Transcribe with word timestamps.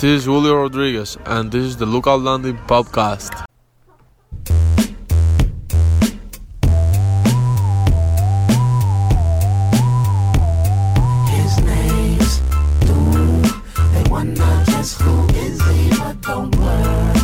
This 0.00 0.20
is 0.20 0.24
Julio 0.26 0.54
Rodriguez, 0.54 1.18
and 1.26 1.50
this 1.50 1.64
is 1.64 1.76
the 1.76 1.84
Lookout 1.84 2.20
Landing 2.20 2.56
podcast. 2.68 3.44
His 11.26 11.58
name's 11.64 12.38
Doom. 12.86 13.42
They 13.92 14.08
wonder 14.08 14.62
just 14.66 15.00
who 15.00 15.26
is 15.34 15.60
he, 15.66 15.90
but 15.98 16.20
don't 16.20 16.54
worry. 16.54 17.16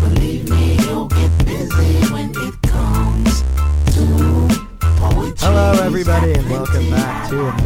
Believe 0.00 0.50
me, 0.50 0.76
he'll 0.82 1.06
get 1.06 1.30
busy 1.44 2.12
when 2.12 2.30
it 2.30 2.60
comes 2.62 3.42
to 3.94 4.48
poetry. 4.98 5.46
Hello, 5.46 5.80
everybody, 5.80 6.32
and 6.32 6.50
welcome 6.50 6.90
back 6.90 7.30
to 7.30 7.63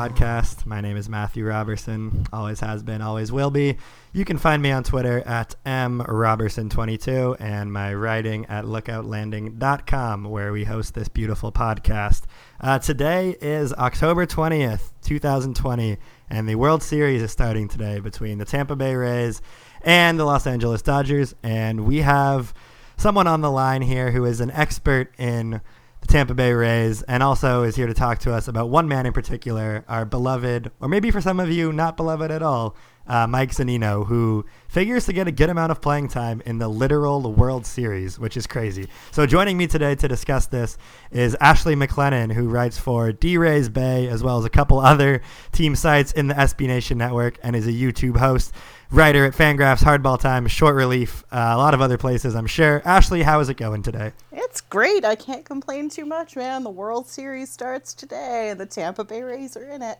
podcast. 0.00 0.64
My 0.64 0.80
name 0.80 0.96
is 0.96 1.10
Matthew 1.10 1.44
Robertson. 1.44 2.24
Always 2.32 2.60
has 2.60 2.82
been, 2.82 3.02
always 3.02 3.30
will 3.30 3.50
be. 3.50 3.76
You 4.14 4.24
can 4.24 4.38
find 4.38 4.62
me 4.62 4.70
on 4.70 4.82
Twitter 4.82 5.18
at 5.26 5.56
mrobertson22 5.66 7.36
and 7.38 7.70
my 7.70 7.92
writing 7.92 8.46
at 8.46 8.64
lookoutlanding.com, 8.64 10.24
where 10.24 10.52
we 10.52 10.64
host 10.64 10.94
this 10.94 11.08
beautiful 11.08 11.52
podcast. 11.52 12.22
Uh, 12.62 12.78
today 12.78 13.36
is 13.42 13.74
October 13.74 14.24
20th, 14.24 14.92
2020, 15.02 15.98
and 16.30 16.48
the 16.48 16.54
World 16.54 16.82
Series 16.82 17.20
is 17.20 17.30
starting 17.30 17.68
today 17.68 18.00
between 18.00 18.38
the 18.38 18.46
Tampa 18.46 18.76
Bay 18.76 18.94
Rays 18.94 19.42
and 19.82 20.18
the 20.18 20.24
Los 20.24 20.46
Angeles 20.46 20.80
Dodgers. 20.80 21.34
And 21.42 21.84
we 21.84 21.98
have 21.98 22.54
someone 22.96 23.26
on 23.26 23.42
the 23.42 23.50
line 23.50 23.82
here 23.82 24.12
who 24.12 24.24
is 24.24 24.40
an 24.40 24.50
expert 24.52 25.12
in 25.18 25.60
the 26.00 26.06
Tampa 26.06 26.34
Bay 26.34 26.52
Rays 26.52 27.02
and 27.02 27.22
also 27.22 27.62
is 27.62 27.76
here 27.76 27.86
to 27.86 27.94
talk 27.94 28.18
to 28.20 28.32
us 28.32 28.48
about 28.48 28.70
one 28.70 28.88
man 28.88 29.06
in 29.06 29.12
particular, 29.12 29.84
our 29.88 30.04
beloved, 30.04 30.70
or 30.80 30.88
maybe 30.88 31.10
for 31.10 31.20
some 31.20 31.40
of 31.40 31.50
you, 31.50 31.72
not 31.72 31.96
beloved 31.96 32.30
at 32.30 32.42
all, 32.42 32.76
uh, 33.06 33.26
Mike 33.26 33.50
Zunino, 33.50 34.06
who 34.06 34.44
figures 34.68 35.06
to 35.06 35.12
get 35.12 35.26
a 35.26 35.32
good 35.32 35.50
amount 35.50 35.72
of 35.72 35.80
playing 35.80 36.08
time 36.08 36.40
in 36.46 36.58
the 36.58 36.68
literal 36.68 37.32
World 37.32 37.66
Series, 37.66 38.18
which 38.18 38.36
is 38.36 38.46
crazy. 38.46 38.88
So 39.10 39.26
joining 39.26 39.58
me 39.58 39.66
today 39.66 39.94
to 39.96 40.08
discuss 40.08 40.46
this 40.46 40.78
is 41.10 41.36
Ashley 41.40 41.74
McLennan, 41.74 42.32
who 42.32 42.48
writes 42.48 42.78
for 42.78 43.10
D-Rays 43.10 43.68
Bay 43.68 44.08
as 44.08 44.22
well 44.22 44.38
as 44.38 44.44
a 44.44 44.50
couple 44.50 44.78
other 44.78 45.22
team 45.52 45.74
sites 45.74 46.12
in 46.12 46.28
the 46.28 46.34
SB 46.34 46.66
Nation 46.68 46.98
network 46.98 47.38
and 47.42 47.56
is 47.56 47.66
a 47.66 47.72
YouTube 47.72 48.16
host 48.16 48.54
writer 48.90 49.24
at 49.24 49.34
Fangraphs, 49.34 49.82
Hardball 49.82 50.18
Time, 50.18 50.46
Short 50.46 50.74
Relief, 50.74 51.24
uh, 51.30 51.52
a 51.54 51.58
lot 51.58 51.74
of 51.74 51.80
other 51.80 51.96
places, 51.96 52.34
I'm 52.34 52.46
sure. 52.46 52.82
Ashley, 52.84 53.22
how 53.22 53.40
is 53.40 53.48
it 53.48 53.56
going 53.56 53.82
today? 53.82 54.12
It's 54.32 54.60
great. 54.60 55.04
I 55.04 55.14
can't 55.14 55.44
complain 55.44 55.88
too 55.88 56.04
much, 56.04 56.36
man. 56.36 56.64
The 56.64 56.70
World 56.70 57.06
Series 57.06 57.50
starts 57.50 57.94
today, 57.94 58.50
and 58.50 58.58
the 58.58 58.66
Tampa 58.66 59.04
Bay 59.04 59.22
Rays 59.22 59.56
are 59.56 59.68
in 59.68 59.82
it. 59.82 59.98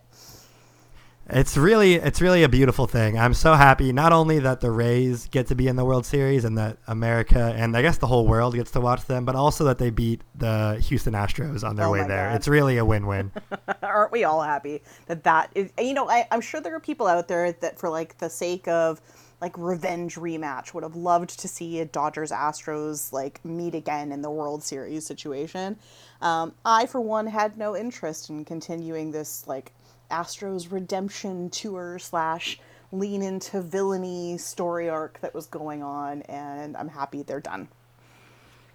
It's 1.32 1.56
really, 1.56 1.94
it's 1.94 2.20
really 2.20 2.42
a 2.42 2.48
beautiful 2.48 2.86
thing. 2.86 3.18
I'm 3.18 3.34
so 3.34 3.54
happy 3.54 3.92
not 3.92 4.12
only 4.12 4.38
that 4.40 4.60
the 4.60 4.70
Rays 4.70 5.26
get 5.28 5.46
to 5.48 5.54
be 5.54 5.68
in 5.68 5.76
the 5.76 5.84
World 5.84 6.04
Series 6.04 6.44
and 6.44 6.58
that 6.58 6.78
America 6.86 7.54
and 7.56 7.76
I 7.76 7.82
guess 7.82 7.98
the 7.98 8.06
whole 8.06 8.26
world 8.26 8.54
gets 8.54 8.70
to 8.72 8.80
watch 8.80 9.06
them, 9.06 9.24
but 9.24 9.36
also 9.36 9.64
that 9.64 9.78
they 9.78 9.90
beat 9.90 10.22
the 10.34 10.78
Houston 10.88 11.14
Astros 11.14 11.62
on 11.62 11.76
their 11.76 11.86
Oh 11.86 11.92
way 11.92 12.06
there. 12.06 12.28
God. 12.28 12.36
It's 12.36 12.48
really 12.48 12.78
a 12.78 12.84
win-win. 12.84 13.32
Aren't 13.82 14.12
we 14.12 14.24
all 14.24 14.42
happy 14.42 14.82
that 15.06 15.24
that 15.24 15.50
is? 15.54 15.70
You 15.78 15.94
know, 15.94 16.08
I, 16.10 16.26
I'm 16.30 16.40
sure 16.40 16.60
there 16.60 16.74
are 16.74 16.80
people 16.80 17.06
out 17.06 17.28
there 17.28 17.52
that, 17.52 17.78
for 17.78 17.88
like 17.88 18.18
the 18.18 18.28
sake 18.30 18.66
of 18.68 19.00
like 19.40 19.56
revenge 19.56 20.16
rematch, 20.16 20.74
would 20.74 20.82
have 20.82 20.96
loved 20.96 21.38
to 21.40 21.48
see 21.48 21.80
a 21.80 21.84
Dodgers 21.84 22.30
Astros 22.30 23.12
like 23.12 23.42
meet 23.44 23.74
again 23.74 24.12
in 24.12 24.20
the 24.22 24.30
World 24.30 24.62
Series 24.62 25.06
situation. 25.06 25.78
Um, 26.20 26.52
I, 26.64 26.86
for 26.86 27.00
one, 27.00 27.26
had 27.26 27.56
no 27.56 27.76
interest 27.76 28.30
in 28.30 28.44
continuing 28.44 29.10
this 29.12 29.46
like 29.46 29.72
Astros 30.10 30.70
redemption 30.70 31.50
tour 31.50 31.98
slash 31.98 32.60
lean 32.92 33.22
into 33.22 33.62
villainy 33.62 34.36
story 34.38 34.88
arc 34.88 35.20
that 35.20 35.34
was 35.34 35.46
going 35.46 35.82
on, 35.82 36.22
and 36.22 36.76
I'm 36.76 36.88
happy 36.88 37.22
they're 37.22 37.40
done. 37.40 37.68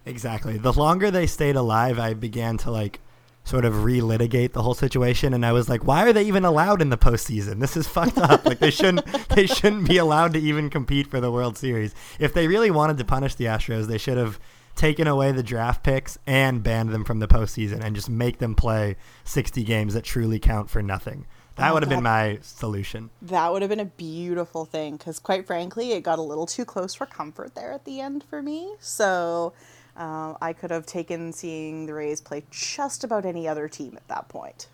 Exactly. 0.04 0.56
The 0.56 0.72
longer 0.72 1.10
they 1.10 1.26
stayed 1.26 1.56
alive, 1.56 1.98
I 1.98 2.14
began 2.14 2.56
to 2.58 2.70
like 2.70 3.00
sort 3.44 3.64
of 3.64 3.74
relitigate 3.74 4.52
the 4.52 4.62
whole 4.62 4.74
situation, 4.74 5.34
and 5.34 5.44
I 5.44 5.52
was 5.52 5.68
like, 5.68 5.84
why 5.84 6.04
are 6.04 6.12
they 6.12 6.24
even 6.24 6.44
allowed 6.44 6.80
in 6.80 6.90
the 6.90 6.96
postseason? 6.96 7.60
This 7.60 7.76
is 7.76 7.86
fucked 7.86 8.18
up. 8.18 8.44
like 8.44 8.58
they 8.58 8.70
shouldn't 8.70 9.04
they 9.30 9.46
shouldn't 9.46 9.88
be 9.88 9.98
allowed 9.98 10.32
to 10.34 10.38
even 10.38 10.70
compete 10.70 11.08
for 11.08 11.20
the 11.20 11.30
World 11.30 11.58
Series. 11.58 11.94
If 12.18 12.32
they 12.32 12.48
really 12.48 12.70
wanted 12.70 12.98
to 12.98 13.04
punish 13.04 13.34
the 13.34 13.46
Astros, 13.46 13.86
they 13.86 13.98
should 13.98 14.16
have 14.16 14.38
taken 14.76 15.06
away 15.08 15.32
the 15.32 15.42
draft 15.42 15.82
picks 15.82 16.18
and 16.26 16.62
banned 16.62 16.90
them 16.90 17.04
from 17.04 17.18
the 17.18 17.26
postseason 17.26 17.82
and 17.82 17.96
just 17.96 18.08
make 18.08 18.38
them 18.38 18.54
play 18.54 18.96
60 19.24 19.64
games 19.64 19.94
that 19.94 20.04
truly 20.04 20.38
count 20.38 20.70
for 20.70 20.82
nothing. 20.82 21.26
That 21.56 21.70
Oh, 21.70 21.74
would 21.74 21.82
have 21.82 21.90
been 21.90 22.02
my 22.02 22.38
solution. 22.42 23.08
That 23.22 23.50
would 23.50 23.62
have 23.62 23.70
been 23.70 23.80
a 23.80 23.86
beautiful 23.86 24.66
thing 24.66 24.98
because, 24.98 25.18
quite 25.18 25.46
frankly, 25.46 25.92
it 25.92 26.02
got 26.02 26.18
a 26.18 26.22
little 26.22 26.44
too 26.44 26.66
close 26.66 26.94
for 26.94 27.06
comfort 27.06 27.54
there 27.54 27.72
at 27.72 27.86
the 27.86 27.98
end 28.00 28.22
for 28.24 28.42
me. 28.42 28.74
So 28.78 29.54
uh, 29.96 30.34
I 30.42 30.52
could 30.52 30.70
have 30.70 30.84
taken 30.84 31.32
seeing 31.32 31.86
the 31.86 31.94
Rays 31.94 32.20
play 32.20 32.44
just 32.50 33.02
about 33.02 33.24
any 33.24 33.48
other 33.48 33.68
team 33.68 33.94
at 33.96 34.06
that 34.08 34.28
point. 34.28 34.68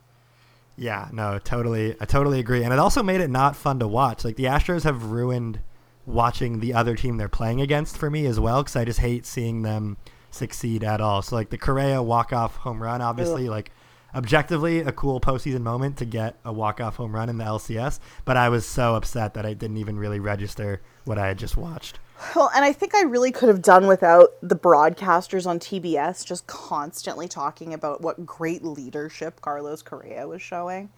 Yeah, 0.77 1.09
no, 1.13 1.39
totally. 1.39 1.95
I 2.01 2.05
totally 2.07 2.41
agree. 2.41 2.65
And 2.65 2.73
it 2.73 2.81
also 2.81 3.03
made 3.05 3.21
it 3.21 3.31
not 3.31 3.55
fun 3.55 3.79
to 3.79 3.87
watch. 3.87 4.25
Like 4.25 4.35
the 4.35 4.45
Astros 4.47 4.83
have 4.83 5.05
ruined 5.05 5.61
watching 6.07 6.61
the 6.61 6.75
other 6.75 6.97
team 6.97 7.17
they're 7.17 7.29
playing 7.29 7.61
against 7.61 7.97
for 7.97 8.11
me 8.11 8.27
as 8.27 8.41
well 8.41 8.63
because 8.63 8.77
I 8.77 8.85
just 8.85 9.01
hate 9.01 9.25
seeing 9.27 9.63
them 9.63 9.97
succeed 10.31 10.83
at 10.83 11.01
all. 11.01 11.23
So 11.23 11.37
like 11.37 11.51
the 11.51 11.59
Correa 11.59 12.03
walk 12.03 12.33
off 12.33 12.57
home 12.57 12.83
run, 12.83 13.01
obviously, 13.01 13.49
like 13.49 13.71
objectively 14.15 14.81
a 14.81 14.93
cool 14.93 15.21
postseason 15.21 15.63
moment 15.63 15.97
to 15.99 16.05
get 16.05 16.37
a 16.45 16.53
walk 16.53 16.81
off 16.81 16.97
home 16.97 17.15
run 17.15 17.29
in 17.29 17.39
the 17.39 17.45
LCS. 17.45 17.99
But 18.25 18.37
I 18.37 18.49
was 18.49 18.67
so 18.67 18.95
upset 18.95 19.35
that 19.35 19.47
I 19.47 19.55
didn't 19.55 19.77
even 19.79 19.99
really 19.99 20.21
register 20.21 20.81
what 21.05 21.19
I 21.19 21.29
had 21.29 21.39
just 21.39 21.57
watched. 21.57 21.99
Well, 22.37 22.51
and 22.55 22.65
I 22.65 22.73
think 22.73 22.95
I 22.95 23.03
really 23.03 23.33
could 23.33 23.49
have 23.49 23.63
done 23.63 23.87
without 23.87 24.31
the 24.43 24.55
broadcasters 24.55 25.47
on 25.47 25.59
TBS 25.59 26.25
just 26.25 26.47
constantly 26.47 27.27
talking 27.27 27.75
about 27.75 28.01
what 28.01 28.25
great 28.25 28.63
leadership 28.63 29.41
Carlos 29.41 29.83
Correa 29.83 30.29
was 30.29 30.41
showing. 30.41 30.91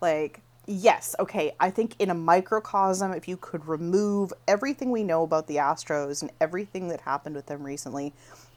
Like, 0.00 0.40
yes, 0.66 1.14
okay, 1.18 1.54
I 1.60 1.70
think 1.70 1.96
in 1.98 2.10
a 2.10 2.14
microcosm, 2.14 3.12
if 3.12 3.28
you 3.28 3.36
could 3.36 3.66
remove 3.66 4.32
everything 4.46 4.90
we 4.90 5.04
know 5.04 5.22
about 5.22 5.46
the 5.46 5.56
Astros 5.56 6.22
and 6.22 6.30
everything 6.40 6.88
that 6.88 7.00
happened 7.00 7.36
with 7.36 7.46
them 7.46 7.62
recently, 7.62 8.12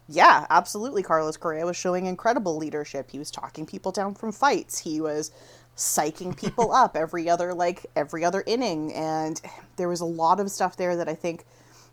yeah, 0.08 0.46
absolutely, 0.50 1.02
Carlos 1.02 1.36
Correa 1.36 1.66
was 1.66 1.76
showing 1.76 2.06
incredible 2.06 2.56
leadership. 2.56 3.10
He 3.10 3.18
was 3.18 3.30
talking 3.30 3.66
people 3.66 3.90
down 3.90 4.14
from 4.14 4.30
fights. 4.32 4.78
He 4.78 5.00
was 5.00 5.32
psyching 5.76 6.36
people 6.36 6.72
up 6.72 6.96
every 6.96 7.28
other 7.28 7.52
like 7.52 7.84
every 7.94 8.24
other 8.24 8.42
inning 8.46 8.92
and 8.94 9.42
there 9.76 9.88
was 9.88 10.00
a 10.00 10.06
lot 10.06 10.40
of 10.40 10.50
stuff 10.50 10.76
there 10.76 10.96
that 10.96 11.06
I 11.06 11.14
think 11.14 11.44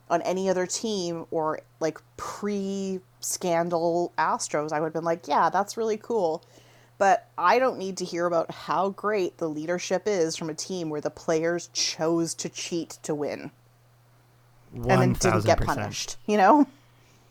on 0.09 0.21
any 0.21 0.49
other 0.49 0.65
team 0.65 1.25
or 1.31 1.59
like 1.79 1.99
pre 2.17 2.99
scandal 3.19 4.13
Astros, 4.17 4.71
I 4.71 4.79
would 4.79 4.87
have 4.87 4.93
been 4.93 5.03
like, 5.03 5.27
yeah, 5.27 5.49
that's 5.49 5.75
really 5.75 5.97
cool. 5.97 6.43
But 7.03 7.27
I 7.37 7.59
don't 7.59 7.77
need 7.77 7.97
to 7.97 8.05
hear 8.05 8.25
about 8.25 8.49
how 8.49 8.91
great 8.91 9.37
the 9.37 9.49
leadership 9.49 10.03
is 10.05 10.37
from 10.37 10.49
a 10.49 10.53
team 10.53 10.89
where 10.89 11.01
the 11.01 11.09
players 11.09 11.69
chose 11.73 12.33
to 12.35 12.47
cheat 12.47 12.91
to 13.03 13.13
win 13.13 13.51
and 14.73 14.85
then 14.85 15.11
didn't 15.11 15.43
get 15.43 15.59
1000%. 15.59 15.65
punished, 15.65 16.15
you 16.27 16.37
know? 16.37 16.65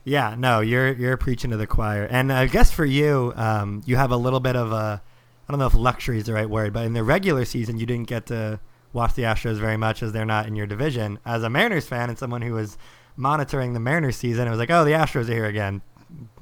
Yeah, 0.05 0.35
no, 0.37 0.61
you're 0.61 0.93
you're 0.93 1.17
preaching 1.17 1.53
to 1.53 1.57
the 1.57 1.67
choir, 1.67 2.05
and 2.05 2.31
I 2.31 2.49
guess 2.49 2.71
for 2.71 2.85
you, 2.85 3.33
um, 3.35 3.83
you 3.87 3.97
have 3.97 4.11
a 4.11 4.17
little 4.19 4.41
bit 4.41 4.57
of 4.57 4.73
a, 4.73 5.01
I 5.49 5.51
don't 5.51 5.59
know 5.59 5.69
if 5.69 5.75
luxury 5.75 6.19
is 6.19 6.27
the 6.27 6.35
right 6.35 6.51
word, 6.51 6.75
but 6.75 6.85
in 6.85 6.93
the 6.93 7.03
regular 7.03 7.47
season, 7.47 7.79
you 7.79 7.87
didn't 7.87 8.09
get 8.09 8.27
to 8.27 8.61
watch 8.93 9.15
the 9.15 9.23
Astros 9.23 9.57
very 9.57 9.79
much 9.79 10.03
as 10.03 10.13
they're 10.13 10.27
not 10.27 10.47
in 10.47 10.55
your 10.55 10.67
division. 10.67 11.19
As 11.25 11.43
a 11.45 11.49
Mariners 11.49 11.87
fan 11.87 12.11
and 12.11 12.19
someone 12.19 12.43
who 12.43 12.53
was 12.53 12.77
monitoring 13.17 13.73
the 13.73 13.81
Mariners 13.81 14.17
season, 14.17 14.47
it 14.47 14.51
was 14.51 14.59
like, 14.59 14.71
oh, 14.71 14.85
the 14.85 14.91
Astros 14.91 15.31
are 15.31 15.33
here 15.33 15.47
again. 15.47 15.81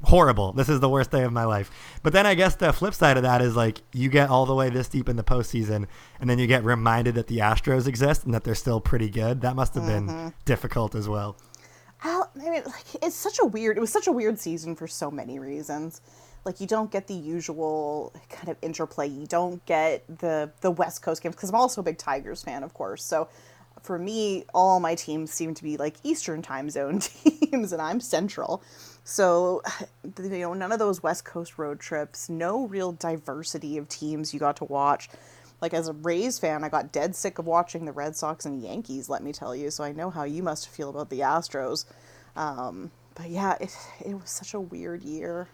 Horrible. 0.05 0.53
This 0.53 0.69
is 0.69 0.81
the 0.81 0.89
worst 0.89 1.11
day 1.11 1.25
of 1.25 1.33
my 1.33 1.45
life. 1.45 1.71
But 2.03 2.13
then 2.13 2.27
I 2.27 2.35
guess 2.35 2.55
the 2.55 2.73
flip 2.73 2.95
side 2.95 3.17
of 3.17 3.23
that 3.23 3.43
is 3.43 3.55
like 3.55 3.83
you 3.93 4.09
get 4.09 4.31
all 4.31 4.47
the 4.47 4.55
way 4.55 4.71
this 4.71 4.89
deep 4.89 5.09
in 5.09 5.17
the 5.17 5.23
postseason, 5.23 5.87
and 6.21 6.31
then 6.31 6.39
you 6.39 6.47
get 6.47 6.65
reminded 6.65 7.15
that 7.17 7.27
the 7.27 7.39
Astros 7.39 7.87
exist 7.87 8.25
and 8.25 8.33
that 8.33 8.45
they're 8.45 8.55
still 8.55 8.81
pretty 8.81 9.11
good. 9.11 9.43
That 9.43 9.57
must 9.57 9.75
have 9.75 9.87
been 9.87 10.07
mm-hmm. 10.07 10.29
difficult 10.45 10.95
as 10.95 11.09
well. 11.09 11.37
I 12.37 12.51
mean, 12.51 12.63
like, 12.65 13.03
it's 13.03 13.17
such 13.17 13.39
a 13.43 13.47
weird. 13.47 13.77
It 13.77 13.81
was 13.81 13.93
such 13.93 14.07
a 14.07 14.13
weird 14.13 14.39
season 14.39 14.77
for 14.77 14.87
so 14.87 15.11
many 15.11 15.39
reasons. 15.39 16.01
like 16.45 16.61
you 16.61 16.67
don't 16.67 16.91
get 16.91 17.07
the 17.07 17.15
usual 17.15 18.15
kind 18.31 18.49
of 18.49 18.57
interplay. 18.63 19.09
You 19.09 19.27
don't 19.27 19.65
get 19.67 20.05
the 20.19 20.51
the 20.61 20.71
West 20.71 21.03
Coast 21.03 21.23
games 21.23 21.35
because 21.35 21.51
I'm 21.51 21.57
also 21.57 21.81
a 21.81 21.85
big 21.85 21.99
Tigers 21.99 22.43
fan, 22.43 22.63
of 22.63 22.73
course. 22.75 23.05
So 23.05 23.29
for 23.83 23.99
me, 23.99 24.45
all 24.55 24.81
my 24.81 24.95
teams 24.95 25.31
seem 25.33 25.55
to 25.55 25.63
be 25.63 25.77
like 25.77 25.97
Eastern 26.03 26.43
time 26.43 26.71
zone 26.71 26.99
teams, 27.01 27.73
and 27.73 27.83
I'm 27.83 28.01
Central. 28.01 28.63
So 29.11 29.63
you 30.19 30.29
know, 30.29 30.55
none 30.55 30.73
of 30.73 30.79
those 30.79 31.03
West 31.03 31.25
Coast 31.25 31.59
road 31.59 31.81
trips, 31.81 32.29
no 32.29 32.67
real 32.67 32.93
diversity 32.93 33.77
of 33.77 33.89
teams 33.89 34.33
you 34.33 34.41
got 34.41 34.57
to 34.57 34.65
watch. 34.65 35.09
Like 35.61 35.75
as 35.75 35.89
a 35.89 35.93
Rays 35.93 36.39
fan, 36.39 36.65
I 36.65 36.69
got 36.71 36.91
dead 36.93 37.15
sick 37.15 37.39
of 37.39 37.47
watching 37.47 37.85
the 37.85 37.93
Red 37.93 38.17
Sox 38.17 38.47
and 38.47 38.63
Yankees. 38.63 39.09
Let 39.11 39.23
me 39.23 39.33
tell 39.33 39.55
you. 39.55 39.71
So 39.71 39.85
I 39.85 39.93
know 39.93 40.09
how 40.09 40.23
you 40.25 40.43
must 40.43 40.69
feel 40.69 40.89
about 40.89 41.11
the 41.11 41.21
Astros. 41.21 41.85
Um, 42.37 42.91
but 43.15 43.29
yeah, 43.29 43.57
it 43.61 43.77
it 44.05 44.15
was 44.15 44.31
such 44.31 44.55
a 44.55 44.61
weird 44.61 45.03
year. 45.03 45.49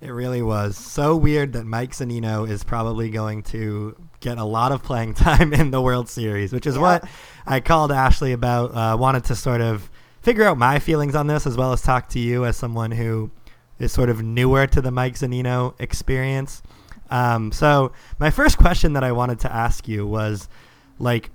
It 0.00 0.10
really 0.10 0.42
was 0.42 0.76
so 0.76 1.16
weird 1.16 1.54
that 1.54 1.64
Mike 1.64 1.92
Zunino 1.92 2.46
is 2.48 2.62
probably 2.62 3.08
going 3.08 3.42
to 3.44 3.96
get 4.20 4.36
a 4.36 4.44
lot 4.44 4.70
of 4.70 4.82
playing 4.82 5.14
time 5.28 5.54
in 5.54 5.70
the 5.70 5.80
World 5.80 6.08
Series, 6.10 6.52
which 6.52 6.66
is 6.66 6.74
Yeah. 6.76 6.82
what 6.82 7.08
I 7.46 7.60
called 7.60 7.90
Ashley 7.90 8.32
about. 8.32 8.74
Uh, 8.74 8.96
wanted 8.98 9.24
to 9.24 9.34
sort 9.34 9.62
of 9.62 9.90
figure 10.26 10.42
out 10.42 10.58
my 10.58 10.80
feelings 10.80 11.14
on 11.14 11.28
this 11.28 11.46
as 11.46 11.56
well 11.56 11.72
as 11.72 11.80
talk 11.80 12.08
to 12.08 12.18
you 12.18 12.44
as 12.44 12.56
someone 12.56 12.90
who 12.90 13.30
is 13.78 13.92
sort 13.92 14.10
of 14.10 14.24
newer 14.24 14.66
to 14.66 14.80
the 14.80 14.90
Mike 14.90 15.14
Zunino 15.14 15.80
experience. 15.80 16.64
Um, 17.10 17.52
so 17.52 17.92
my 18.18 18.30
first 18.30 18.58
question 18.58 18.94
that 18.94 19.04
I 19.04 19.12
wanted 19.12 19.38
to 19.40 19.52
ask 19.52 19.86
you 19.86 20.04
was 20.04 20.48
like, 20.98 21.30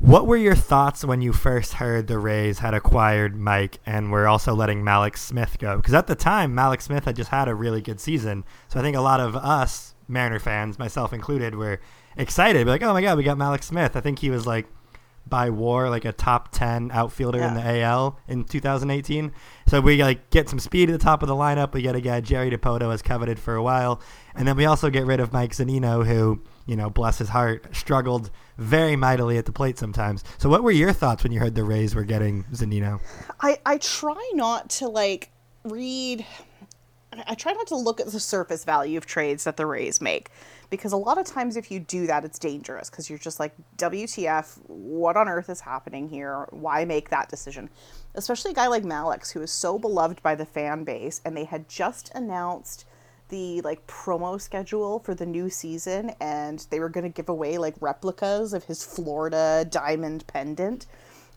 what 0.00 0.26
were 0.26 0.36
your 0.36 0.56
thoughts 0.56 1.04
when 1.04 1.22
you 1.22 1.32
first 1.32 1.74
heard 1.74 2.08
the 2.08 2.18
Rays 2.18 2.58
had 2.58 2.74
acquired 2.74 3.36
Mike 3.36 3.78
and 3.86 4.10
were 4.10 4.26
also 4.26 4.54
letting 4.54 4.82
Mallex 4.82 5.18
Smith 5.18 5.58
go? 5.60 5.76
Because 5.76 5.94
at 5.94 6.08
the 6.08 6.16
time, 6.16 6.52
Mallex 6.52 6.82
Smith 6.82 7.04
had 7.04 7.14
just 7.14 7.30
had 7.30 7.46
a 7.46 7.54
really 7.54 7.80
good 7.80 8.00
season. 8.00 8.42
So 8.66 8.80
I 8.80 8.82
think 8.82 8.96
a 8.96 9.00
lot 9.00 9.20
of 9.20 9.36
us 9.36 9.94
Mariner 10.08 10.40
fans, 10.40 10.80
myself 10.80 11.12
included, 11.12 11.54
were 11.54 11.78
excited. 12.16 12.66
Like, 12.66 12.82
oh 12.82 12.92
my 12.92 13.02
God, 13.02 13.16
we 13.16 13.22
got 13.22 13.38
Mallex 13.38 13.62
Smith. 13.62 13.94
I 13.94 14.00
think 14.00 14.18
he 14.18 14.30
was 14.30 14.48
like 14.48 14.66
by 15.26 15.50
war 15.50 15.88
like 15.88 16.04
a 16.04 16.12
top 16.12 16.52
10 16.52 16.90
outfielder 16.92 17.40
in 17.40 17.54
the 17.54 17.82
AL 17.82 18.18
in 18.28 18.44
2018. 18.44 19.32
So 19.66 19.80
we 19.80 20.02
like 20.02 20.30
get 20.30 20.48
some 20.48 20.58
speed 20.58 20.90
at 20.90 20.92
the 20.92 21.04
top 21.04 21.22
of 21.22 21.28
the 21.28 21.34
lineup. 21.34 21.72
We 21.72 21.82
get 21.82 21.94
a 21.94 22.00
guy 22.00 22.20
Jerry 22.20 22.50
Dipoto 22.50 22.90
has 22.90 23.02
coveted 23.02 23.38
for 23.38 23.54
a 23.54 23.62
while, 23.62 24.00
and 24.34 24.46
then 24.46 24.56
we 24.56 24.66
also 24.66 24.90
get 24.90 25.06
rid 25.06 25.20
of 25.20 25.32
Mike 25.32 25.52
Zunino, 25.52 26.06
who 26.06 26.42
you 26.66 26.76
know, 26.76 26.90
bless 26.90 27.18
his 27.18 27.28
heart, 27.28 27.66
struggled 27.74 28.30
very 28.58 28.96
mightily 28.96 29.38
at 29.38 29.46
the 29.46 29.52
plate 29.52 29.78
sometimes. 29.78 30.22
So 30.38 30.48
what 30.48 30.62
were 30.62 30.70
your 30.70 30.92
thoughts 30.92 31.22
when 31.22 31.32
you 31.32 31.40
heard 31.40 31.54
the 31.54 31.64
Rays 31.64 31.94
were 31.94 32.04
getting 32.04 32.44
Zunino? 32.52 33.00
I, 33.40 33.58
I 33.66 33.78
try 33.78 34.30
not 34.34 34.70
to 34.70 34.88
like 34.88 35.30
read 35.64 36.24
I 37.26 37.34
try 37.34 37.52
not 37.52 37.66
to 37.66 37.76
look 37.76 38.00
at 38.00 38.06
the 38.10 38.18
surface 38.18 38.64
value 38.64 38.96
of 38.96 39.04
trades 39.04 39.44
that 39.44 39.58
the 39.58 39.66
Rays 39.66 40.00
make 40.00 40.30
because 40.72 40.92
a 40.92 40.96
lot 40.96 41.18
of 41.18 41.26
times 41.26 41.56
if 41.56 41.70
you 41.70 41.78
do 41.78 42.06
that 42.06 42.24
it's 42.24 42.38
dangerous 42.38 42.88
because 42.88 43.10
you're 43.10 43.18
just 43.18 43.38
like 43.38 43.52
WTF 43.76 44.58
what 44.68 45.18
on 45.18 45.28
earth 45.28 45.50
is 45.50 45.60
happening 45.60 46.08
here? 46.08 46.48
Why 46.50 46.86
make 46.86 47.10
that 47.10 47.28
decision? 47.28 47.68
Especially 48.14 48.52
a 48.52 48.54
guy 48.54 48.68
like 48.68 48.82
Mallex 48.82 49.30
who 49.30 49.42
is 49.42 49.50
so 49.50 49.78
beloved 49.78 50.22
by 50.22 50.34
the 50.34 50.46
fan 50.46 50.82
base 50.84 51.20
and 51.26 51.36
they 51.36 51.44
had 51.44 51.68
just 51.68 52.10
announced 52.14 52.86
the 53.28 53.60
like 53.60 53.86
promo 53.86 54.40
schedule 54.40 55.00
for 55.00 55.14
the 55.14 55.26
new 55.26 55.50
season 55.50 56.12
and 56.22 56.66
they 56.70 56.80
were 56.80 56.88
going 56.88 57.04
to 57.04 57.10
give 57.10 57.28
away 57.28 57.58
like 57.58 57.74
replicas 57.82 58.54
of 58.54 58.64
his 58.64 58.82
Florida 58.82 59.66
diamond 59.68 60.26
pendant 60.26 60.86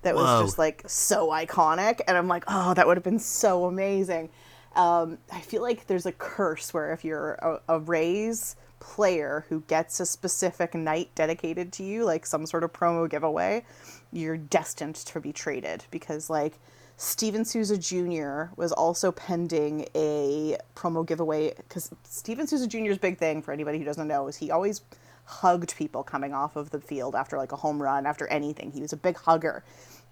that 0.04 0.16
was 0.16 0.46
just 0.46 0.58
like 0.58 0.82
so 0.88 1.30
iconic 1.30 2.00
and 2.08 2.16
i'm 2.16 2.28
like 2.28 2.44
oh 2.48 2.74
that 2.76 2.86
would 2.88 2.96
have 2.96 3.04
been 3.04 3.20
so 3.20 3.66
amazing. 3.66 4.30
Um, 4.76 5.18
i 5.32 5.42
feel 5.42 5.62
like 5.62 5.88
there's 5.88 6.06
a 6.06 6.12
curse 6.14 6.74
where 6.74 6.94
if 6.94 7.04
you're 7.04 7.34
a, 7.34 7.60
a 7.68 7.80
rays 7.80 8.56
player 8.86 9.46
who 9.50 9.62
gets 9.62 10.00
a 10.00 10.06
specific 10.06 10.76
night 10.76 11.10
dedicated 11.16 11.74
to 11.74 11.84
you 11.84 12.06
like 12.06 12.24
some 12.24 12.46
sort 12.46 12.64
of 12.64 12.72
promo 12.72 13.10
giveaway 13.10 13.66
you're 14.12 14.38
destined 14.38 14.94
to 14.94 15.20
be 15.20 15.34
traded 15.34 15.84
because 15.90 16.30
like 16.30 16.60
Steven 16.96 17.44
Souza 17.44 17.80
Jr. 17.80 18.54
was 18.56 18.72
also 18.72 19.12
pending 19.12 19.88
a 19.96 20.56
promo 20.76 21.04
giveaway 21.06 21.52
because 21.58 21.90
Steven 22.04 22.46
Souza 22.46 22.68
Jr.'s 22.68 23.00
big 23.00 23.18
thing 23.18 23.42
for 23.42 23.52
anybody 23.52 23.80
who 23.80 23.84
doesn't 23.86 24.08
know 24.08 24.28
is 24.28 24.38
he 24.38 24.52
always 24.52 24.82
hugged 25.26 25.76
people 25.76 26.04
coming 26.04 26.32
off 26.32 26.56
of 26.56 26.70
the 26.70 26.80
field 26.80 27.16
after 27.16 27.38
like 27.38 27.52
a 27.52 27.56
home 27.56 27.82
run, 27.82 28.06
after 28.06 28.28
anything. 28.28 28.72
He 28.72 28.82
was 28.82 28.94
a 28.94 28.98
big 28.98 29.18
hugger. 29.18 29.64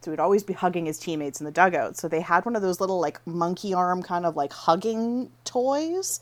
So 0.02 0.12
he'd 0.12 0.20
always 0.20 0.44
be 0.44 0.54
hugging 0.54 0.88
his 0.88 0.98
teammates 0.98 1.40
in 1.40 1.46
the 1.46 1.52
dugout. 1.52 1.96
So 1.96 2.08
they 2.08 2.20
had 2.20 2.44
one 2.44 2.56
of 2.56 2.64
those 2.64 2.82
little 2.82 3.00
like 3.00 3.26
monkey 3.26 3.74
arm 3.74 4.02
kind 4.04 4.26
of 4.26 4.36
like 4.36 4.52
hugging 4.52 5.32
toys 5.46 6.20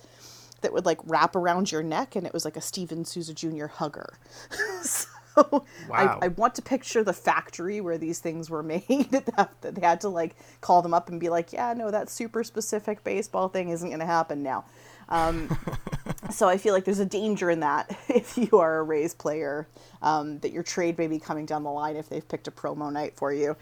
that 0.62 0.74
would 0.74 0.86
like 0.86 1.00
wrap 1.06 1.36
around 1.36 1.72
your 1.72 1.84
neck 1.84 2.16
and 2.16 2.26
it 2.26 2.34
was 2.34 2.46
like 2.46 2.58
a 2.58 2.62
Steven 2.62 3.06
Souza 3.06 3.34
Jr. 3.34 3.68
hugger. 3.68 4.18
so 4.82 5.08
Wow. 5.36 6.20
I, 6.22 6.26
I 6.26 6.28
want 6.30 6.56
to 6.56 6.62
picture 6.62 7.04
the 7.04 7.14
factory 7.14 7.82
where 7.82 7.98
these 7.98 8.20
things 8.20 8.50
were 8.50 8.64
made 8.64 9.12
that 9.12 9.54
they 9.62 9.82
had 9.82 10.02
to 10.02 10.10
like 10.10 10.36
call 10.62 10.82
them 10.82 10.94
up 10.94 11.10
and 11.10 11.20
be 11.20 11.30
like, 11.30 11.54
yeah, 11.54 11.74
no, 11.74 11.92
that 11.92 12.10
super 12.10 12.44
specific 12.44 13.04
baseball 13.04 13.50
thing 13.50 13.70
isn't 13.70 13.90
going 13.90 14.00
to 14.00 14.06
happen 14.06 14.44
now. 14.44 14.66
Um, 15.10 15.58
so 16.32 16.48
I 16.48 16.58
feel 16.58 16.74
like 16.74 16.86
there's 16.86 17.00
a 17.00 17.06
danger 17.06 17.50
in 17.50 17.62
that 17.62 17.96
if 18.10 18.38
you 18.38 18.60
are 18.60 18.80
a 18.80 18.84
Rays 18.84 19.14
player, 19.14 19.68
um, 20.02 20.40
that 20.40 20.52
your 20.52 20.64
trade 20.64 20.98
may 20.98 21.08
be 21.08 21.20
coming 21.20 21.46
down 21.46 21.64
the 21.64 21.72
line 21.72 21.96
if 21.96 22.10
they've 22.10 22.28
picked 22.28 22.48
a 22.48 22.52
promo 22.52 22.92
night 22.92 23.16
for 23.16 23.34
you. 23.34 23.56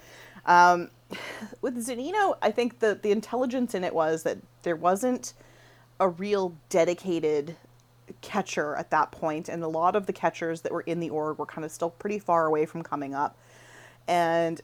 Um, 0.45 0.89
with 1.61 1.75
Zunino, 1.85 2.37
I 2.41 2.51
think 2.51 2.79
the 2.79 2.97
the 3.01 3.11
intelligence 3.11 3.75
in 3.75 3.83
it 3.83 3.93
was 3.93 4.23
that 4.23 4.37
there 4.63 4.75
wasn't 4.75 5.33
a 5.99 6.07
real 6.07 6.55
dedicated 6.69 7.55
catcher 8.21 8.75
at 8.75 8.89
that 8.91 9.11
point, 9.11 9.49
and 9.49 9.63
a 9.63 9.67
lot 9.67 9.95
of 9.95 10.05
the 10.05 10.13
catchers 10.13 10.61
that 10.61 10.71
were 10.71 10.81
in 10.81 10.99
the 10.99 11.09
org 11.09 11.37
were 11.37 11.45
kind 11.45 11.65
of 11.65 11.71
still 11.71 11.91
pretty 11.91 12.19
far 12.19 12.45
away 12.45 12.65
from 12.65 12.81
coming 12.83 13.13
up. 13.13 13.37
And 14.07 14.59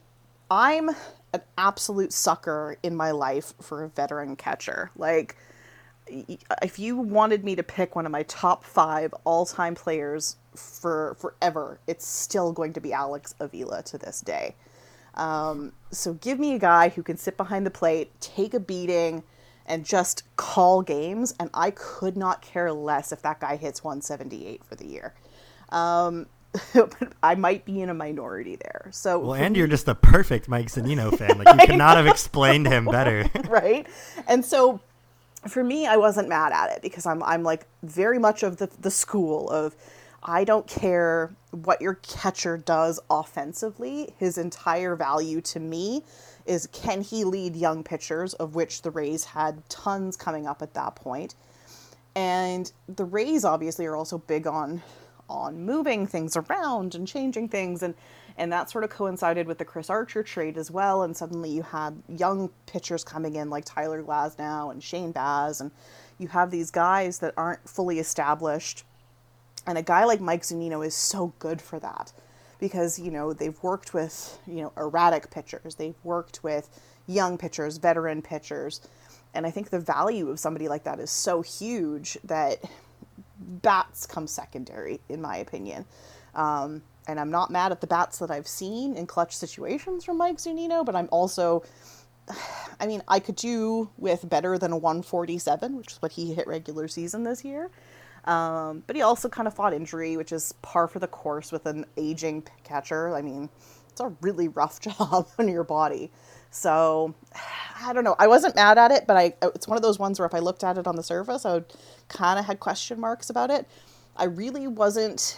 I'm 0.49 0.89
an 1.33 1.41
absolute 1.57 2.13
sucker 2.13 2.77
in 2.81 2.95
my 2.95 3.11
life 3.11 3.53
for 3.61 3.83
a 3.83 3.89
veteran 3.89 4.35
catcher. 4.35 4.91
Like, 4.95 5.37
if 6.07 6.79
you 6.79 6.97
wanted 6.97 7.43
me 7.43 7.55
to 7.55 7.63
pick 7.63 7.95
one 7.95 8.05
of 8.05 8.11
my 8.11 8.23
top 8.23 8.63
five 8.63 9.13
all-time 9.23 9.75
players 9.75 10.37
for 10.55 11.15
forever, 11.19 11.79
it's 11.87 12.07
still 12.07 12.51
going 12.51 12.73
to 12.73 12.79
be 12.79 12.93
Alex 12.93 13.35
Avila 13.39 13.83
to 13.83 13.97
this 13.97 14.21
day. 14.21 14.55
Um, 15.15 15.73
so 15.91 16.13
give 16.13 16.39
me 16.39 16.53
a 16.53 16.59
guy 16.59 16.89
who 16.89 17.01
can 17.01 17.17
sit 17.17 17.37
behind 17.37 17.65
the 17.65 17.71
plate, 17.71 18.11
take 18.19 18.53
a 18.53 18.59
beating, 18.59 19.23
and 19.65 19.85
just 19.85 20.23
call 20.35 20.81
games, 20.81 21.33
and 21.39 21.49
I 21.53 21.71
could 21.71 22.15
not 22.15 22.41
care 22.41 22.71
less 22.71 23.11
if 23.11 23.21
that 23.23 23.39
guy 23.39 23.55
hits 23.55 23.83
178 23.83 24.63
for 24.63 24.75
the 24.75 24.85
year. 24.85 25.13
Um, 25.69 26.27
I 27.23 27.35
might 27.35 27.65
be 27.65 27.81
in 27.81 27.89
a 27.89 27.93
minority 27.93 28.55
there. 28.55 28.87
So 28.91 29.19
Well, 29.19 29.33
and 29.33 29.55
you're 29.55 29.67
just 29.67 29.85
the 29.85 29.95
perfect 29.95 30.47
Mike 30.47 30.67
Zunino 30.67 31.15
fan. 31.15 31.37
Like 31.37 31.59
you 31.59 31.67
could 31.67 31.77
not 31.77 31.97
have 31.97 32.07
explained 32.07 32.67
him 32.67 32.85
better. 32.85 33.29
right? 33.47 33.87
And 34.27 34.43
so 34.45 34.79
for 35.47 35.63
me, 35.63 35.85
I 35.87 35.97
wasn't 35.97 36.29
mad 36.29 36.51
at 36.53 36.71
it 36.71 36.81
because 36.81 37.05
I'm 37.05 37.21
I'm 37.23 37.43
like 37.43 37.65
very 37.83 38.19
much 38.19 38.43
of 38.43 38.57
the 38.57 38.69
the 38.79 38.91
school 38.91 39.49
of 39.49 39.75
I 40.23 40.43
don't 40.43 40.67
care 40.67 41.35
what 41.51 41.81
your 41.81 41.95
catcher 41.95 42.57
does 42.57 42.99
offensively. 43.09 44.13
His 44.17 44.37
entire 44.37 44.95
value 44.95 45.41
to 45.41 45.59
me 45.59 46.03
is 46.45 46.67
can 46.67 47.01
he 47.01 47.23
lead 47.23 47.55
young 47.55 47.83
pitchers, 47.83 48.33
of 48.35 48.55
which 48.55 48.81
the 48.81 48.91
Rays 48.91 49.23
had 49.23 49.67
tons 49.69 50.15
coming 50.15 50.47
up 50.47 50.61
at 50.61 50.73
that 50.73 50.95
point. 50.95 51.35
And 52.15 52.71
the 52.87 53.05
Rays 53.05 53.43
obviously 53.43 53.85
are 53.85 53.95
also 53.95 54.17
big 54.17 54.47
on 54.47 54.81
on 55.27 55.65
moving 55.65 56.05
things 56.05 56.37
around 56.37 56.93
and 56.93 57.07
changing 57.07 57.49
things. 57.49 57.81
And 57.81 57.95
and 58.37 58.51
that 58.51 58.69
sort 58.69 58.83
of 58.83 58.89
coincided 58.89 59.47
with 59.47 59.57
the 59.57 59.65
Chris 59.65 59.89
Archer 59.89 60.21
trade 60.21 60.57
as 60.57 60.69
well. 60.69 61.03
And 61.03 61.15
suddenly 61.15 61.49
you 61.49 61.61
had 61.61 62.01
young 62.09 62.49
pitchers 62.65 63.03
coming 63.03 63.35
in 63.35 63.49
like 63.49 63.63
Tyler 63.65 64.03
Glasnow 64.03 64.71
and 64.71 64.83
Shane 64.83 65.11
Baz. 65.11 65.61
And 65.61 65.71
you 66.17 66.27
have 66.27 66.51
these 66.51 66.69
guys 66.69 67.19
that 67.19 67.33
aren't 67.37 67.67
fully 67.67 67.97
established. 67.97 68.83
And 69.65 69.77
a 69.77 69.81
guy 69.81 70.03
like 70.03 70.19
Mike 70.19 70.43
Zunino 70.43 70.85
is 70.85 70.93
so 70.93 71.33
good 71.39 71.61
for 71.61 71.79
that 71.79 72.11
because, 72.59 72.99
you 72.99 73.11
know, 73.11 73.33
they've 73.33 73.61
worked 73.61 73.93
with, 73.93 74.39
you 74.47 74.61
know, 74.61 74.73
erratic 74.77 75.31
pitchers. 75.31 75.75
They've 75.75 75.95
worked 76.03 76.43
with 76.43 76.69
young 77.07 77.37
pitchers, 77.37 77.77
veteran 77.77 78.21
pitchers. 78.21 78.81
And 79.33 79.45
I 79.45 79.51
think 79.51 79.69
the 79.69 79.79
value 79.79 80.29
of 80.29 80.39
somebody 80.39 80.67
like 80.67 80.83
that 80.83 80.99
is 80.99 81.11
so 81.11 81.41
huge 81.41 82.17
that 82.23 82.63
bats 83.39 84.05
come 84.05 84.27
secondary, 84.27 85.01
in 85.09 85.21
my 85.21 85.37
opinion. 85.37 85.85
Um, 86.33 86.83
and 87.07 87.19
I'm 87.19 87.29
not 87.29 87.51
mad 87.51 87.71
at 87.71 87.81
the 87.81 87.87
bats 87.87 88.19
that 88.19 88.31
I've 88.31 88.47
seen 88.47 88.95
in 88.95 89.05
clutch 89.05 89.35
situations 89.35 90.03
from 90.05 90.17
Mike 90.17 90.37
Zunino, 90.37 90.85
but 90.85 90.95
I'm 90.95 91.09
also 91.11 91.63
I 92.79 92.87
mean, 92.87 93.01
I 93.07 93.19
could 93.19 93.35
do 93.35 93.89
with 93.97 94.27
better 94.27 94.57
than 94.57 94.71
a 94.71 94.77
147, 94.77 95.77
which 95.77 95.93
is 95.93 96.01
what 96.01 96.13
he 96.13 96.33
hit 96.33 96.47
regular 96.47 96.87
season 96.87 97.23
this 97.23 97.43
year. 97.43 97.69
Um, 98.25 98.83
but 98.87 98.95
he 98.95 99.01
also 99.03 99.29
kind 99.29 99.47
of 99.47 99.53
fought 99.53 99.73
injury, 99.73 100.17
which 100.17 100.31
is 100.31 100.53
par 100.61 100.87
for 100.87 100.99
the 100.99 101.07
course 101.07 101.51
with 101.51 101.65
an 101.65 101.85
aging 101.97 102.43
catcher. 102.63 103.15
I 103.15 103.21
mean, 103.21 103.49
it's 103.89 104.01
a 104.01 104.13
really 104.21 104.47
rough 104.47 104.79
job 104.81 105.27
on 105.39 105.47
your 105.47 105.63
body. 105.63 106.11
So 106.51 107.13
I 107.81 107.93
don't 107.93 108.03
know. 108.03 108.15
I 108.17 108.27
wasn't 108.27 108.55
mad 108.55 108.77
at 108.77 108.91
it, 108.91 109.05
but 109.07 109.17
I 109.17 109.33
it's 109.41 109.67
one 109.67 109.77
of 109.77 109.83
those 109.83 109.99
ones 109.99 110.19
where 110.19 110.25
if 110.25 110.33
I 110.33 110.39
looked 110.39 110.63
at 110.63 110.77
it 110.77 110.87
on 110.87 110.95
the 110.95 111.03
surface, 111.03 111.45
I 111.45 111.63
kind 112.07 112.39
of 112.39 112.45
had 112.45 112.59
question 112.59 112.99
marks 112.99 113.29
about 113.29 113.51
it. 113.51 113.67
I 114.15 114.25
really 114.25 114.67
wasn't. 114.67 115.37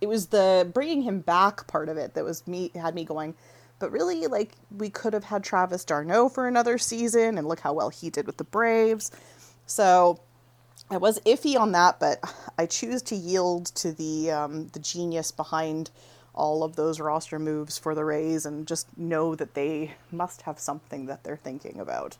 It 0.00 0.06
was 0.06 0.26
the 0.28 0.68
bringing 0.72 1.02
him 1.02 1.20
back 1.20 1.66
part 1.66 1.88
of 1.88 1.96
it 1.96 2.14
that 2.14 2.24
was 2.24 2.46
me 2.46 2.70
had 2.74 2.94
me 2.94 3.04
going. 3.04 3.34
But 3.78 3.92
really, 3.92 4.26
like 4.28 4.52
we 4.76 4.88
could 4.90 5.12
have 5.12 5.24
had 5.24 5.44
Travis 5.44 5.84
d'Arnaud 5.84 6.30
for 6.30 6.46
another 6.46 6.78
season, 6.78 7.36
and 7.36 7.46
look 7.46 7.60
how 7.60 7.72
well 7.72 7.90
he 7.90 8.08
did 8.08 8.26
with 8.26 8.38
the 8.38 8.44
Braves. 8.44 9.10
So 9.66 10.20
I 10.90 10.98
was 10.98 11.18
iffy 11.20 11.58
on 11.58 11.72
that, 11.72 11.98
but 11.98 12.20
I 12.58 12.66
choose 12.66 13.02
to 13.02 13.16
yield 13.16 13.66
to 13.76 13.92
the 13.92 14.30
um, 14.30 14.68
the 14.68 14.78
genius 14.78 15.32
behind 15.32 15.90
all 16.34 16.62
of 16.62 16.76
those 16.76 17.00
roster 17.00 17.38
moves 17.38 17.78
for 17.78 17.94
the 17.94 18.04
Rays 18.04 18.44
and 18.46 18.66
just 18.66 18.86
know 18.96 19.34
that 19.34 19.54
they 19.54 19.94
must 20.12 20.42
have 20.42 20.58
something 20.58 21.06
that 21.06 21.24
they're 21.24 21.36
thinking 21.36 21.80
about. 21.80 22.16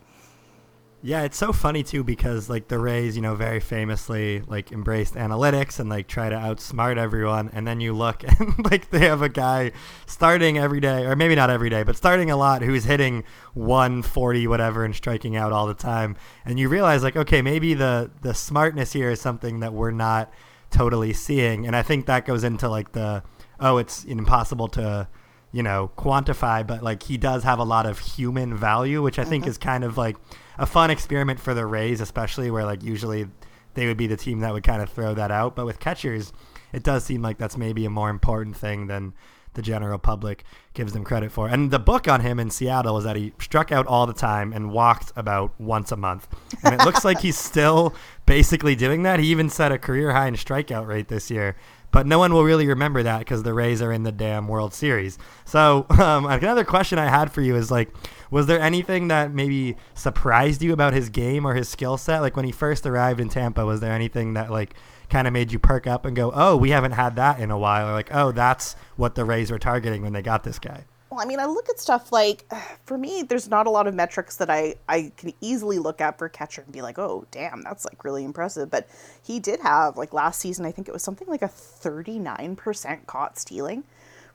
Yeah, 1.03 1.21
it's 1.21 1.37
so 1.37 1.53
funny 1.53 1.83
too 1.83 2.03
because 2.03 2.49
like 2.49 2.69
the 2.69 2.79
Rays, 2.79 3.15
you 3.15 3.21
know, 3.21 3.35
very 3.35 3.59
famously 3.59 4.41
like 4.47 4.71
embraced 4.71 5.13
analytics 5.13 5.79
and 5.79 5.89
like 5.89 6.07
try 6.07 6.27
to 6.27 6.35
outsmart 6.35 6.97
everyone, 6.97 7.49
and 7.53 7.67
then 7.67 7.79
you 7.79 7.93
look 7.93 8.23
and 8.39 8.65
like 8.65 8.89
they 8.89 8.99
have 9.07 9.21
a 9.21 9.29
guy 9.29 9.71
starting 10.07 10.57
every 10.57 10.79
day, 10.79 11.05
or 11.05 11.15
maybe 11.15 11.35
not 11.35 11.51
every 11.51 11.69
day, 11.69 11.83
but 11.83 11.95
starting 11.95 12.31
a 12.31 12.35
lot 12.35 12.63
who's 12.63 12.85
hitting 12.85 13.23
140 13.53 14.47
whatever 14.47 14.83
and 14.83 14.95
striking 14.95 15.35
out 15.35 15.51
all 15.51 15.67
the 15.67 15.75
time, 15.75 16.15
and 16.45 16.59
you 16.59 16.67
realize 16.67 17.03
like 17.03 17.15
okay, 17.15 17.41
maybe 17.43 17.75
the 17.75 18.09
the 18.23 18.33
smartness 18.33 18.91
here 18.93 19.11
is 19.11 19.21
something 19.21 19.59
that 19.59 19.73
we're 19.73 19.91
not 19.91 20.33
totally 20.71 21.13
seeing, 21.13 21.67
and 21.67 21.75
I 21.75 21.83
think 21.83 22.07
that 22.07 22.25
goes 22.25 22.43
into 22.43 22.67
like 22.67 22.93
the 22.93 23.21
oh, 23.59 23.77
it's 23.77 24.03
impossible 24.03 24.67
to 24.69 25.07
you 25.51 25.61
know 25.61 25.91
quantify, 25.95 26.65
but 26.65 26.81
like 26.81 27.03
he 27.03 27.17
does 27.17 27.43
have 27.43 27.59
a 27.59 27.63
lot 27.63 27.85
of 27.85 27.99
human 27.99 28.57
value, 28.57 29.03
which 29.03 29.19
I 29.19 29.23
think 29.23 29.45
Mhm. 29.45 29.47
is 29.47 29.57
kind 29.59 29.83
of 29.83 29.95
like 29.95 30.17
a 30.57 30.65
fun 30.65 30.89
experiment 30.89 31.39
for 31.39 31.53
the 31.53 31.65
Rays, 31.65 32.01
especially 32.01 32.51
where 32.51 32.65
like 32.65 32.83
usually 32.83 33.27
they 33.73 33.85
would 33.85 33.97
be 33.97 34.07
the 34.07 34.17
team 34.17 34.39
that 34.39 34.53
would 34.53 34.63
kind 34.63 34.81
of 34.81 34.89
throw 34.89 35.13
that 35.13 35.31
out. 35.31 35.55
But 35.55 35.65
with 35.65 35.79
catchers, 35.79 36.33
it 36.73 36.83
does 36.83 37.03
seem 37.03 37.21
like 37.21 37.37
that's 37.37 37.57
maybe 37.57 37.85
a 37.85 37.89
more 37.89 38.09
important 38.09 38.57
thing 38.57 38.87
than 38.87 39.13
the 39.57 39.61
general 39.61 39.97
public 39.97 40.43
gives 40.73 40.93
them 40.93 41.03
credit 41.03 41.31
for. 41.31 41.49
And 41.49 41.71
the 41.71 41.79
book 41.79 42.07
on 42.07 42.21
him 42.21 42.39
in 42.39 42.49
Seattle 42.49 42.97
is 42.97 43.03
that 43.03 43.15
he 43.15 43.33
struck 43.39 43.71
out 43.71 43.87
all 43.87 44.05
the 44.05 44.13
time 44.13 44.53
and 44.53 44.71
walked 44.71 45.11
about 45.15 45.59
once 45.59 45.91
a 45.91 45.97
month. 45.97 46.27
And 46.63 46.79
it 46.79 46.85
looks 46.85 47.03
like 47.03 47.19
he's 47.19 47.37
still 47.51 47.95
basically 48.25 48.75
doing 48.75 49.03
that. 49.03 49.19
He 49.19 49.27
even 49.27 49.49
set 49.49 49.71
a 49.71 49.79
career 49.79 50.13
high 50.13 50.27
in 50.27 50.35
strikeout 50.35 50.87
rate 50.87 51.07
this 51.07 51.31
year. 51.31 51.57
But 51.91 52.05
no 52.05 52.19
one 52.19 52.33
will 52.33 52.43
really 52.43 52.67
remember 52.67 53.01
that 53.03 53.19
because 53.19 53.43
the 53.43 53.53
Rays 53.53 53.81
are 53.81 53.91
in 53.91 54.03
the 54.03 54.11
damn 54.11 54.47
World 54.47 54.73
Series. 54.73 55.17
So 55.45 55.85
um, 55.89 56.25
another 56.25 56.63
question 56.63 56.99
I 56.99 57.07
had 57.07 57.31
for 57.31 57.41
you 57.41 57.55
is 57.55 57.71
like, 57.71 57.89
was 58.29 58.45
there 58.45 58.59
anything 58.59 59.07
that 59.07 59.33
maybe 59.33 59.77
surprised 59.93 60.61
you 60.61 60.73
about 60.73 60.93
his 60.93 61.09
game 61.09 61.45
or 61.45 61.53
his 61.53 61.69
skill 61.69 61.97
set? 61.97 62.19
Like 62.19 62.35
when 62.35 62.45
he 62.45 62.51
first 62.51 62.85
arrived 62.85 63.19
in 63.19 63.29
Tampa, 63.29 63.65
was 63.65 63.79
there 63.79 63.93
anything 63.93 64.33
that 64.33 64.51
like 64.51 64.75
kind 65.09 65.27
of 65.27 65.33
made 65.33 65.51
you 65.51 65.59
perk 65.59 65.87
up 65.87 66.05
and 66.05 66.15
go, 66.15 66.31
"Oh, 66.35 66.57
we 66.57 66.71
haven't 66.71 66.91
had 66.91 67.15
that 67.15 67.39
in 67.39 67.51
a 67.51 67.57
while," 67.57 67.87
or 67.87 67.93
like, 67.93 68.13
"Oh, 68.13 68.31
that's 68.31 68.75
what 68.97 69.15
the 69.15 69.23
Rays 69.23 69.49
were 69.49 69.59
targeting 69.59 70.01
when 70.01 70.13
they 70.13 70.21
got 70.21 70.43
this 70.43 70.59
guy." 70.59 70.83
I 71.19 71.25
mean, 71.25 71.39
I 71.39 71.45
look 71.45 71.69
at 71.69 71.79
stuff 71.79 72.11
like, 72.11 72.45
for 72.85 72.97
me, 72.97 73.23
there's 73.23 73.49
not 73.49 73.67
a 73.67 73.69
lot 73.69 73.87
of 73.87 73.95
metrics 73.95 74.37
that 74.37 74.49
I, 74.49 74.75
I 74.87 75.11
can 75.17 75.33
easily 75.41 75.79
look 75.79 76.01
at 76.01 76.17
for 76.17 76.29
catcher 76.29 76.61
and 76.61 76.71
be 76.71 76.81
like, 76.81 76.97
oh, 76.99 77.25
damn, 77.31 77.61
that's 77.63 77.85
like 77.85 78.03
really 78.03 78.23
impressive. 78.23 78.69
But 78.69 78.87
he 79.23 79.39
did 79.39 79.59
have, 79.61 79.97
like 79.97 80.13
last 80.13 80.39
season, 80.39 80.65
I 80.65 80.71
think 80.71 80.87
it 80.87 80.93
was 80.93 81.03
something 81.03 81.27
like 81.27 81.41
a 81.41 81.47
39% 81.47 83.05
caught 83.05 83.37
stealing, 83.37 83.83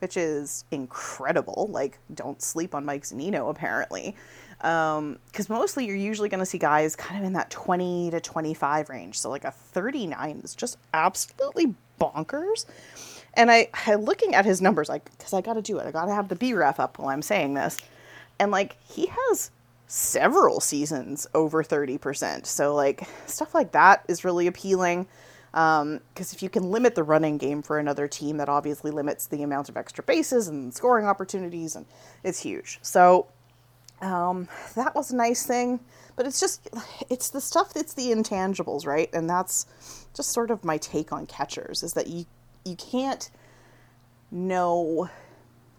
which 0.01 0.17
is 0.17 0.65
incredible. 0.71 1.69
Like, 1.71 1.99
don't 2.15 2.43
sleep 2.43 2.75
on 2.75 2.85
Mike 2.85 3.05
Zunino, 3.05 3.51
apparently. 3.51 4.17
Um, 4.61 5.19
because 5.27 5.49
mostly 5.49 5.87
you're 5.87 5.97
usually 5.97 6.29
going 6.29 6.39
to 6.41 6.47
see 6.47 6.59
guys 6.59 6.95
kind 6.95 7.19
of 7.19 7.27
in 7.27 7.33
that 7.33 7.51
20 7.51 8.12
to 8.12 8.21
25 8.21 8.89
range. 8.91 9.19
So, 9.19 9.29
like, 9.29 9.45
a 9.45 9.51
39 9.51 10.41
is 10.45 10.55
just 10.55 10.79
absolutely 10.95 11.75
bonkers. 12.01 12.67
And 13.35 13.51
I, 13.51 13.69
I 13.87 13.95
looking 13.95 14.35
at 14.35 14.45
his 14.45 14.61
numbers, 14.61 14.89
like, 14.89 15.11
because 15.17 15.33
I 15.33 15.41
got 15.41 15.55
to 15.55 15.62
do 15.62 15.79
it. 15.79 15.87
I 15.87 15.91
got 15.91 16.07
to 16.07 16.15
have 16.15 16.29
the 16.29 16.37
B 16.37 16.55
ref 16.55 16.79
up 16.79 16.99
while 16.99 17.09
I'm 17.09 17.23
saying 17.23 17.55
this. 17.55 17.79
And 18.39 18.51
like, 18.51 18.77
he 18.83 19.07
has 19.07 19.51
several 19.87 20.61
seasons 20.61 21.27
over 21.35 21.62
30%. 21.62 22.47
So, 22.47 22.75
like, 22.75 23.07
stuff 23.27 23.55
like 23.55 23.73
that 23.73 24.05
is 24.09 24.25
really 24.25 24.47
appealing. 24.47 25.07
Because 25.51 26.33
if 26.33 26.43
you 26.43 26.49
can 26.49 26.71
limit 26.71 26.95
the 26.95 27.03
running 27.03 27.37
game 27.37 27.62
for 27.62 27.79
another 27.79 28.09
team, 28.09 28.39
that 28.39 28.49
obviously 28.49 28.91
limits 28.91 29.27
the 29.27 29.43
amount 29.43 29.69
of 29.69 29.77
extra 29.77 30.03
bases 30.03 30.49
and 30.49 30.73
scoring 30.73 31.07
opportunities, 31.07 31.77
and 31.77 31.85
it's 32.25 32.41
huge. 32.41 32.79
So, 32.81 33.27
um, 34.01 34.49
that 34.75 34.95
was 34.95 35.11
a 35.11 35.17
nice 35.17 35.47
thing. 35.47 35.81
But 36.17 36.27
it's 36.27 36.41
just, 36.41 36.69
it's 37.11 37.31
the 37.31 37.41
stuff 37.41 37.73
that's 37.73 37.95
the 37.95 38.12
intangibles, 38.12 38.87
right? 38.87 39.09
And 39.15 39.29
that's 39.29 39.67
just 40.15 40.33
sort 40.33 40.51
of 40.51 40.65
my 40.65 40.79
take 40.79 41.12
on 41.12 41.27
catchers 41.27 41.83
is 41.83 41.95
that 41.95 42.07
you 42.07 42.27
you 42.64 42.76
can't 42.76 43.31
know 44.31 45.09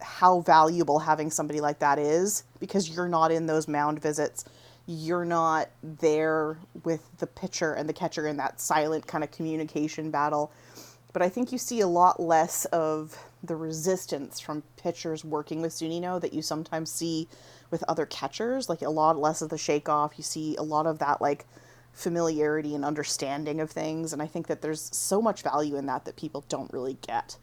how 0.02 0.42
valuable 0.42 1.00
having 1.00 1.32
somebody 1.32 1.62
like 1.62 1.80
that 1.80 1.98
is 1.98 2.44
because 2.60 2.90
you're 2.90 3.08
not 3.08 3.32
in 3.32 3.46
those 3.46 3.68
mound 3.68 4.02
visits. 4.02 4.46
You're 4.86 5.26
not 5.26 5.70
there 5.82 6.58
with 6.84 7.18
the 7.20 7.28
pitcher 7.28 7.74
and 7.74 7.88
the 7.88 7.94
catcher 7.94 8.28
in 8.28 8.38
that 8.38 8.60
silent 8.60 9.08
kind 9.08 9.24
of 9.24 9.32
communication 9.32 10.12
battle. 10.12 10.52
But 11.14 11.22
I 11.22 11.30
think 11.30 11.52
you 11.52 11.58
see 11.58 11.80
a 11.80 11.88
lot 11.88 12.20
less 12.20 12.66
of 12.66 13.18
the 13.44 13.56
resistance 13.56 14.40
from 14.40 14.64
pitchers 14.78 15.24
working 15.24 15.62
with 15.62 15.72
Zunino 15.72 16.20
that 16.20 16.34
you 16.34 16.42
sometimes 16.42 16.92
see 16.92 17.30
with 17.70 17.84
other 17.88 18.06
catchers. 18.06 18.68
Like 18.68 18.82
a 18.82 18.90
lot 18.90 19.18
less 19.18 19.42
of 19.42 19.50
the 19.50 19.58
shake 19.58 19.88
off. 19.88 20.14
You 20.18 20.24
see 20.24 20.56
a 20.56 20.64
lot 20.64 20.88
of 20.88 21.00
that 21.00 21.22
like 21.22 21.46
familiarity 21.94 22.76
and 22.76 22.84
understanding 22.84 23.62
of 23.62 23.70
things. 23.72 24.12
And 24.14 24.22
I 24.22 24.28
think 24.28 24.48
that 24.48 24.62
there's 24.62 24.90
so 24.96 25.22
much 25.22 25.42
value 25.44 25.76
in 25.78 25.86
that 25.86 26.06
that 26.06 26.16
people 26.18 26.44
don't 26.50 26.72
really 26.74 26.98
get. 27.06 27.38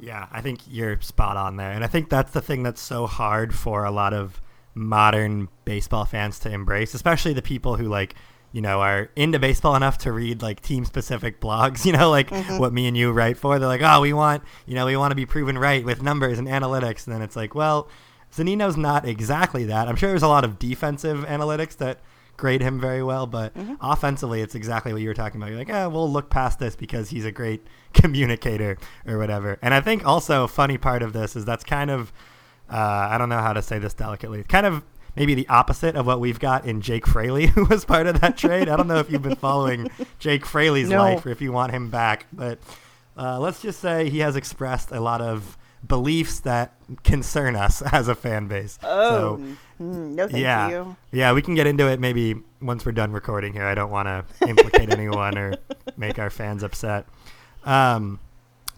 Yeah, 0.00 0.26
I 0.32 0.40
think 0.40 0.60
you're 0.68 1.00
spot 1.00 1.36
on 1.36 1.56
there. 1.56 1.70
And 1.70 1.84
I 1.84 1.86
think 1.86 2.08
that's 2.08 2.32
the 2.32 2.40
thing 2.40 2.62
that's 2.62 2.80
so 2.80 3.06
hard 3.06 3.54
for 3.54 3.84
a 3.84 3.90
lot 3.90 4.12
of 4.12 4.40
modern 4.74 5.48
baseball 5.64 6.04
fans 6.04 6.38
to 6.40 6.50
embrace, 6.50 6.94
especially 6.94 7.34
the 7.34 7.42
people 7.42 7.76
who 7.76 7.84
like, 7.86 8.14
you 8.52 8.60
know, 8.60 8.80
are 8.80 9.10
into 9.16 9.38
baseball 9.38 9.76
enough 9.76 9.98
to 9.98 10.10
read 10.12 10.42
like 10.42 10.60
team 10.60 10.84
specific 10.84 11.40
blogs, 11.40 11.84
you 11.86 11.92
know, 11.92 12.10
like 12.10 12.30
Mhm. 12.30 12.58
what 12.58 12.72
me 12.72 12.88
and 12.88 12.96
you 12.96 13.12
write 13.12 13.36
for. 13.36 13.58
They're 13.58 13.68
like, 13.68 13.82
"Oh, 13.82 14.00
we 14.00 14.12
want, 14.12 14.42
you 14.66 14.74
know, 14.74 14.86
we 14.86 14.96
want 14.96 15.10
to 15.12 15.14
be 15.16 15.26
proven 15.26 15.56
right 15.58 15.84
with 15.84 16.02
numbers 16.02 16.38
and 16.38 16.48
analytics." 16.48 17.06
And 17.06 17.14
then 17.14 17.22
it's 17.22 17.36
like, 17.36 17.54
"Well, 17.54 17.88
Zunino's 18.34 18.76
not 18.78 19.06
exactly 19.06 19.64
that. 19.66 19.88
I'm 19.88 19.96
sure 19.96 20.08
there's 20.08 20.22
a 20.22 20.28
lot 20.28 20.42
of 20.44 20.58
defensive 20.58 21.24
analytics 21.26 21.76
that 21.76 22.00
grade 22.36 22.60
him 22.60 22.80
very 22.80 23.02
well, 23.02 23.26
but 23.26 23.52
offensively, 23.80 24.40
it's 24.40 24.54
exactly 24.54 24.92
what 24.92 25.02
you 25.02 25.08
were 25.08 25.14
talking 25.14 25.40
about. 25.40 25.50
You're 25.50 25.58
like, 25.58 25.70
eh, 25.70 25.86
we'll 25.86 26.10
look 26.10 26.30
past 26.30 26.58
this 26.58 26.74
because 26.74 27.10
he's 27.10 27.24
a 27.24 27.32
great 27.32 27.66
communicator 27.92 28.78
or 29.06 29.18
whatever. 29.18 29.58
And 29.62 29.72
I 29.74 29.80
think 29.80 30.04
also 30.06 30.44
a 30.44 30.48
funny 30.48 30.78
part 30.78 31.02
of 31.02 31.12
this 31.12 31.36
is 31.36 31.44
that's 31.44 31.64
kind 31.64 31.90
of, 31.90 32.12
uh, 32.70 32.76
I 32.76 33.18
don't 33.18 33.28
know 33.28 33.40
how 33.40 33.52
to 33.52 33.62
say 33.62 33.78
this 33.78 33.94
delicately. 33.94 34.40
It's 34.40 34.48
kind 34.48 34.66
of 34.66 34.82
maybe 35.14 35.34
the 35.34 35.46
opposite 35.48 35.94
of 35.94 36.06
what 36.06 36.20
we've 36.20 36.40
got 36.40 36.64
in 36.64 36.80
Jake 36.80 37.06
Fraley, 37.06 37.46
who 37.54 37.64
was 37.66 37.84
part 37.84 38.06
of 38.06 38.20
that 38.20 38.36
trade. 38.36 38.68
I 38.68 38.76
don't 38.76 38.88
know 38.88 38.98
if 38.98 39.10
you've 39.10 39.22
been 39.22 39.36
following 39.36 39.90
Jake 40.18 40.44
Fraley's 40.46 40.88
No. 40.88 40.98
life 40.98 41.26
or 41.26 41.30
if 41.30 41.40
you 41.40 41.52
want 41.52 41.72
him 41.72 41.90
back, 41.90 42.26
but 42.32 42.58
uh, 43.16 43.38
let's 43.38 43.60
just 43.62 43.78
say 43.80 44.08
he 44.08 44.20
has 44.20 44.36
expressed 44.36 44.90
a 44.90 45.00
lot 45.00 45.20
of 45.20 45.58
beliefs 45.86 46.40
that 46.40 46.72
concern 47.02 47.56
us 47.56 47.82
as 47.92 48.08
a 48.08 48.14
fan 48.14 48.46
base. 48.46 48.78
Oh, 48.82 49.36
so, 49.38 49.44
mm, 49.82 50.14
no 50.14 50.28
thank 50.28 50.42
yeah, 50.42 50.68
you. 50.68 50.96
yeah, 51.10 51.32
we 51.32 51.42
can 51.42 51.54
get 51.54 51.66
into 51.66 51.88
it 51.88 52.00
maybe 52.00 52.36
once 52.60 52.86
we're 52.86 52.92
done 52.92 53.12
recording 53.12 53.52
here. 53.52 53.64
I 53.64 53.74
don't 53.74 53.90
want 53.90 54.06
to 54.06 54.48
implicate 54.48 54.90
anyone 54.98 55.36
or 55.36 55.54
make 55.96 56.18
our 56.18 56.30
fans 56.30 56.62
upset. 56.62 57.06
Um, 57.64 58.20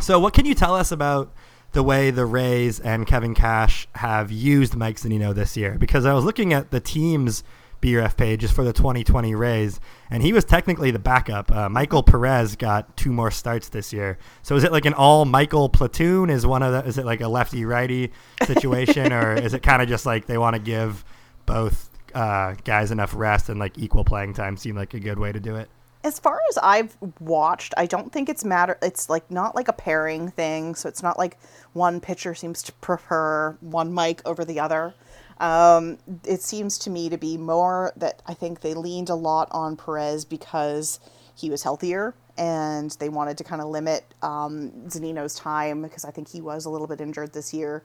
so, 0.00 0.18
what 0.18 0.34
can 0.34 0.46
you 0.46 0.54
tell 0.54 0.74
us 0.74 0.90
about 0.90 1.32
the 1.72 1.82
way 1.82 2.10
the 2.10 2.24
Rays 2.24 2.80
and 2.80 3.06
Kevin 3.06 3.34
Cash 3.34 3.88
have 3.96 4.30
used 4.30 4.74
Mike 4.76 4.96
Zunino 4.96 5.34
this 5.34 5.56
year? 5.56 5.76
Because 5.78 6.04
I 6.04 6.14
was 6.14 6.24
looking 6.24 6.52
at 6.52 6.70
the 6.70 6.80
team's 6.80 7.44
BRF 7.84 8.16
page 8.16 8.50
for 8.50 8.64
the 8.64 8.72
2020 8.72 9.34
Rays, 9.34 9.78
and 10.10 10.22
he 10.22 10.32
was 10.32 10.42
technically 10.42 10.90
the 10.90 10.98
backup. 10.98 11.52
Uh, 11.52 11.68
Michael 11.68 12.02
Perez 12.02 12.56
got 12.56 12.96
two 12.96 13.12
more 13.12 13.30
starts 13.30 13.68
this 13.68 13.92
year. 13.92 14.18
So, 14.42 14.56
is 14.56 14.64
it 14.64 14.72
like 14.72 14.86
an 14.86 14.94
all 14.94 15.26
Michael 15.26 15.68
platoon? 15.68 16.30
Is 16.30 16.46
one 16.46 16.62
of 16.62 16.72
the? 16.72 16.88
Is 16.88 16.96
it 16.96 17.04
like 17.04 17.20
a 17.20 17.28
lefty 17.28 17.66
righty 17.66 18.12
situation, 18.44 19.12
or 19.12 19.34
is 19.34 19.52
it 19.52 19.62
kind 19.62 19.82
of 19.82 19.88
just 19.88 20.06
like 20.06 20.24
they 20.24 20.38
want 20.38 20.54
to 20.54 20.62
give 20.62 21.04
both 21.44 21.90
uh, 22.14 22.54
guys 22.64 22.90
enough 22.90 23.14
rest 23.14 23.50
and 23.50 23.60
like 23.60 23.76
equal 23.76 24.04
playing 24.04 24.32
time? 24.32 24.56
Seem 24.56 24.76
like 24.76 24.94
a 24.94 25.00
good 25.00 25.18
way 25.18 25.30
to 25.30 25.40
do 25.40 25.56
it. 25.56 25.68
As 26.04 26.18
far 26.18 26.38
as 26.50 26.58
I've 26.62 26.96
watched, 27.20 27.74
I 27.76 27.84
don't 27.84 28.10
think 28.10 28.30
it's 28.30 28.44
matter. 28.44 28.78
It's 28.82 29.10
like 29.10 29.30
not 29.30 29.54
like 29.54 29.68
a 29.68 29.72
pairing 29.74 30.30
thing. 30.30 30.74
So 30.74 30.88
it's 30.88 31.02
not 31.02 31.18
like 31.18 31.38
one 31.74 32.00
pitcher 32.00 32.34
seems 32.34 32.62
to 32.62 32.72
prefer 32.72 33.58
one 33.60 33.92
mic 33.92 34.22
over 34.24 34.44
the 34.44 34.60
other. 34.60 34.94
Um, 35.38 35.98
it 36.24 36.42
seems 36.42 36.78
to 36.78 36.90
me 36.90 37.08
to 37.08 37.18
be 37.18 37.36
more 37.36 37.92
that 37.96 38.22
I 38.26 38.34
think 38.34 38.60
they 38.60 38.74
leaned 38.74 39.10
a 39.10 39.14
lot 39.14 39.48
on 39.50 39.76
Perez 39.76 40.24
because 40.24 41.00
he 41.36 41.50
was 41.50 41.62
healthier 41.62 42.14
and 42.36 42.90
they 43.00 43.08
wanted 43.08 43.38
to 43.38 43.44
kind 43.44 43.60
of 43.60 43.68
limit 43.68 44.04
um, 44.22 44.70
Zunino's 44.86 45.34
time 45.34 45.82
because 45.82 46.04
I 46.04 46.10
think 46.10 46.28
he 46.28 46.40
was 46.40 46.64
a 46.64 46.70
little 46.70 46.86
bit 46.86 47.00
injured 47.00 47.32
this 47.32 47.52
year. 47.52 47.84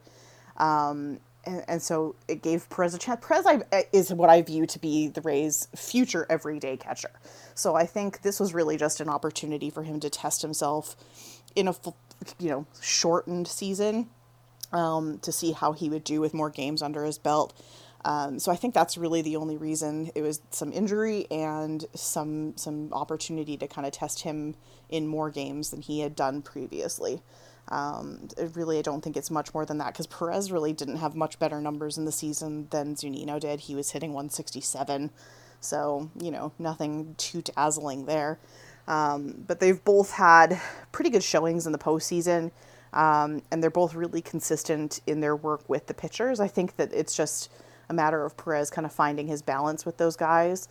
Um, 0.58 1.20
and, 1.46 1.64
and 1.68 1.82
so 1.82 2.16
it 2.28 2.42
gave 2.42 2.70
Perez 2.70 2.94
a 2.94 2.98
chance. 2.98 3.26
Perez 3.26 3.46
I, 3.46 3.86
is 3.92 4.14
what 4.14 4.30
I 4.30 4.42
view 4.42 4.66
to 4.68 4.80
be 4.80 5.08
the 5.08 5.22
Rays' 5.22 5.68
future 5.76 6.26
everyday 6.30 6.78
catcher. 6.78 7.12
So 7.56 7.76
I 7.76 7.86
think 7.86 8.22
this 8.22 8.40
was 8.40 8.54
really 8.54 8.78
just 8.78 9.00
an 9.00 9.10
opportunity 9.10 9.70
for 9.70 9.84
him 9.84 10.00
to 10.02 10.10
test 10.10 10.42
himself 10.42 10.96
in 11.56 11.68
a 11.68 11.76
you 12.38 12.50
know 12.50 12.66
shortened 12.82 13.48
season 13.48 14.10
um, 14.72 15.20
to 15.20 15.32
see 15.32 15.52
how 15.52 15.74
he 15.74 15.90
would 15.90 16.04
do 16.04 16.22
with 16.22 16.34
more 16.34 16.50
games 16.50 16.82
under 16.82 17.06
his 17.06 17.18
belt. 17.18 17.54
Um, 18.06 18.40
so 18.40 18.52
I 18.52 18.56
think 18.56 18.74
that's 18.74 18.98
really 18.98 19.22
the 19.22 19.36
only 19.36 19.58
reason 19.58 20.10
it 20.16 20.22
was 20.22 20.42
some 20.52 20.72
injury 20.72 21.28
and 21.30 21.86
some 21.94 22.56
some 22.56 22.94
opportunity 22.94 23.58
to 23.58 23.68
kind 23.68 23.86
of 23.86 23.92
test 23.92 24.22
him 24.22 24.56
in 24.90 25.06
more 25.06 25.30
games 25.30 25.70
than 25.72 25.82
he 25.82 26.00
had 26.00 26.16
done 26.16 26.42
previously. 26.42 27.22
Um, 27.68 28.28
really, 28.54 28.80
I 28.80 28.82
don't 28.82 29.02
think 29.02 29.16
it's 29.16 29.30
much 29.30 29.54
more 29.54 29.66
than 29.66 29.78
that 29.78 29.94
because 29.94 30.08
Perez 30.08 30.52
really 30.52 30.74
didn't 30.74 30.98
have 30.98 31.14
much 31.14 31.38
better 31.40 31.62
numbers 31.62 31.98
in 31.98 32.06
the 32.06 32.12
season 32.12 32.68
than 32.72 32.96
Zunino 32.96 33.40
did. 33.40 33.60
He 33.62 33.76
was 33.76 33.92
hitting 33.92 34.12
167, 34.12 35.12
so 35.60 36.10
you 36.20 36.32
know 36.32 36.52
nothing 36.58 37.16
too 37.18 37.42
dazzling 37.42 38.06
there. 38.06 38.40
Um, 38.88 39.44
but 39.46 39.60
they've 39.60 39.84
both 39.84 40.12
had 40.14 40.60
pretty 40.92 41.12
good 41.12 41.24
showings 41.24 41.68
in 41.68 41.74
the 41.74 41.78
postseason, 41.78 42.52
um, 42.94 43.42
and 43.52 43.62
they're 43.62 43.70
both 43.70 43.94
really 43.94 44.22
consistent 44.22 45.02
in 45.06 45.20
their 45.20 45.36
work 45.36 45.68
with 45.70 45.88
the 45.88 45.94
pitchers. 45.94 46.40
I 46.40 46.48
think 46.48 46.78
that 46.78 46.92
it's 46.94 47.16
just 47.16 47.52
a 47.90 47.94
matter 47.94 48.26
of 48.26 48.38
Perez 48.38 48.70
kind 48.70 48.86
of 48.86 48.92
finding 48.92 49.28
his 49.28 49.42
balance 49.42 49.86
with 49.86 49.98
those 49.98 50.16
guys 50.16 50.68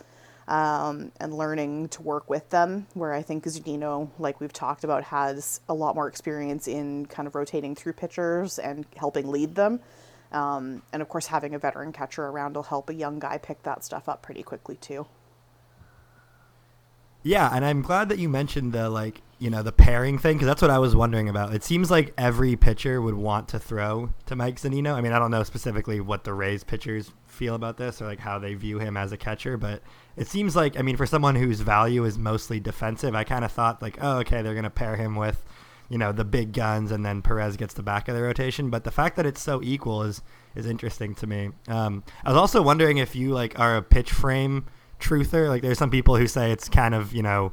um, 0.46 1.12
and 1.20 1.34
learning 1.34 1.88
to 1.88 2.02
work 2.02 2.28
with 2.30 2.48
them. 2.50 2.86
Where 2.94 3.12
I 3.12 3.22
think 3.22 3.44
Zunino, 3.44 4.08
like 4.18 4.40
we've 4.40 4.52
talked 4.52 4.84
about, 4.84 5.04
has 5.04 5.60
a 5.68 5.74
lot 5.74 5.94
more 5.94 6.08
experience 6.08 6.66
in 6.66 7.06
kind 7.06 7.26
of 7.26 7.34
rotating 7.34 7.74
through 7.74 7.94
pitchers 7.94 8.58
and 8.58 8.86
helping 8.96 9.28
lead 9.30 9.54
them. 9.54 9.80
Um, 10.32 10.82
and 10.92 11.00
of 11.00 11.08
course, 11.08 11.26
having 11.26 11.54
a 11.54 11.58
veteran 11.58 11.92
catcher 11.92 12.26
around 12.26 12.54
will 12.54 12.64
help 12.64 12.90
a 12.90 12.94
young 12.94 13.18
guy 13.18 13.38
pick 13.38 13.62
that 13.62 13.84
stuff 13.84 14.08
up 14.08 14.22
pretty 14.22 14.42
quickly 14.42 14.76
too. 14.76 15.06
Yeah, 17.22 17.50
and 17.52 17.64
I'm 17.64 17.82
glad 17.82 18.08
that 18.10 18.18
you 18.18 18.28
mentioned 18.28 18.72
the 18.72 18.88
like 18.88 19.22
you 19.38 19.50
know 19.50 19.62
the 19.62 19.72
pairing 19.72 20.18
thing 20.18 20.36
because 20.36 20.46
that's 20.46 20.62
what 20.62 20.70
I 20.70 20.78
was 20.78 20.96
wondering 20.96 21.28
about. 21.28 21.54
It 21.54 21.62
seems 21.62 21.90
like 21.90 22.12
every 22.18 22.56
pitcher 22.56 23.00
would 23.00 23.14
want 23.14 23.48
to 23.48 23.58
throw 23.58 24.10
to 24.26 24.36
Mike 24.36 24.56
Zunino. 24.56 24.94
I 24.94 25.00
mean, 25.00 25.12
I 25.12 25.18
don't 25.18 25.30
know 25.30 25.44
specifically 25.44 26.00
what 26.00 26.24
the 26.24 26.32
Rays 26.32 26.64
pitchers 26.64 27.12
feel 27.26 27.54
about 27.54 27.76
this 27.76 28.02
or 28.02 28.06
like 28.06 28.18
how 28.18 28.38
they 28.38 28.54
view 28.54 28.78
him 28.78 28.96
as 28.96 29.12
a 29.12 29.16
catcher, 29.16 29.56
but 29.56 29.82
it 30.16 30.26
seems 30.26 30.56
like 30.56 30.78
I 30.78 30.82
mean 30.82 30.96
for 30.96 31.06
someone 31.06 31.36
whose 31.36 31.60
value 31.60 32.04
is 32.04 32.18
mostly 32.18 32.58
defensive, 32.58 33.14
I 33.14 33.24
kind 33.24 33.44
of 33.44 33.52
thought 33.52 33.80
like, 33.80 33.98
oh, 34.00 34.18
okay, 34.18 34.42
they're 34.42 34.54
gonna 34.54 34.70
pair 34.70 34.96
him 34.96 35.14
with 35.14 35.44
you 35.88 35.98
know 35.98 36.12
the 36.12 36.24
big 36.24 36.52
guns, 36.52 36.90
and 36.90 37.04
then 37.04 37.22
Perez 37.22 37.56
gets 37.56 37.74
the 37.74 37.82
back 37.82 38.08
of 38.08 38.14
the 38.14 38.22
rotation. 38.22 38.70
But 38.70 38.84
the 38.84 38.90
fact 38.90 39.16
that 39.16 39.26
it's 39.26 39.40
so 39.40 39.60
equal 39.62 40.02
is 40.02 40.22
is 40.54 40.66
interesting 40.66 41.14
to 41.16 41.26
me. 41.26 41.50
Um, 41.68 42.02
I 42.24 42.30
was 42.30 42.36
also 42.38 42.60
wondering 42.60 42.98
if 42.98 43.14
you 43.14 43.30
like 43.30 43.58
are 43.58 43.76
a 43.76 43.82
pitch 43.82 44.10
frame 44.10 44.66
truther. 45.00 45.48
Like 45.48 45.62
there's 45.62 45.78
some 45.78 45.90
people 45.90 46.16
who 46.16 46.26
say 46.26 46.50
it's 46.50 46.68
kind 46.68 46.94
of 46.94 47.14
you 47.14 47.22
know 47.22 47.52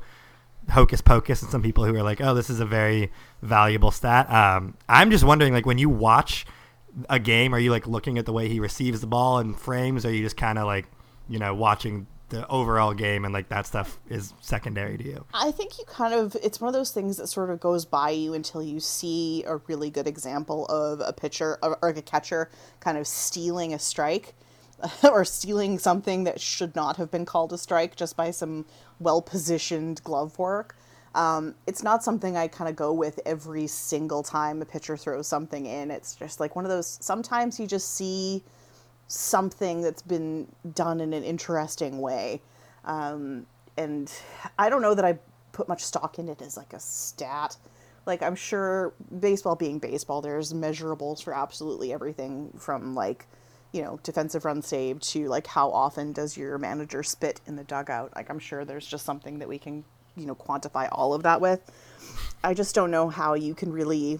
hocus 0.70 1.02
pocus, 1.02 1.42
and 1.42 1.52
some 1.52 1.62
people 1.62 1.86
who 1.86 1.96
are 1.96 2.04
like, 2.04 2.22
oh, 2.22 2.34
this 2.34 2.50
is 2.50 2.60
a 2.60 2.66
very 2.66 3.12
valuable 3.42 3.92
stat. 3.92 4.30
Um, 4.32 4.76
I'm 4.90 5.12
just 5.12 5.24
wondering 5.24 5.54
like 5.54 5.66
when 5.66 5.78
you 5.78 5.90
watch 5.90 6.46
a 7.10 7.20
game, 7.20 7.54
are 7.54 7.60
you 7.60 7.72
like 7.72 7.88
looking 7.88 8.18
at 8.18 8.26
the 8.26 8.34
way 8.34 8.48
he 8.48 8.60
receives 8.60 9.02
the 9.02 9.08
ball 9.08 9.40
and 9.40 9.58
frames, 9.58 10.06
or 10.06 10.10
are 10.10 10.12
you 10.12 10.24
just 10.24 10.38
kind 10.38 10.58
of 10.58 10.66
like 10.66 10.88
you 11.28 11.40
know 11.40 11.54
watching 11.54 12.08
the 12.30 12.48
overall 12.48 12.94
game 12.94 13.24
and 13.24 13.34
like 13.34 13.50
that 13.50 13.66
stuff 13.66 14.00
is 14.10 14.34
secondary 14.42 14.98
to 14.98 15.04
you? 15.04 15.26
I 15.34 15.52
think 15.52 15.78
you 15.78 15.86
kind 15.86 16.14
of 16.14 16.36
it's 16.42 16.60
one 16.60 16.68
of 16.68 16.74
those 16.74 16.92
things 16.92 17.18
that 17.18 17.28
sort 17.28 17.50
of 17.50 17.60
goes 17.60 17.86
by 17.86 18.10
you 18.12 18.34
until 18.34 18.64
you 18.64 18.80
see 18.80 19.44
a 19.46 19.58
really 19.68 19.90
good 19.90 20.08
example 20.08 20.66
of 20.68 21.02
a 21.02 21.14
pitcher 21.14 21.60
or 21.62 21.78
a 21.82 22.02
catcher 22.02 22.50
kind 22.80 22.98
of 22.98 23.08
stealing 23.08 23.74
a 23.74 23.80
strike 23.80 24.36
or 25.04 25.26
stealing 25.26 25.80
something 25.80 26.24
that 26.26 26.40
should 26.40 26.76
not 26.76 26.98
have 26.98 27.12
been 27.12 27.26
called 27.26 27.54
a 27.54 27.58
strike 27.58 27.96
just 27.96 28.16
by 28.18 28.32
some 28.32 28.66
well 29.00 29.22
positioned 29.22 30.04
glove 30.04 30.38
work. 30.38 30.76
Um, 31.14 31.56
it's 31.66 31.82
not 31.82 32.04
something 32.04 32.36
I 32.36 32.50
kind 32.50 32.70
of 32.70 32.76
go 32.76 32.92
with 32.92 33.22
every 33.26 33.68
single 33.68 34.22
time 34.22 34.62
a 34.62 34.66
pitcher 34.66 34.98
throws 34.98 35.28
something 35.28 35.66
in. 35.66 35.90
It's 35.90 36.14
just 36.14 36.42
like 36.42 36.58
one 36.58 36.66
of 36.66 36.70
those. 36.70 36.98
Sometimes 37.02 37.58
you 37.58 37.68
just 37.68 37.96
see 37.96 38.44
something 39.08 39.82
that's 39.82 40.02
been 40.02 40.48
done 40.74 41.00
in 41.00 41.14
an 41.14 41.24
interesting 41.24 42.02
way. 42.02 42.42
Um, 42.84 43.46
and 43.78 44.12
I 44.60 44.70
don't 44.70 44.82
know 44.82 44.94
that 44.94 45.06
I 45.06 45.18
put 45.54 45.70
much 45.70 45.84
stock 45.84 46.20
in 46.20 46.28
it 46.28 46.42
as 46.42 46.58
like 46.58 46.74
a 46.74 46.80
stat. 46.80 47.56
Like 48.06 48.22
I'm 48.22 48.36
sure 48.36 48.94
baseball 49.20 49.56
being 49.56 49.80
baseball, 49.80 50.22
there's 50.22 50.52
measurables 50.52 51.24
for 51.24 51.34
absolutely 51.34 51.94
everything 51.94 52.52
from 52.58 52.94
like, 52.94 53.26
you 53.76 53.82
know, 53.82 54.00
defensive 54.04 54.46
run 54.46 54.62
saved 54.62 55.04
to 55.04 55.28
like 55.28 55.48
how 55.48 55.70
often 55.70 56.14
does 56.14 56.38
your 56.38 56.58
manager 56.58 57.04
spit 57.04 57.42
in 57.46 57.58
the 57.58 57.64
dugout. 57.66 58.16
Like 58.16 58.30
I'm 58.30 58.40
sure 58.40 58.64
there's 58.64 58.88
just 58.88 59.04
something 59.04 59.40
that 59.40 59.50
we 59.50 59.60
can, 59.60 59.84
you 60.16 60.26
know, 60.26 60.34
quantify 60.34 60.88
all 60.90 61.14
of 61.14 61.24
that 61.24 61.42
with. 61.42 61.60
I 62.42 62.54
just 62.54 62.74
don't 62.74 62.90
know 62.90 63.10
how 63.10 63.34
you 63.34 63.54
can 63.54 63.74
really 63.74 64.20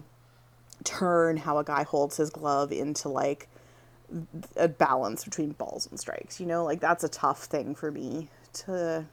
turn 0.84 1.38
how 1.38 1.56
a 1.56 1.64
guy 1.64 1.84
holds 1.84 2.18
his 2.18 2.28
glove 2.28 2.70
into 2.70 3.08
like 3.08 3.48
a 4.56 4.68
balance 4.68 5.24
between 5.24 5.52
balls 5.52 5.88
and 5.90 5.98
strikes. 5.98 6.38
You 6.38 6.44
know, 6.44 6.62
like 6.62 6.80
that's 6.80 7.02
a 7.02 7.08
tough 7.08 7.44
thing 7.44 7.74
for 7.74 7.90
me 7.90 8.28
to 8.52 9.06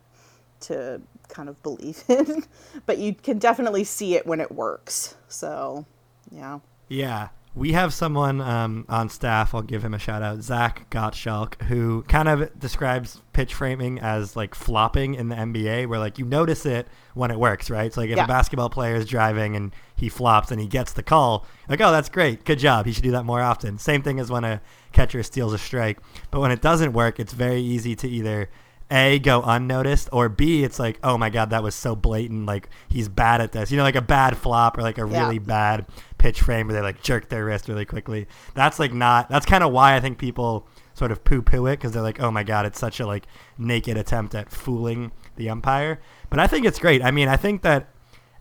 to 0.60 1.02
kind 1.30 1.48
of 1.48 1.64
believe 1.64 2.04
in. 2.10 2.44
but 2.86 2.98
you 2.98 3.14
can 3.14 3.40
definitely 3.40 3.86
see 3.86 4.16
it 4.16 4.28
when 4.28 4.42
it 4.42 4.52
works. 4.52 5.16
So, 5.30 5.86
yeah. 6.32 6.60
Yeah. 6.90 7.30
We 7.56 7.74
have 7.74 7.94
someone 7.94 8.42
um, 8.42 8.86
on 8.90 9.10
staff, 9.10 9.54
I'll 9.54 9.62
give 9.62 9.86
him 9.86 9.94
a 9.94 10.00
shout 10.00 10.24
out, 10.24 10.42
Zach 10.42 10.90
Gottschalk, 10.90 11.62
who 11.64 12.02
kind 12.08 12.28
of 12.28 12.58
describes 12.60 13.22
pitch 13.32 13.54
framing 13.54 14.00
as 14.00 14.36
like 14.36 14.56
flopping 14.56 15.14
in 15.14 15.30
the 15.30 15.36
NBA, 15.36 15.88
where 15.88 16.00
like 16.00 16.18
you 16.18 16.26
notice 16.26 16.66
it 16.66 16.88
when 17.14 17.30
it 17.30 17.40
works, 17.40 17.70
right? 17.70 17.94
So 17.94 18.02
like 18.02 18.10
if 18.10 18.18
Yeah. 18.18 18.24
a 18.24 18.28
basketball 18.28 18.72
player 18.72 18.96
is 18.96 19.06
driving 19.06 19.56
and 19.56 19.72
he 19.96 20.10
flops 20.10 20.50
and 20.50 20.60
he 20.60 20.66
gets 20.66 20.94
the 20.94 21.04
call, 21.04 21.46
like, 21.70 21.80
oh, 21.80 21.92
that's 21.92 22.10
great. 22.10 22.44
Good 22.44 22.58
job. 22.58 22.88
He 22.88 22.92
should 22.92 23.04
do 23.04 23.12
that 23.12 23.24
more 23.24 23.42
often. 23.42 23.78
Same 23.78 24.02
thing 24.02 24.20
as 24.20 24.32
when 24.32 24.44
a 24.44 24.60
catcher 24.92 25.22
steals 25.22 25.54
a 25.54 25.60
strike. 25.60 26.00
But 26.32 26.40
when 26.40 26.50
it 26.50 26.62
doesn't 26.62 26.94
work, 26.94 27.20
it's 27.20 27.34
very 27.34 27.62
easy 27.62 27.96
to 27.98 28.10
either 28.10 28.50
a 28.94 29.18
go 29.20 29.42
unnoticed 29.44 30.08
or 30.12 30.30
b 30.30 30.64
it's 30.64 30.78
like 30.80 31.00
oh 31.04 31.18
my 31.18 31.30
god 31.30 31.50
that 31.50 31.64
was 31.64 31.74
so 31.74 31.96
blatant 31.96 32.46
like 32.46 32.70
he's 32.88 33.10
bad 33.10 33.42
at 33.42 33.52
this 33.52 33.72
you 33.72 33.78
know 33.78 33.84
like 33.84 33.96
a 33.96 34.02
bad 34.02 34.38
flop 34.38 34.78
or 34.78 34.82
like 34.82 34.98
a 34.98 35.08
Yeah. 35.08 35.24
really 35.26 35.40
bad 35.40 35.86
pitch 36.18 36.42
frame 36.42 36.68
where 36.68 36.76
they 36.76 36.82
like 36.82 37.02
jerk 37.02 37.30
their 37.30 37.44
wrist 37.46 37.68
really 37.68 37.86
quickly 37.86 38.28
that's 38.54 38.80
like 38.80 38.94
not 38.94 39.30
that's 39.30 39.46
kind 39.46 39.64
of 39.64 39.72
why 39.72 39.96
i 39.96 40.00
think 40.00 40.18
people 40.18 40.68
sort 40.94 41.12
of 41.12 41.24
poo 41.24 41.42
poo 41.42 41.66
it 41.66 41.78
because 41.78 41.92
they're 41.92 42.04
like 42.04 42.22
oh 42.22 42.30
my 42.32 42.44
god 42.44 42.66
it's 42.66 42.80
such 42.80 43.00
a 43.00 43.06
like 43.08 43.26
naked 43.58 43.98
attempt 43.98 44.36
at 44.36 44.52
fooling 44.52 45.12
the 45.38 45.50
umpire 45.50 46.00
but 46.30 46.40
i 46.40 46.46
think 46.48 46.66
it's 46.66 46.78
great 46.80 47.04
i 47.04 47.10
mean 47.12 47.28
i 47.28 47.36
think 47.36 47.62
that 47.64 47.90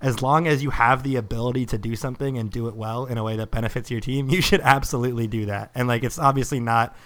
as 0.01 0.21
long 0.21 0.49
as 0.49 0.65
you 0.65 0.71
have 0.71 1.05
the 1.05 1.15
ability 1.15 1.65
to 1.65 1.79
do 1.79 1.95
something 1.95 2.37
and 2.37 2.51
do 2.51 2.67
it 2.67 2.75
well 2.75 3.07
in 3.07 3.17
a 3.19 3.23
way 3.23 3.37
that 3.37 3.53
benefits 3.53 3.89
your 3.89 4.01
team, 4.01 4.29
you 4.35 4.41
should 4.43 4.61
absolutely 4.63 5.29
do 5.29 5.47
that. 5.47 5.71
And 5.77 5.87
like 5.87 6.03
it's 6.03 6.19
obviously 6.19 6.59
not, 6.59 6.97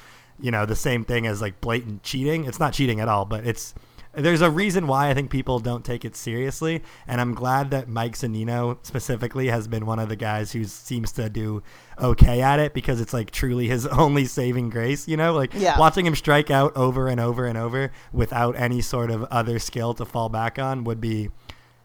you 0.40 0.51
know, 0.51 0.66
the 0.66 0.77
same 0.77 1.05
thing 1.05 1.27
as 1.27 1.40
like 1.40 1.61
blatant 1.61 2.03
cheating. 2.03 2.44
It's 2.44 2.61
not 2.61 2.72
cheating 2.72 3.01
at 3.01 3.09
all, 3.09 3.25
but 3.25 3.46
it's 3.46 3.75
there's 4.12 4.40
a 4.40 4.51
reason 4.51 4.87
why 4.87 5.11
I 5.11 5.14
think 5.14 5.31
people 5.31 5.59
don't 5.59 5.85
take 5.85 6.03
it 6.03 6.16
seriously, 6.16 6.83
and 7.07 7.20
I'm 7.20 7.35
glad 7.35 7.70
that 7.72 7.87
Mike 7.87 8.14
Zunino 8.16 8.79
specifically 8.83 9.49
has 9.49 9.68
been 9.68 9.85
one 9.85 9.99
of 9.99 10.09
the 10.09 10.16
guys 10.16 10.53
who 10.53 10.64
seems 10.64 11.12
to 11.12 11.29
do 11.29 11.62
okay 12.01 12.40
at 12.40 12.59
it 12.59 12.72
because 12.72 12.99
it's 13.03 13.12
like 13.12 13.31
truly 13.31 13.68
his 13.68 13.87
only 14.05 14.25
saving 14.25 14.70
grace, 14.70 15.07
you 15.07 15.18
know? 15.18 15.35
Like 15.35 15.53
Yeah. 15.53 15.79
watching 15.79 16.07
him 16.07 16.14
strike 16.14 16.51
out 16.51 16.75
over 16.77 17.09
and 17.09 17.20
over 17.20 17.44
and 17.44 17.59
over 17.59 17.92
without 18.11 18.57
any 18.57 18.81
sort 18.81 19.11
of 19.11 19.25
other 19.25 19.59
skill 19.59 19.92
to 19.92 20.07
fall 20.07 20.31
back 20.31 20.59
on 20.59 20.85
would 20.85 21.01
be 21.01 21.29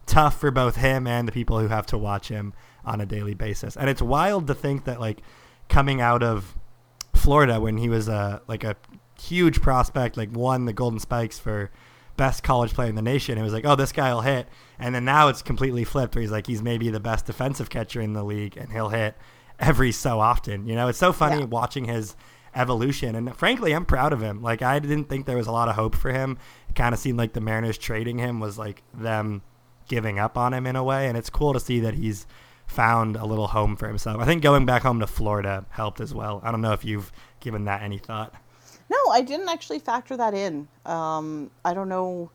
tough 0.06 0.40
for 0.40 0.52
both 0.52 0.78
him 0.78 1.08
and 1.08 1.28
the 1.28 1.32
people 1.34 1.60
who 1.60 1.68
have 1.68 1.86
to 1.88 1.98
watch 1.98 2.30
him 2.30 2.54
on 2.86 3.02
a 3.02 3.06
daily 3.06 3.34
basis. 3.34 3.76
And 3.76 3.90
it's 3.90 4.02
wild 4.02 4.48
to 4.48 4.56
think 4.56 4.86
that 4.86 5.02
like 5.02 5.20
coming 5.68 6.00
out 6.00 6.24
of 6.24 6.56
Florida 7.13 7.60
when 7.60 7.78
he 7.78 7.89
was 7.89 8.08
a 8.08 8.41
like 8.47 8.63
a 8.63 8.76
huge 9.21 9.62
prospect, 9.62 10.17
like 10.17 10.30
won 10.36 10.65
the 10.65 10.74
Golden 10.74 11.00
Spikes 11.00 11.38
for 11.39 11.71
best 12.17 12.43
college 12.43 12.74
player 12.74 12.89
in 12.89 12.95
the 12.95 13.02
nation. 13.02 13.38
It 13.38 13.43
was 13.43 13.54
like, 13.54 13.65
oh, 13.65 13.76
this 13.76 13.91
guy 13.91 14.13
will 14.13 14.21
hit, 14.21 14.47
and 14.80 14.93
then 14.93 15.06
now 15.06 15.28
it's 15.28 15.41
completely 15.41 15.84
flipped. 15.84 16.15
Where 16.15 16.21
he's 16.21 16.32
like, 16.32 16.47
he's 16.47 16.62
maybe 16.62 16.89
the 16.89 17.00
best 17.00 17.26
defensive 17.26 17.69
catcher 17.69 18.02
in 18.02 18.13
the 18.13 18.24
league, 18.24 18.58
and 18.58 18.71
he'll 18.71 18.89
hit 18.89 19.15
every 19.60 19.91
so 19.91 20.19
often. 20.19 20.65
You 20.67 20.76
know, 20.76 20.88
it's 20.88 20.97
so 21.00 21.13
funny 21.13 21.39
Yeah. 21.39 21.45
watching 21.45 21.86
his 21.86 22.15
evolution. 22.56 23.15
And 23.15 23.36
frankly, 23.38 23.74
I'm 23.74 23.86
proud 23.86 24.12
of 24.13 24.21
him. 24.21 24.41
Like 24.41 24.62
I 24.62 24.80
didn't 24.80 25.06
think 25.06 25.26
there 25.26 25.38
was 25.38 25.47
a 25.47 25.52
lot 25.52 25.69
of 25.69 25.76
hope 25.76 25.95
for 25.95 26.12
him. 26.12 26.38
It 26.69 26.76
kind 26.76 26.93
of 26.93 27.00
seemed 27.00 27.17
like 27.17 27.34
the 27.34 27.39
Mariners 27.41 27.78
trading 27.78 28.17
him 28.17 28.39
was 28.39 28.58
like 28.58 28.84
them 28.93 29.41
giving 29.88 30.19
up 30.19 30.38
on 30.38 30.54
him 30.54 30.65
in 30.67 30.76
a 30.76 30.84
way. 30.84 31.08
And 31.08 31.17
it's 31.17 31.30
cool 31.30 31.54
to 31.54 31.60
see 31.60 31.80
that 31.82 31.93
he's 31.93 32.26
found 32.72 33.18
a 33.18 33.26
little 33.26 33.48
home 33.48 33.76
for 33.76 33.88
himself. 33.88 34.22
I 34.22 34.26
think 34.26 34.42
going 34.42 34.66
back 34.66 34.82
home 34.82 35.02
to 35.02 35.08
Florida 35.08 35.66
helped 35.70 36.00
as 36.00 36.14
well. 36.14 36.42
I 36.44 36.52
don't 36.52 36.62
know 36.62 36.72
if 36.72 36.86
you've 36.86 37.12
given 37.42 37.66
that 37.66 37.82
any 37.82 37.98
thought. 37.98 38.34
No, 38.90 38.98
I 39.12 39.22
didn't 39.22 39.50
actually 39.50 39.80
factor 39.80 40.16
that 40.18 40.34
in. 40.34 40.68
Um, 40.86 41.52
I 41.66 41.74
don't 41.74 41.90
know. 41.90 42.32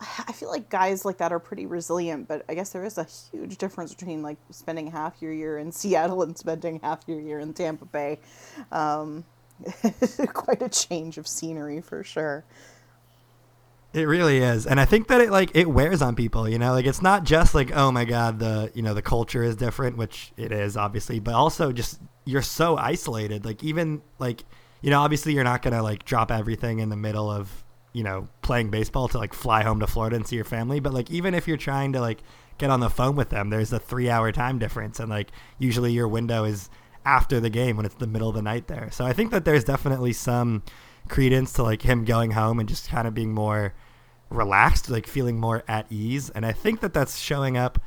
I 0.00 0.32
feel 0.32 0.50
like 0.50 0.68
guys 0.68 1.04
like 1.04 1.18
that 1.18 1.32
are 1.32 1.38
pretty 1.38 1.64
resilient, 1.64 2.28
but 2.28 2.44
I 2.48 2.54
guess 2.54 2.70
there 2.70 2.84
is 2.84 2.98
a 2.98 3.06
huge 3.32 3.56
difference 3.56 3.94
between 3.94 4.22
like 4.22 4.36
spending 4.50 4.90
half 4.90 5.22
your 5.22 5.32
year 5.32 5.58
in 5.58 5.72
Seattle 5.72 6.22
and 6.22 6.36
spending 6.36 6.80
half 6.80 7.00
your 7.06 7.20
year 7.20 7.38
in 7.38 7.54
Tampa 7.54 7.86
Bay. 7.86 8.20
Um, 8.70 9.24
quite 10.34 10.60
a 10.60 10.68
change 10.68 11.16
of 11.16 11.26
scenery 11.26 11.80
for 11.80 12.04
sure. 12.04 12.44
It 13.94 14.08
really 14.08 14.38
is. 14.38 14.66
And 14.66 14.80
I 14.80 14.84
think 14.86 15.06
that 15.06 15.20
it 15.20 15.30
like 15.30 15.52
it 15.54 15.68
wears 15.68 16.02
on 16.02 16.16
people, 16.16 16.48
you 16.48 16.58
know? 16.58 16.72
Like 16.72 16.84
it's 16.84 17.00
not 17.00 17.22
just 17.22 17.54
like, 17.54 17.70
oh 17.76 17.92
my 17.92 18.04
god, 18.04 18.40
the, 18.40 18.72
you 18.74 18.82
know, 18.82 18.92
the 18.92 19.02
culture 19.02 19.44
is 19.44 19.54
different, 19.54 19.96
which 19.96 20.32
it 20.36 20.50
is 20.50 20.76
obviously, 20.76 21.20
but 21.20 21.34
also 21.34 21.70
just 21.70 22.00
you're 22.24 22.42
so 22.42 22.76
isolated. 22.76 23.44
Like 23.44 23.62
even 23.62 24.02
like, 24.18 24.44
you 24.82 24.90
know, 24.90 25.00
obviously 25.00 25.32
you're 25.32 25.44
not 25.44 25.62
to 25.62 25.80
like 25.80 26.04
drop 26.04 26.32
everything 26.32 26.80
in 26.80 26.88
the 26.88 26.96
middle 26.96 27.30
of, 27.30 27.64
you 27.92 28.02
know, 28.02 28.26
playing 28.42 28.70
baseball 28.70 29.06
to 29.06 29.18
like 29.18 29.32
fly 29.32 29.62
home 29.62 29.78
to 29.78 29.86
Florida 29.86 30.16
and 30.16 30.26
see 30.26 30.34
your 30.34 30.44
family, 30.44 30.80
but 30.80 30.92
like 30.92 31.08
even 31.12 31.32
if 31.32 31.46
you're 31.46 31.56
trying 31.56 31.92
to 31.92 32.00
like 32.00 32.18
get 32.58 32.70
on 32.70 32.80
the 32.80 32.90
phone 32.90 33.14
with 33.14 33.30
them, 33.30 33.50
there's 33.50 33.72
a 33.72 33.78
3-hour 33.78 34.32
time 34.32 34.58
difference 34.58 34.98
and 34.98 35.08
like 35.08 35.30
usually 35.60 35.92
your 35.92 36.08
window 36.08 36.42
is 36.42 36.68
after 37.04 37.38
the 37.38 37.50
game 37.50 37.76
when 37.76 37.86
it's 37.86 37.94
the 37.94 38.08
middle 38.08 38.28
of 38.28 38.34
the 38.34 38.42
night 38.42 38.66
there. 38.66 38.88
So 38.90 39.04
I 39.04 39.12
think 39.12 39.30
that 39.30 39.44
there's 39.44 39.62
definitely 39.62 40.14
some 40.14 40.64
credence 41.08 41.52
to 41.52 41.62
like 41.62 41.82
him 41.82 42.04
going 42.04 42.32
home 42.32 42.58
and 42.58 42.68
just 42.68 42.88
kind 42.88 43.06
of 43.06 43.14
being 43.14 43.32
more 43.32 43.72
relaxed, 44.30 44.90
like 44.90 45.06
feeling 45.06 45.38
more 45.38 45.62
at 45.68 45.86
ease. 45.90 46.30
And 46.30 46.44
I 46.44 46.52
think 46.52 46.80
that 46.80 46.92
that's 46.94 47.18
showing 47.18 47.56
up 47.56 47.78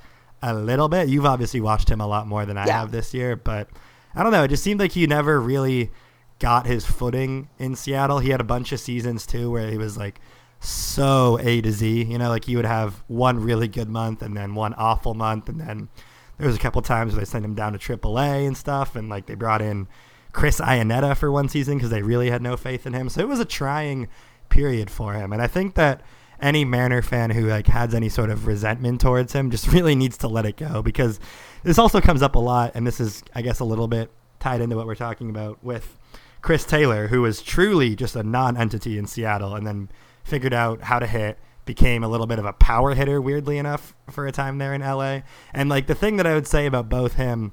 a 0.41 0.54
little 0.54 0.88
bit. 0.88 1.10
You've 1.10 1.26
obviously 1.26 1.60
watched 1.62 1.89
him 1.89 2.00
a 2.00 2.08
lot 2.08 2.28
more 2.28 2.45
than 2.45 2.58
I 2.58 2.65
Yeah. 2.67 2.80
have 2.80 2.91
this 2.91 3.13
year, 3.13 3.36
but 3.36 3.69
I 4.15 4.23
don't 4.23 4.32
know. 4.32 4.43
It 4.43 4.50
just 4.50 4.63
seemed 4.63 4.80
like 4.80 4.91
he 4.93 5.06
never 5.08 5.39
really 5.41 5.91
got 6.39 6.67
his 6.67 6.86
footing 6.86 7.50
in 7.58 7.76
Seattle. 7.76 8.19
He 8.19 8.30
had 8.30 8.39
a 8.41 8.45
bunch 8.45 8.71
of 8.71 8.80
seasons 8.80 9.26
too 9.26 9.52
where 9.52 9.69
he 9.69 9.78
was 9.78 9.97
like 9.97 10.19
so 10.60 11.38
A 11.41 11.62
to 11.62 11.71
Z, 11.71 12.04
you 12.04 12.17
know, 12.17 12.30
like 12.30 12.45
he 12.45 12.56
would 12.56 12.65
have 12.65 13.04
one 13.08 13.39
really 13.39 13.67
good 13.67 13.89
month 13.89 14.21
and 14.21 14.36
then 14.36 14.56
one 14.56 14.73
awful 14.76 15.13
month. 15.13 15.50
And 15.50 15.60
then 15.60 15.89
there 16.38 16.47
was 16.47 16.56
a 16.56 16.60
couple 16.60 16.82
times 16.82 17.13
where 17.13 17.19
they 17.21 17.26
sent 17.30 17.45
him 17.45 17.56
down 17.56 17.73
to 17.73 17.80
AAA 17.80 18.45
and 18.47 18.56
stuff. 18.58 18.95
And 18.95 19.10
like 19.10 19.26
they 19.26 19.36
brought 19.36 19.62
in 19.62 19.88
Chris 20.34 20.60
Iannetta 20.60 21.15
for 21.17 21.32
one 21.32 21.50
season 21.50 21.78
because 21.78 21.89
they 21.89 22.02
really 22.04 22.30
had 22.30 22.41
no 22.41 22.56
faith 22.58 22.86
in 22.86 22.93
him. 22.93 23.10
So 23.10 23.21
it 23.21 23.28
was 23.28 23.39
a 23.39 23.45
trying 23.45 24.08
period 24.50 24.89
for 24.89 25.13
him. 25.13 25.34
And 25.34 25.41
I 25.41 25.47
think 25.47 25.76
that 25.76 26.02
any 26.41 26.65
Mariner 26.65 27.02
fan 27.02 27.32
who 27.32 27.47
like 27.47 27.67
has 27.67 27.93
any 27.93 28.10
sort 28.10 28.30
of 28.30 28.47
resentment 28.47 29.02
towards 29.02 29.34
him 29.34 29.52
just 29.52 29.67
really 29.73 29.95
needs 29.95 30.17
to 30.19 30.28
let 30.28 30.45
it 30.45 30.58
go 30.58 30.82
because 30.82 31.19
this 31.63 31.78
also 31.78 32.00
comes 32.02 32.21
up 32.21 32.36
a 32.36 32.39
lot. 32.39 32.71
And 32.76 32.86
this 32.86 33.00
is, 33.00 33.23
I 33.34 33.41
guess, 33.41 33.60
a 33.60 33.65
little 33.65 33.88
bit 33.88 34.12
tied 34.39 34.62
into 34.62 34.76
what 34.76 34.86
we're 34.86 34.95
talking 34.95 35.30
about 35.30 35.63
with 35.63 35.97
Chris 36.41 36.63
Taylor, 36.63 37.08
who 37.08 37.21
was 37.21 37.41
truly 37.41 37.95
just 37.95 38.15
a 38.15 38.23
non-entity 38.23 38.97
in 38.97 39.08
Seattle 39.08 39.56
and 39.56 39.65
then 39.65 39.89
figured 40.23 40.54
out 40.54 40.84
how 40.84 41.00
to 41.00 41.08
hit, 41.08 41.39
became 41.65 42.04
a 42.04 42.08
little 42.08 42.28
bit 42.28 42.39
of 42.39 42.45
a 42.45 42.54
power 42.54 42.93
hitter, 42.93 43.21
weirdly 43.21 43.58
enough, 43.58 43.95
for 44.10 44.28
a 44.28 44.32
time 44.32 44.58
there 44.58 44.73
in 44.73 44.82
LA. 44.82 45.21
And 45.54 45.69
like 45.69 45.88
the 45.88 45.95
thing 45.95 46.17
that 46.17 46.28
I 46.28 46.34
would 46.34 46.47
say 46.47 46.65
about 46.65 46.89
both 46.89 47.13
him 47.13 47.52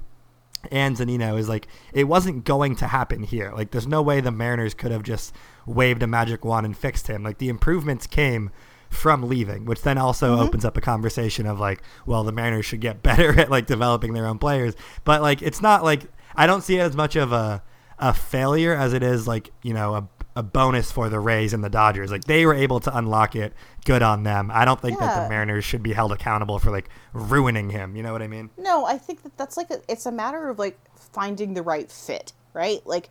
and 0.71 0.97
Zunino 0.97 1.37
is 1.37 1.49
like 1.49 1.67
it 1.93 2.05
wasn't 2.05 2.43
going 2.43 2.75
to 2.77 2.87
happen 2.87 3.23
here. 3.23 3.51
Like 3.51 3.71
there's 3.71 3.87
no 3.87 4.01
way 4.01 4.21
the 4.21 4.31
Mariners 4.31 4.73
could 4.73 4.91
have 4.91 5.03
just 5.03 5.35
waved 5.65 6.03
a 6.03 6.07
magic 6.07 6.45
wand 6.45 6.65
and 6.65 6.77
fixed 6.77 7.07
him. 7.07 7.23
Like 7.23 7.37
the 7.37 7.49
improvements 7.49 8.07
came 8.07 8.51
from 8.89 9.27
leaving, 9.27 9.65
which 9.65 9.81
then 9.81 9.97
also 9.97 10.33
mm-hmm. 10.33 10.43
opens 10.43 10.65
up 10.65 10.77
a 10.77 10.81
conversation 10.81 11.45
of 11.45 11.59
like, 11.59 11.81
well, 12.05 12.23
the 12.23 12.31
Mariners 12.31 12.65
should 12.65 12.81
get 12.81 13.03
better 13.03 13.39
at 13.39 13.49
like 13.49 13.65
developing 13.65 14.13
their 14.13 14.27
own 14.27 14.39
players. 14.39 14.75
But 15.03 15.21
like 15.21 15.41
it's 15.41 15.61
not 15.61 15.83
like 15.83 16.03
I 16.35 16.47
don't 16.47 16.61
see 16.61 16.77
it 16.77 16.81
as 16.81 16.95
much 16.95 17.15
of 17.15 17.31
a 17.31 17.63
a 17.97 18.13
failure 18.13 18.75
as 18.75 18.91
it 18.93 19.03
is 19.03 19.27
like, 19.27 19.51
you 19.63 19.73
know, 19.73 19.95
a 19.95 20.09
a 20.35 20.43
bonus 20.43 20.91
for 20.91 21.07
the 21.07 21.19
Rays 21.19 21.53
and 21.53 21.63
the 21.63 21.69
Dodgers. 21.69 22.11
Like 22.11 22.25
they 22.25 22.45
were 22.45 22.53
able 22.53 22.81
to 22.81 22.95
unlock 22.95 23.35
it. 23.35 23.53
Good 23.85 24.01
on 24.01 24.23
them. 24.23 24.51
I 24.53 24.65
don't 24.65 24.81
think 24.81 24.99
that 24.99 25.23
the 25.23 25.29
Mariners 25.29 25.63
should 25.63 25.81
be 25.81 25.93
held 25.93 26.11
accountable 26.11 26.59
for 26.59 26.71
like 26.71 26.89
ruining 27.13 27.69
him. 27.69 27.95
You 27.95 28.03
know 28.03 28.11
what 28.11 28.21
I 28.21 28.27
mean? 28.27 28.49
No, 28.57 28.85
I 28.85 28.97
think 28.97 29.23
that 29.23 29.37
that's 29.37 29.55
like 29.55 29.69
a, 29.71 29.79
it's 29.87 30.05
a 30.05 30.11
matter 30.11 30.49
of 30.49 30.59
like 30.59 30.77
finding 30.95 31.53
the 31.53 31.61
right 31.61 31.89
fit, 31.89 32.33
right? 32.53 32.85
Like, 32.85 33.09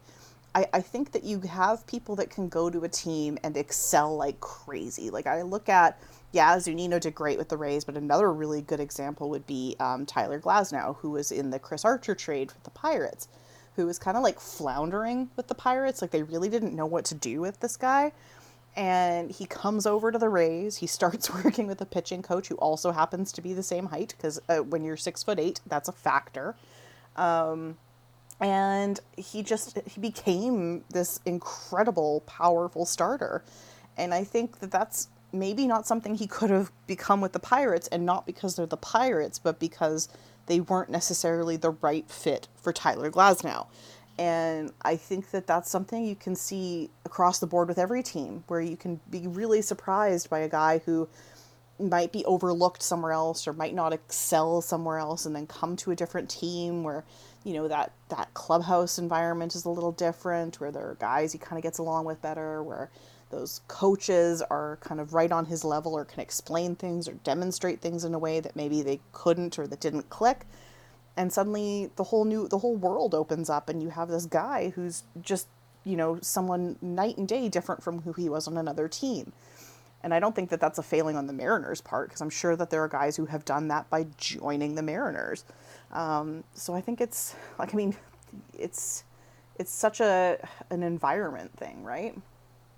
I, 0.55 0.67
I 0.73 0.81
think 0.81 1.13
that 1.13 1.25
you 1.25 1.41
have 1.41 1.87
people 1.87 2.17
that 2.17 2.31
can 2.31 2.49
go 2.49 2.71
to 2.71 2.85
a 2.85 2.89
team 2.89 3.39
and 3.43 3.57
excel 3.57 4.17
like 4.17 4.41
crazy. 4.41 5.11
Like 5.11 5.27
I 5.27 5.43
look 5.43 5.69
at, 5.69 6.01
yeah, 6.33 6.57
Zunino 6.57 7.01
did 7.01 7.15
great 7.15 7.39
with 7.39 7.49
the 7.49 7.57
Rays, 7.57 7.85
but 7.85 7.97
another 7.97 8.33
really 8.33 8.63
good 8.63 8.81
example 8.81 9.31
would 9.31 9.47
be 9.47 9.77
um, 9.81 10.07
Tyler 10.07 10.41
Glasnow, 10.41 10.97
who 10.97 11.11
was 11.11 11.33
in 11.33 11.51
the 11.51 11.59
Chris 11.59 11.85
Archer 11.85 12.15
trade 12.15 12.53
with 12.53 12.63
the 12.63 12.71
Pirates, 12.71 13.29
who 13.77 13.87
was 13.87 13.99
kind 13.99 14.17
of 14.17 14.23
like 14.23 14.39
floundering 14.39 15.31
with 15.37 15.49
the 15.49 15.55
Pirates. 15.55 16.01
Like 16.01 16.11
they 16.11 16.23
really 16.23 16.49
didn't 16.49 16.75
know 16.75 16.87
what 16.87 17.05
to 17.07 17.15
do 17.15 17.41
with 17.41 17.61
this 17.61 17.77
guy 17.77 18.13
and 18.77 19.31
he 19.31 19.47
comes 19.47 19.87
over 19.87 20.11
to 20.11 20.19
the 20.19 20.29
Rays. 20.29 20.77
He 20.77 20.87
starts 20.87 21.33
working 21.45 21.67
with 21.67 21.81
a 21.81 21.87
pitching 21.87 22.23
coach 22.23 22.49
who 22.49 22.57
also 22.57 22.93
happens 22.93 23.33
to 23.33 23.43
be 23.43 23.53
the 23.53 23.63
same 23.63 23.87
height 23.87 24.15
because 24.17 24.41
uh, 24.49 24.59
when 24.59 24.85
you're 24.85 24.97
six 24.97 25.23
foot 25.23 25.39
eight, 25.39 25.61
that's 25.67 25.89
a 25.89 25.93
factor. 25.93 26.57
Um, 27.17 27.77
and 28.45 29.01
he 29.17 29.43
just 29.43 29.79
he 29.87 29.99
became 30.01 30.85
this 30.91 31.19
incredible, 31.25 32.23
powerful 32.27 32.85
starter. 32.85 33.43
And 33.97 34.13
I 34.13 34.23
think 34.23 34.59
that 34.61 34.71
that's 34.71 35.09
maybe 35.33 35.67
not 35.67 35.87
something 35.87 36.15
he 36.15 36.27
could 36.27 36.51
have 36.51 36.71
become 36.87 37.23
with 37.23 37.33
the 37.33 37.39
Pirates, 37.39 37.89
and 37.89 38.05
not 38.05 38.27
because 38.27 38.55
they're 38.55 38.67
the 38.67 38.77
Pirates, 38.77 39.39
but 39.39 39.59
because 39.59 40.11
they 40.47 40.61
weren't 40.61 40.91
necessarily 40.91 41.57
the 41.57 41.71
right 41.71 42.09
fit 42.11 42.49
for 42.55 42.71
Tyler 42.71 43.11
Glasnow. 43.11 43.67
And 44.19 44.73
I 44.83 44.97
think 44.97 45.31
that 45.31 45.47
that's 45.47 45.71
something 45.71 46.05
you 46.05 46.15
can 46.15 46.37
see 46.37 46.91
across 47.07 47.39
the 47.39 47.47
board 47.47 47.69
with 47.69 47.79
every 47.79 48.03
team, 48.03 48.45
where 48.49 48.61
you 48.61 48.77
can 48.77 49.01
be 49.09 49.27
really 49.27 49.63
surprised 49.63 50.29
by 50.29 50.41
a 50.41 50.51
guy 50.51 50.83
who 50.85 51.09
might 51.79 52.13
be 52.13 52.25
overlooked 52.27 52.83
somewhere 52.83 53.13
else 53.13 53.49
or 53.49 53.55
might 53.55 53.75
not 53.75 53.93
excel 53.93 54.61
somewhere 54.61 54.99
else 54.99 55.25
and 55.25 55.35
then 55.35 55.47
come 55.47 55.77
to 55.77 55.91
a 55.91 55.97
different 55.97 56.29
team 56.29 56.85
where 56.85 57.05
you 57.45 57.53
know 57.53 57.69
that 57.69 57.93
that 58.09 58.33
clubhouse 58.35 58.99
environment 58.99 59.55
is 59.55 59.65
a 59.65 59.71
little 59.71 59.93
different 59.93 60.61
where 60.61 60.73
there 60.73 60.89
are 60.89 60.97
guys 60.99 61.33
he 61.33 61.39
kind 61.39 61.59
of 61.59 61.63
gets 61.63 61.79
along 61.79 62.05
with 62.05 62.21
better 62.23 62.63
where 62.63 62.91
those 63.31 63.61
coaches 63.69 64.43
are 64.43 64.79
kind 64.81 65.01
of 65.01 65.13
right 65.13 65.33
on 65.33 65.47
his 65.47 65.65
level 65.65 65.95
or 65.95 66.05
can 66.05 66.21
explain 66.21 66.75
things 66.75 67.09
or 67.09 67.13
demonstrate 67.25 67.81
things 67.81 68.05
in 68.05 68.15
a 68.15 68.19
way 68.19 68.41
that 68.41 68.57
maybe 68.57 68.83
they 68.83 69.01
couldn't 69.13 69.59
or 69.59 69.67
that 69.67 69.81
didn't 69.81 70.09
click 70.09 70.47
and 71.17 71.33
suddenly 71.33 71.91
the 71.97 72.05
whole 72.05 72.25
new 72.25 72.49
the 72.49 72.59
whole 72.59 72.77
world 72.77 73.15
opens 73.15 73.51
up 73.51 73.69
and 73.69 73.83
you 73.83 73.91
have 73.91 74.09
this 74.09 74.27
guy 74.27 74.73
who's 74.75 75.05
just 75.21 75.47
you 75.85 75.97
know 75.97 76.19
someone 76.23 76.77
night 76.81 77.17
and 77.17 77.29
day 77.29 77.49
different 77.49 77.83
from 77.83 78.03
who 78.03 78.13
he 78.15 78.29
was 78.29 78.49
on 78.49 78.57
another 78.57 78.89
team 78.89 79.33
and 80.05 80.13
I 80.13 80.21
don't 80.21 80.37
think 80.37 80.51
that 80.51 80.61
that's 80.61 80.79
a 80.79 80.83
failing 80.83 81.17
on 81.17 81.27
the 81.27 81.33
Mariners' 81.33 81.81
part 81.81 82.09
because 82.09 82.21
I'm 82.21 82.29
sure 82.29 82.55
that 82.57 82.69
there 82.69 82.85
are 82.85 82.89
guys 82.89 83.17
who 83.17 83.25
have 83.25 83.47
done 83.47 83.69
that 83.69 83.89
by 83.89 84.05
joining 84.19 84.75
the 84.75 84.83
Mariners. 84.83 85.47
Um, 85.95 86.45
so 86.55 86.75
I 86.75 86.81
think 86.81 87.01
it's 87.01 87.35
like 87.59 87.73
I 87.73 87.77
mean, 87.77 87.97
it's 88.59 89.05
it's 89.59 89.73
such 89.73 90.01
a 90.01 90.39
an 90.71 90.83
environment 90.83 91.57
thing, 91.57 91.83
right? 91.85 92.15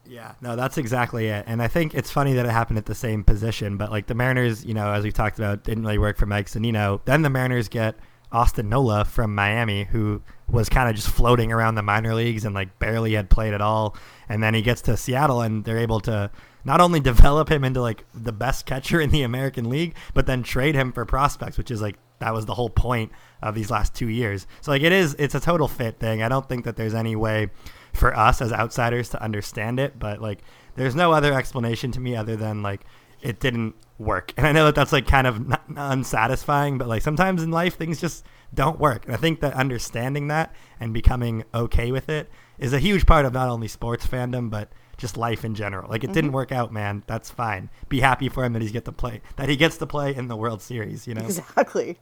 Yeah, 0.09 0.35
no, 0.41 0.55
that's 0.55 0.79
exactly 0.79 1.27
it. 1.27 1.45
And 1.49 1.61
I 1.61 1.69
think 1.69 1.95
it's 1.95 2.11
funny 2.11 2.35
that 2.35 2.47
it 2.47 2.53
happened 2.53 2.79
at 2.79 2.87
the 2.87 2.95
same 2.95 3.25
position, 3.25 3.77
but 3.77 3.91
like 3.91 4.07
the 4.07 4.15
Mariners, 4.15 4.65
you 4.65 4.75
know, 4.75 4.93
as 4.93 5.03
we 5.03 5.11
talked 5.11 5.39
about, 5.39 5.65
didn't 5.65 5.85
really 5.85 5.99
work 5.99 6.17
for 6.17 6.27
Mike 6.27 6.47
Zunino. 6.47 7.01
Then 7.07 7.23
the 7.23 7.31
Mariners 7.31 7.69
get 7.69 7.97
Austin 8.31 8.69
Nola 8.69 9.05
from 9.05 9.35
Miami, 9.35 9.85
who 9.85 10.23
was 10.49 10.69
kind 10.69 10.89
of 10.89 10.95
just 10.95 11.09
floating 11.09 11.53
around 11.53 11.75
the 11.75 11.83
minor 11.83 12.15
leagues 12.15 12.45
and 12.45 12.55
like 12.55 12.79
barely 12.79 13.15
had 13.15 13.31
played 13.31 13.55
at 13.55 13.61
all. 13.61 13.97
And 14.29 14.43
then 14.43 14.55
he 14.55 14.63
gets 14.63 14.81
to 14.83 14.97
Seattle 14.97 15.41
and 15.41 15.65
they're 15.65 15.79
able 15.79 16.01
to 16.01 16.31
not 16.67 16.81
only 16.81 16.99
develop 16.99 17.49
him 17.49 17.63
into 17.63 17.81
like 17.81 18.05
the 18.13 18.33
best 18.33 18.67
catcher 18.67 19.01
in 19.01 19.11
the 19.11 19.23
American 19.23 19.71
League, 19.71 19.95
but 20.15 20.27
then 20.27 20.43
trade 20.43 20.75
him 20.75 20.93
for 20.93 21.05
prospects, 21.05 21.57
which 21.57 21.71
is 21.71 21.81
like 21.81 21.97
that 22.19 22.35
was 22.35 22.45
the 22.45 22.55
whole 22.55 22.69
point 22.69 23.13
of 23.41 23.55
these 23.55 23.71
last 23.71 23.95
two 23.95 24.09
years. 24.09 24.49
So 24.63 24.73
like 24.73 24.83
it 24.83 24.91
is, 24.91 25.15
it's 25.17 25.37
a 25.37 25.41
total 25.41 25.69
fit 25.69 26.01
thing. 26.01 26.23
I 26.23 26.29
don't 26.29 26.49
think 26.49 26.65
that 26.65 26.75
there's 26.75 26.93
any 26.93 27.15
way 27.15 27.51
for 27.93 28.17
us 28.17 28.43
as 28.43 28.53
outsiders 28.53 29.11
to 29.11 29.23
understand 29.23 29.79
it, 29.79 29.97
but 29.97 30.21
like 30.21 30.41
there's 30.75 30.97
no 30.97 31.13
other 31.13 31.33
explanation 31.33 31.93
to 31.93 32.01
me 32.01 32.17
other 32.17 32.35
than 32.35 32.65
like 32.65 32.81
it 33.23 33.39
didn't 33.39 33.77
work. 33.99 34.35
And 34.37 34.45
I 34.45 34.51
know 34.51 34.65
that 34.65 34.75
that's 34.75 34.93
like 34.93 35.07
kind 35.07 35.29
of 35.29 35.47
not, 35.47 35.63
unsatisfying, 35.77 36.79
but 36.79 36.89
like 36.89 37.03
sometimes 37.03 37.45
in 37.45 37.53
life 37.53 37.77
things 37.77 38.01
just 38.01 38.27
don't 38.53 38.81
work. 38.81 39.05
And 39.05 39.15
I 39.15 39.19
think 39.19 39.41
that 39.41 39.55
understanding 39.55 40.27
that 40.29 40.53
and 40.81 40.93
becoming 40.93 41.45
okay 41.55 41.93
with 41.93 42.09
it 42.09 42.29
is 42.59 42.73
a 42.73 42.81
huge 42.81 43.07
part 43.07 43.25
of 43.25 43.33
not 43.33 43.49
only 43.49 43.69
sports 43.69 44.05
fandom 44.05 44.51
but 44.51 44.69
just 44.97 45.17
life 45.17 45.45
in 45.45 45.55
general. 45.55 45.89
Like 45.89 46.05
it 46.05 46.09
didn't 46.13 46.27
mm-hmm. 46.29 46.35
work 46.35 46.53
out, 46.53 46.73
man. 46.73 47.03
That's 47.07 47.31
fine. 47.31 47.71
Be 47.89 48.01
happy 48.01 48.29
for 48.29 48.45
him 48.45 48.53
that 48.55 48.63
he's 48.63 48.73
get 48.73 48.85
to 48.87 48.93
play 48.93 49.21
that 49.37 49.49
he 49.49 49.57
gets 49.57 49.77
to 49.79 49.87
play 49.87 50.15
in 50.15 50.29
the 50.29 50.37
World 50.37 50.63
Series, 50.63 51.07
you 51.07 51.15
know. 51.15 51.25
Exactly. 51.25 51.99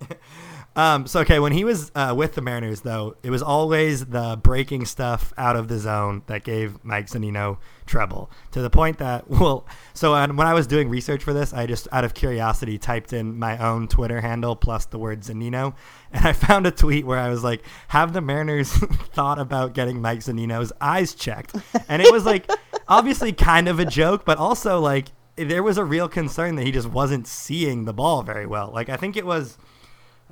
Um, 0.76 1.06
so 1.06 1.20
okay, 1.20 1.38
when 1.38 1.52
he 1.52 1.62
was 1.62 1.92
uh, 1.94 2.14
with 2.16 2.34
the 2.34 2.40
Mariners, 2.40 2.80
though, 2.80 3.16
it 3.22 3.30
was 3.30 3.42
always 3.42 4.06
the 4.06 4.38
breaking 4.42 4.86
stuff 4.86 5.32
out 5.38 5.54
of 5.54 5.68
the 5.68 5.78
zone 5.78 6.22
that 6.26 6.42
gave 6.42 6.84
Mike 6.84 7.06
Zunino 7.06 7.58
trouble. 7.86 8.28
To 8.52 8.60
the 8.60 8.70
point 8.70 8.98
that, 8.98 9.28
well, 9.30 9.66
so 9.92 10.14
uh, 10.14 10.26
when 10.26 10.46
I 10.46 10.54
was 10.54 10.66
doing 10.66 10.88
research 10.88 11.22
for 11.22 11.32
this, 11.32 11.52
I 11.52 11.66
just 11.66 11.86
out 11.92 12.04
of 12.04 12.14
curiosity 12.14 12.76
typed 12.76 13.12
in 13.12 13.38
my 13.38 13.56
own 13.58 13.86
Twitter 13.86 14.20
handle 14.20 14.56
plus 14.56 14.86
the 14.86 14.98
word 14.98 15.20
Zunino, 15.20 15.74
and 16.12 16.26
I 16.26 16.32
found 16.32 16.66
a 16.66 16.72
tweet 16.72 17.06
where 17.06 17.20
I 17.20 17.28
was 17.28 17.44
like, 17.44 17.62
"Have 17.88 18.12
the 18.12 18.20
Mariners 18.20 18.72
thought 18.72 19.38
about 19.38 19.74
getting 19.74 20.00
Mike 20.00 20.20
Zunino's 20.20 20.72
eyes 20.80 21.14
checked?" 21.14 21.54
And 21.88 22.02
it 22.02 22.10
was 22.10 22.26
like, 22.26 22.50
obviously, 22.88 23.32
kind 23.32 23.68
of 23.68 23.78
a 23.78 23.84
joke, 23.84 24.24
but 24.24 24.38
also 24.38 24.80
like 24.80 25.06
there 25.36 25.62
was 25.62 25.78
a 25.78 25.84
real 25.84 26.08
concern 26.08 26.56
that 26.56 26.64
he 26.64 26.72
just 26.72 26.88
wasn't 26.88 27.28
seeing 27.28 27.84
the 27.84 27.92
ball 27.92 28.24
very 28.24 28.46
well. 28.46 28.72
Like 28.74 28.88
I 28.88 28.96
think 28.96 29.16
it 29.16 29.24
was. 29.24 29.56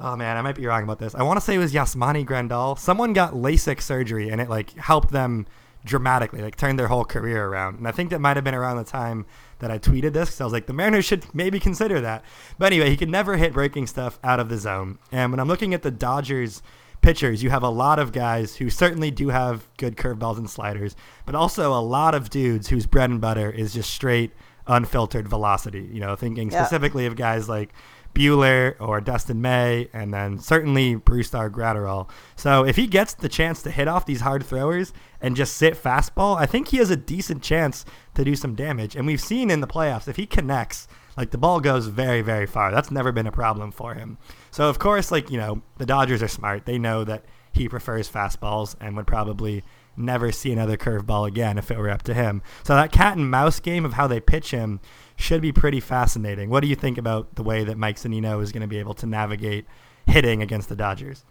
Oh 0.05 0.17
man, 0.17 0.37
I 0.37 0.43
might 0.43 0.57
be 0.57 0.67
wrong 0.67 0.83
about 0.83 0.99
this. 0.99 1.15
I 1.15 1.23
want 1.23 1.39
to 1.39 1.41
say 1.41 1.55
it 1.55 1.59
was 1.59 1.73
Yasmani 1.73 2.27
Grandal. 2.27 2.77
Someone 2.77 3.13
got 3.13 3.35
LASIK 3.35 3.81
surgery 3.81 4.29
and 4.31 4.41
it 4.41 4.51
like 4.51 4.77
helped 4.77 5.13
them 5.13 5.47
dramatically, 5.85 6.43
like 6.43 6.57
turned 6.57 6.77
their 6.79 6.89
whole 6.89 7.05
career 7.05 7.47
around. 7.47 7.79
And 7.79 7.87
I 7.87 7.93
think 7.93 8.11
that 8.11 8.21
might 8.21 8.37
have 8.37 8.43
been 8.45 8.55
around 8.55 8.79
the 8.79 8.85
time 8.85 9.27
that 9.61 9.71
I 9.71 9.79
tweeted 9.79 10.13
this. 10.13 10.31
because 10.31 10.41
I 10.41 10.45
was 10.45 10.53
like, 10.53 10.67
the 10.67 10.73
Mariners 10.73 11.05
should 11.05 11.33
maybe 11.35 11.61
consider 11.61 12.01
that. 12.01 12.25
But 12.59 12.67
anyway, 12.73 12.91
he 12.91 12.97
could 12.97 13.09
never 13.09 13.37
hit 13.37 13.53
breaking 13.53 13.87
stuff 13.87 14.19
out 14.25 14.41
of 14.41 14.49
the 14.49 14.59
zone. 14.59 14.99
And 15.13 15.31
when 15.33 15.39
I'm 15.39 15.49
looking 15.49 15.73
at 15.73 15.83
the 15.83 15.91
Dodgers 15.93 16.63
pitchers, 17.01 17.43
you 17.43 17.51
have 17.51 17.63
a 17.63 17.69
lot 17.69 17.99
of 18.01 18.11
guys 18.13 18.57
who 18.57 18.71
certainly 18.71 19.11
do 19.13 19.29
have 19.29 19.69
good 19.77 19.97
curveballs 19.97 20.39
and 20.39 20.51
sliders, 20.51 20.97
but 21.27 21.35
also 21.37 21.73
a 21.73 21.81
lot 21.83 22.15
of 22.15 22.29
dudes 22.31 22.69
whose 22.69 22.87
bread 22.87 23.11
and 23.11 23.21
butter 23.21 23.51
is 23.51 23.73
just 23.75 23.91
straight 23.91 24.33
unfiltered 24.69 25.29
velocity. 25.29 25.89
You 25.93 26.01
know, 26.01 26.15
thinking 26.17 26.51
Yeah. 26.51 26.63
specifically 26.65 27.07
of 27.07 27.17
guys 27.17 27.49
like 27.49 27.73
Buehler 28.15 28.75
or 28.79 29.01
Dustin 29.01 29.41
May, 29.41 29.89
and 29.93 30.13
then 30.13 30.39
certainly 30.39 30.97
Brusdar 30.97 31.51
Graterol. 31.51 32.09
So 32.37 32.65
if 32.65 32.77
he 32.77 32.87
gets 32.87 33.15
the 33.15 33.29
chance 33.29 33.63
to 33.63 33.71
hit 33.71 33.89
off 33.89 34.07
these 34.07 34.21
hard 34.21 34.45
throwers 34.45 34.93
and 35.21 35.37
just 35.37 35.57
sit 35.57 35.75
fastball, 35.75 36.37
I 36.37 36.47
think 36.47 36.69
he 36.69 36.77
has 36.79 36.91
a 36.91 36.97
decent 36.97 37.43
chance 37.43 37.85
to 38.15 38.25
do 38.25 38.37
some 38.37 38.55
damage. 38.55 38.97
And 38.97 39.07
we've 39.07 39.21
seen 39.21 39.51
in 39.51 39.61
the 39.61 39.67
playoffs 39.67 40.09
if 40.09 40.17
he 40.17 40.27
connects, 40.27 40.89
like 41.17 41.31
the 41.31 41.39
ball 41.39 41.61
goes 41.61 41.87
very, 41.87 42.23
very 42.23 42.47
far. 42.47 42.71
That's 42.71 42.91
never 42.91 43.13
been 43.13 43.27
a 43.27 43.33
problem 43.33 43.73
for 43.73 43.95
him. 43.95 44.19
So 44.51 44.69
of 44.69 44.79
course, 44.79 45.11
like 45.11 45.31
you 45.31 45.39
know, 45.39 45.63
the 45.79 45.87
Dodgers 45.87 46.23
are 46.23 46.29
smart. 46.29 46.67
They 46.67 46.79
know 46.79 47.05
that 47.05 47.25
he 47.53 47.69
prefers 47.69 48.11
fastballs 48.11 48.75
and 48.81 48.97
would 48.97 49.07
probably 49.07 49.63
never 49.97 50.33
see 50.33 50.53
another 50.53 50.77
curveball 50.77 51.29
again 51.29 51.59
if 51.59 51.71
it 51.71 51.79
were 51.79 51.91
up 51.91 52.03
to 52.03 52.15
him. 52.15 52.43
So 52.63 52.75
that 52.75 52.93
cat 52.93 53.17
and 53.17 53.31
mouse 53.31 53.61
game 53.61 53.85
of 53.85 53.95
how 53.95 54.07
they 54.07 54.21
pitch 54.21 54.51
him 54.51 54.81
should 55.23 55.41
be 55.41 55.53
pretty 55.53 55.81
fascinating. 55.81 56.51
What 56.51 56.61
do 56.61 56.67
you 56.69 56.77
think 56.77 56.99
about 56.99 57.35
the 57.37 57.43
way 57.43 57.65
that 57.65 57.79
Mike 57.79 57.97
Zunino 57.97 58.43
is 58.43 58.53
going 58.53 58.63
to 58.63 58.67
be 58.67 58.79
able 58.79 58.95
to 58.95 59.07
navigate 59.07 59.67
hitting 60.07 60.43
against 60.43 60.69
the 60.69 60.77
Dodgers? 60.77 61.25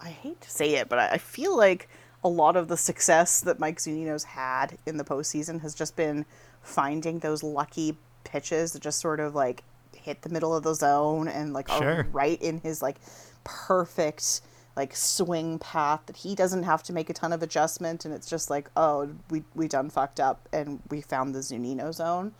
I 0.00 0.10
hate 0.10 0.40
to 0.42 0.50
say 0.50 0.74
it, 0.74 0.88
but 0.88 0.98
I 0.98 1.18
feel 1.18 1.56
like 1.56 1.88
a 2.22 2.28
lot 2.28 2.56
of 2.56 2.68
the 2.68 2.76
success 2.76 3.40
that 3.40 3.58
Mike 3.58 3.78
Zunino's 3.78 4.24
had 4.24 4.78
in 4.86 4.96
the 4.96 5.04
postseason 5.04 5.60
has 5.62 5.74
just 5.74 5.96
been 5.96 6.24
finding 6.62 7.18
those 7.18 7.42
lucky 7.42 7.96
pitches 8.24 8.72
that 8.72 8.82
just 8.82 9.00
sort 9.00 9.20
of 9.20 9.34
like 9.34 9.62
hit 9.94 10.22
the 10.22 10.28
middle 10.28 10.54
of 10.54 10.62
the 10.62 10.74
zone 10.74 11.28
and 11.28 11.52
like 11.52 11.68
Sure. 11.68 12.00
are 12.00 12.06
right 12.12 12.40
in 12.42 12.58
his 12.60 12.82
like 12.82 12.96
perfect 13.44 14.40
like 14.76 14.94
swing 14.96 15.58
path 15.58 16.00
that 16.06 16.16
he 16.16 16.34
doesn't 16.34 16.64
have 16.64 16.82
to 16.82 16.92
make 16.92 17.08
a 17.08 17.12
ton 17.12 17.32
of 17.32 17.42
adjustment 17.42 18.04
and 18.04 18.12
it's 18.12 18.28
just 18.28 18.50
like 18.50 18.68
oh 18.76 19.08
we 19.30 19.44
we 19.54 19.68
done 19.68 19.88
fucked 19.88 20.18
up 20.18 20.48
and 20.52 20.80
we 20.90 21.00
found 21.00 21.34
the 21.34 21.40
Zunino 21.40 21.92
zone. 21.92 22.32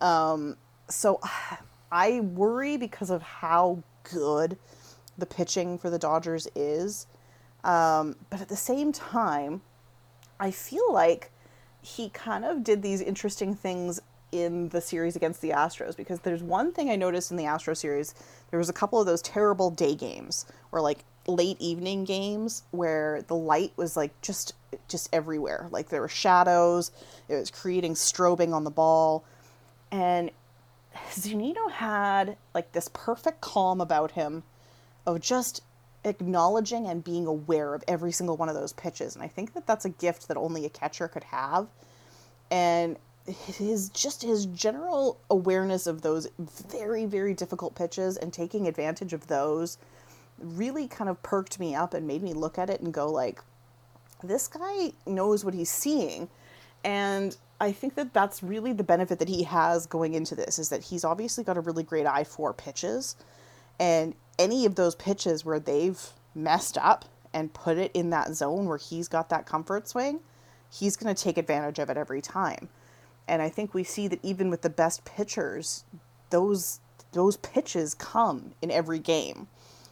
Um, 0.00 0.56
so 0.88 1.20
I 1.92 2.20
worry 2.20 2.76
because 2.76 3.10
of 3.10 3.22
how 3.22 3.82
good 4.04 4.56
the 5.18 5.26
pitching 5.26 5.78
for 5.78 5.90
the 5.90 5.98
Dodgers 5.98 6.48
is. 6.54 7.06
Um, 7.64 8.16
but 8.30 8.40
at 8.40 8.48
the 8.48 8.56
same 8.56 8.92
time, 8.92 9.60
I 10.38 10.50
feel 10.50 10.92
like 10.92 11.30
he 11.82 12.08
kind 12.10 12.44
of 12.44 12.62
did 12.62 12.82
these 12.82 13.00
interesting 13.00 13.54
things 13.54 14.00
in 14.32 14.68
the 14.68 14.80
series 14.80 15.16
against 15.16 15.40
the 15.40 15.50
Astros 15.50 15.96
because 15.96 16.20
there's 16.20 16.42
one 16.42 16.72
thing 16.72 16.90
I 16.90 16.96
noticed 16.96 17.30
in 17.30 17.36
the 17.36 17.46
Astro 17.46 17.74
series. 17.74 18.14
There 18.50 18.58
was 18.58 18.68
a 18.68 18.72
couple 18.72 19.00
of 19.00 19.06
those 19.06 19.22
terrible 19.22 19.70
day 19.70 19.94
games 19.94 20.46
or 20.72 20.80
like 20.80 21.04
late 21.30 21.60
evening 21.60 22.04
games 22.04 22.62
where 22.70 23.22
the 23.22 23.34
light 23.34 23.72
was 23.76 23.96
like 23.96 24.20
just 24.20 24.54
just 24.88 25.08
everywhere. 25.12 25.68
Like 25.70 25.88
there 25.88 26.00
were 26.00 26.08
shadows, 26.08 26.90
it 27.28 27.34
was 27.34 27.50
creating 27.50 27.94
strobing 27.94 28.52
on 28.52 28.64
the 28.64 28.70
ball. 28.70 29.24
And 29.90 30.30
Zunino 31.10 31.70
had 31.70 32.36
like 32.54 32.72
this 32.72 32.88
perfect 32.92 33.40
calm 33.40 33.80
about 33.80 34.12
him 34.12 34.42
of 35.06 35.20
just 35.20 35.62
acknowledging 36.04 36.86
and 36.86 37.04
being 37.04 37.26
aware 37.26 37.74
of 37.74 37.84
every 37.86 38.12
single 38.12 38.36
one 38.36 38.48
of 38.48 38.54
those 38.54 38.72
pitches. 38.72 39.14
And 39.14 39.24
I 39.24 39.28
think 39.28 39.54
that 39.54 39.66
that's 39.66 39.84
a 39.84 39.90
gift 39.90 40.28
that 40.28 40.36
only 40.36 40.64
a 40.64 40.70
catcher 40.70 41.08
could 41.08 41.24
have. 41.24 41.66
And 42.50 42.96
his 43.26 43.90
just 43.90 44.22
his 44.22 44.46
general 44.46 45.18
awareness 45.28 45.86
of 45.86 46.02
those 46.02 46.26
very 46.38 47.04
very 47.04 47.34
difficult 47.34 47.74
pitches 47.74 48.16
and 48.16 48.32
taking 48.32 48.66
advantage 48.66 49.12
of 49.12 49.26
those 49.26 49.78
really 50.40 50.88
kind 50.88 51.10
of 51.10 51.22
perked 51.22 51.58
me 51.60 51.74
up 51.74 51.94
and 51.94 52.06
made 52.06 52.22
me 52.22 52.32
look 52.32 52.58
at 52.58 52.70
it 52.70 52.80
and 52.80 52.92
go 52.92 53.10
like 53.10 53.40
this 54.22 54.48
guy 54.48 54.92
knows 55.06 55.44
what 55.44 55.54
he's 55.54 55.70
seeing. 55.70 56.28
And 56.84 57.36
i 57.62 57.72
think 57.72 57.94
that 57.94 58.14
that's 58.14 58.42
really 58.42 58.72
the 58.72 58.82
benefit 58.82 59.18
that 59.18 59.28
he 59.28 59.42
has 59.42 59.84
going 59.84 60.14
into 60.14 60.34
this 60.34 60.58
is 60.58 60.70
that 60.70 60.84
he's 60.84 61.04
obviously 61.04 61.44
got 61.44 61.58
a 61.58 61.60
really 61.60 61.82
great 61.82 62.06
eye 62.06 62.24
for 62.24 62.52
pitches. 62.54 63.16
And 63.78 64.14
any 64.38 64.64
of 64.66 64.74
those 64.74 64.94
pitches 64.94 65.44
where 65.44 65.60
they've 65.60 66.00
messed 66.34 66.78
up 66.78 67.04
and 67.32 67.52
put 67.52 67.76
it 67.78 67.90
in 67.92 68.10
that 68.10 68.34
zone 68.34 68.66
where 68.66 68.78
he's 68.78 69.08
got 69.08 69.28
that 69.28 69.46
comfort 69.46 69.88
swing 69.88 70.20
he's 70.70 70.96
going 70.96 71.14
to 71.14 71.22
take 71.22 71.36
advantage 71.36 71.78
of 71.78 71.90
it 71.90 71.96
every 71.96 72.22
time. 72.22 72.68
And 73.28 73.42
i 73.42 73.48
think 73.48 73.74
we 73.74 73.84
see 73.84 74.08
that 74.08 74.20
even 74.22 74.50
with 74.50 74.62
the 74.62 74.70
best 74.70 75.04
pitchers 75.04 75.84
those 76.30 76.80
those 77.12 77.36
pitches 77.36 77.94
come 77.94 78.52
in 78.62 78.70
every 78.70 78.98
game 78.98 79.48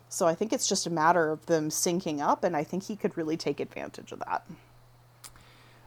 so 0.09 0.27
i 0.27 0.35
think 0.35 0.53
it's 0.53 0.69
just 0.69 0.87
a 0.87 0.91
matter 0.91 1.31
of 1.31 1.47
them 1.47 1.69
syncing 1.69 2.21
up 2.21 2.45
and 2.45 2.57
i 2.57 2.65
think 2.65 2.85
he 2.85 2.97
could 2.97 3.17
really 3.17 3.37
take 3.37 3.61
advantage 3.61 4.13
of 4.13 4.19
that 4.21 4.45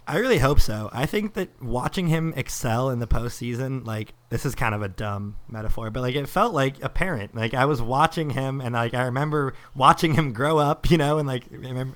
I 0.07 0.17
really 0.17 0.39
hope 0.39 0.59
so. 0.59 0.89
I 0.91 1.05
think 1.05 1.35
that 1.35 1.49
watching 1.61 2.07
him 2.07 2.33
excel 2.35 2.89
in 2.89 2.99
the 2.99 3.07
postseason, 3.07 3.85
like 3.85 4.13
this 4.29 4.45
is 4.45 4.55
kind 4.55 4.75
of 4.75 4.81
a 4.81 4.89
dumb 4.89 5.37
metaphor, 5.47 5.89
but 5.89 6.01
like 6.01 6.15
it 6.15 6.27
felt 6.27 6.53
like 6.53 6.83
a 6.83 6.89
parent. 6.89 7.35
Like 7.35 7.53
I 7.53 7.65
was 7.65 7.81
watching 7.81 8.31
him, 8.31 8.59
and 8.59 8.73
like 8.73 8.93
I 8.93 9.03
remember 9.03 9.53
watching 9.75 10.15
him 10.15 10.33
grow 10.33 10.57
up, 10.57 10.89
you 10.89 10.97
know, 10.97 11.17
and 11.17 11.27
like 11.27 11.45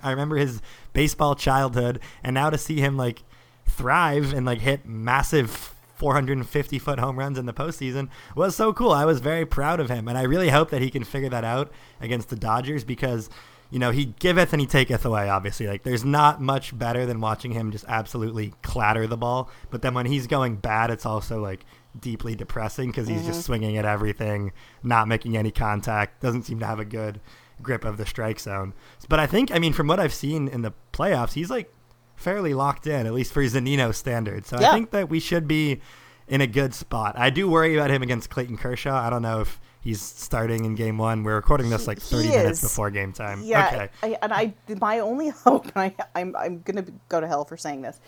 I 0.01 0.11
remember 0.11 0.37
his 0.37 0.61
baseball 0.93 1.35
childhood, 1.35 1.99
and 2.23 2.35
now 2.35 2.49
to 2.49 2.57
see 2.57 2.79
him 2.79 2.95
like 2.95 3.23
thrive 3.65 4.33
and 4.33 4.45
like 4.45 4.59
hit 4.59 4.85
massive 4.85 5.74
450 5.95 6.79
foot 6.79 6.99
home 6.99 7.17
runs 7.17 7.37
in 7.37 7.45
the 7.45 7.53
postseason 7.53 8.09
was 8.35 8.55
so 8.55 8.73
cool. 8.73 8.91
I 8.91 9.05
was 9.05 9.19
very 9.19 9.45
proud 9.45 9.79
of 9.79 9.89
him, 9.89 10.07
and 10.07 10.17
I 10.17 10.23
really 10.23 10.49
hope 10.49 10.69
that 10.69 10.81
he 10.81 10.89
can 10.89 11.03
figure 11.03 11.29
that 11.29 11.43
out 11.43 11.71
against 11.99 12.29
the 12.29 12.35
Dodgers 12.35 12.83
because 12.83 13.29
you 13.71 13.79
know, 13.79 13.91
he 13.91 14.05
giveth 14.05 14.53
and 14.53 14.61
he 14.61 14.67
taketh 14.67 15.05
away, 15.05 15.29
obviously. 15.29 15.67
Like, 15.67 15.83
there's 15.83 16.05
not 16.05 16.41
much 16.41 16.77
better 16.77 17.05
than 17.05 17.19
watching 17.19 17.51
him 17.51 17.71
just 17.71 17.85
absolutely 17.87 18.53
clatter 18.61 19.07
the 19.07 19.17
ball. 19.17 19.49
But 19.69 19.81
then 19.81 19.93
when 19.93 20.05
he's 20.05 20.27
going 20.27 20.57
bad, 20.57 20.91
it's 20.91 21.05
also, 21.05 21.41
like, 21.41 21.65
deeply 21.99 22.35
depressing 22.35 22.91
because 22.91 23.07
he's 23.07 23.25
just 23.25 23.39
mm-hmm. 23.39 23.45
swinging 23.45 23.77
at 23.77 23.85
everything, 23.85 24.51
not 24.83 25.07
making 25.07 25.35
any 25.35 25.51
contact, 25.51 26.21
doesn't 26.21 26.43
seem 26.43 26.59
to 26.59 26.65
have 26.65 26.79
a 26.79 26.85
good 26.85 27.19
grip 27.61 27.85
of 27.85 27.97
the 27.97 28.05
strike 28.05 28.39
zone. 28.39 28.73
But 29.09 29.19
I 29.19 29.27
think, 29.27 29.51
I 29.51 29.59
mean, 29.59 29.73
from 29.73 29.87
what 29.87 29.99
I've 29.99 30.13
seen 30.13 30.47
in 30.47 30.61
the 30.61 30.73
playoffs, 30.93 31.33
he's, 31.33 31.49
like, 31.49 31.73
fairly 32.15 32.53
locked 32.53 32.87
in, 32.87 33.05
at 33.05 33.13
least 33.13 33.33
for 33.33 33.41
Zunino 33.43 33.93
standards. 33.93 34.49
So 34.49 34.59
Yeah. 34.59 34.71
I 34.71 34.73
think 34.73 34.91
that 34.91 35.09
we 35.09 35.19
should 35.19 35.47
be 35.47 35.81
in 36.27 36.41
a 36.41 36.47
good 36.47 36.73
spot. 36.73 37.15
I 37.17 37.29
do 37.29 37.49
worry 37.49 37.75
about 37.75 37.91
him 37.91 38.01
against 38.01 38.29
Clayton 38.29 38.57
Kershaw. 38.57 38.95
I 38.95 39.09
don't 39.09 39.21
know 39.21 39.41
if 39.41 39.59
he's 39.81 40.01
starting 40.01 40.65
in 40.65 40.73
game 40.75 40.97
one. 40.97 41.23
We're 41.23 41.35
recording 41.35 41.69
this 41.69 41.85
like 41.87 41.99
30 41.99 42.29
minutes 42.29 42.61
before 42.61 42.89
game 42.89 43.13
time. 43.13 43.41
Yeah, 43.43 43.67
Okay. 43.67 43.89
I, 44.01 44.17
and 44.21 44.33
I 44.33 44.53
my 44.81 44.99
only 44.99 45.29
hope, 45.45 45.65
and 45.65 45.77
I, 45.77 45.95
I'm 46.15 46.35
I'm 46.35 46.61
gonna 46.61 46.85
go 47.09 47.21
to 47.21 47.27
hell 47.27 47.45
for 47.45 47.57
saying 47.57 47.83
this, 47.83 47.99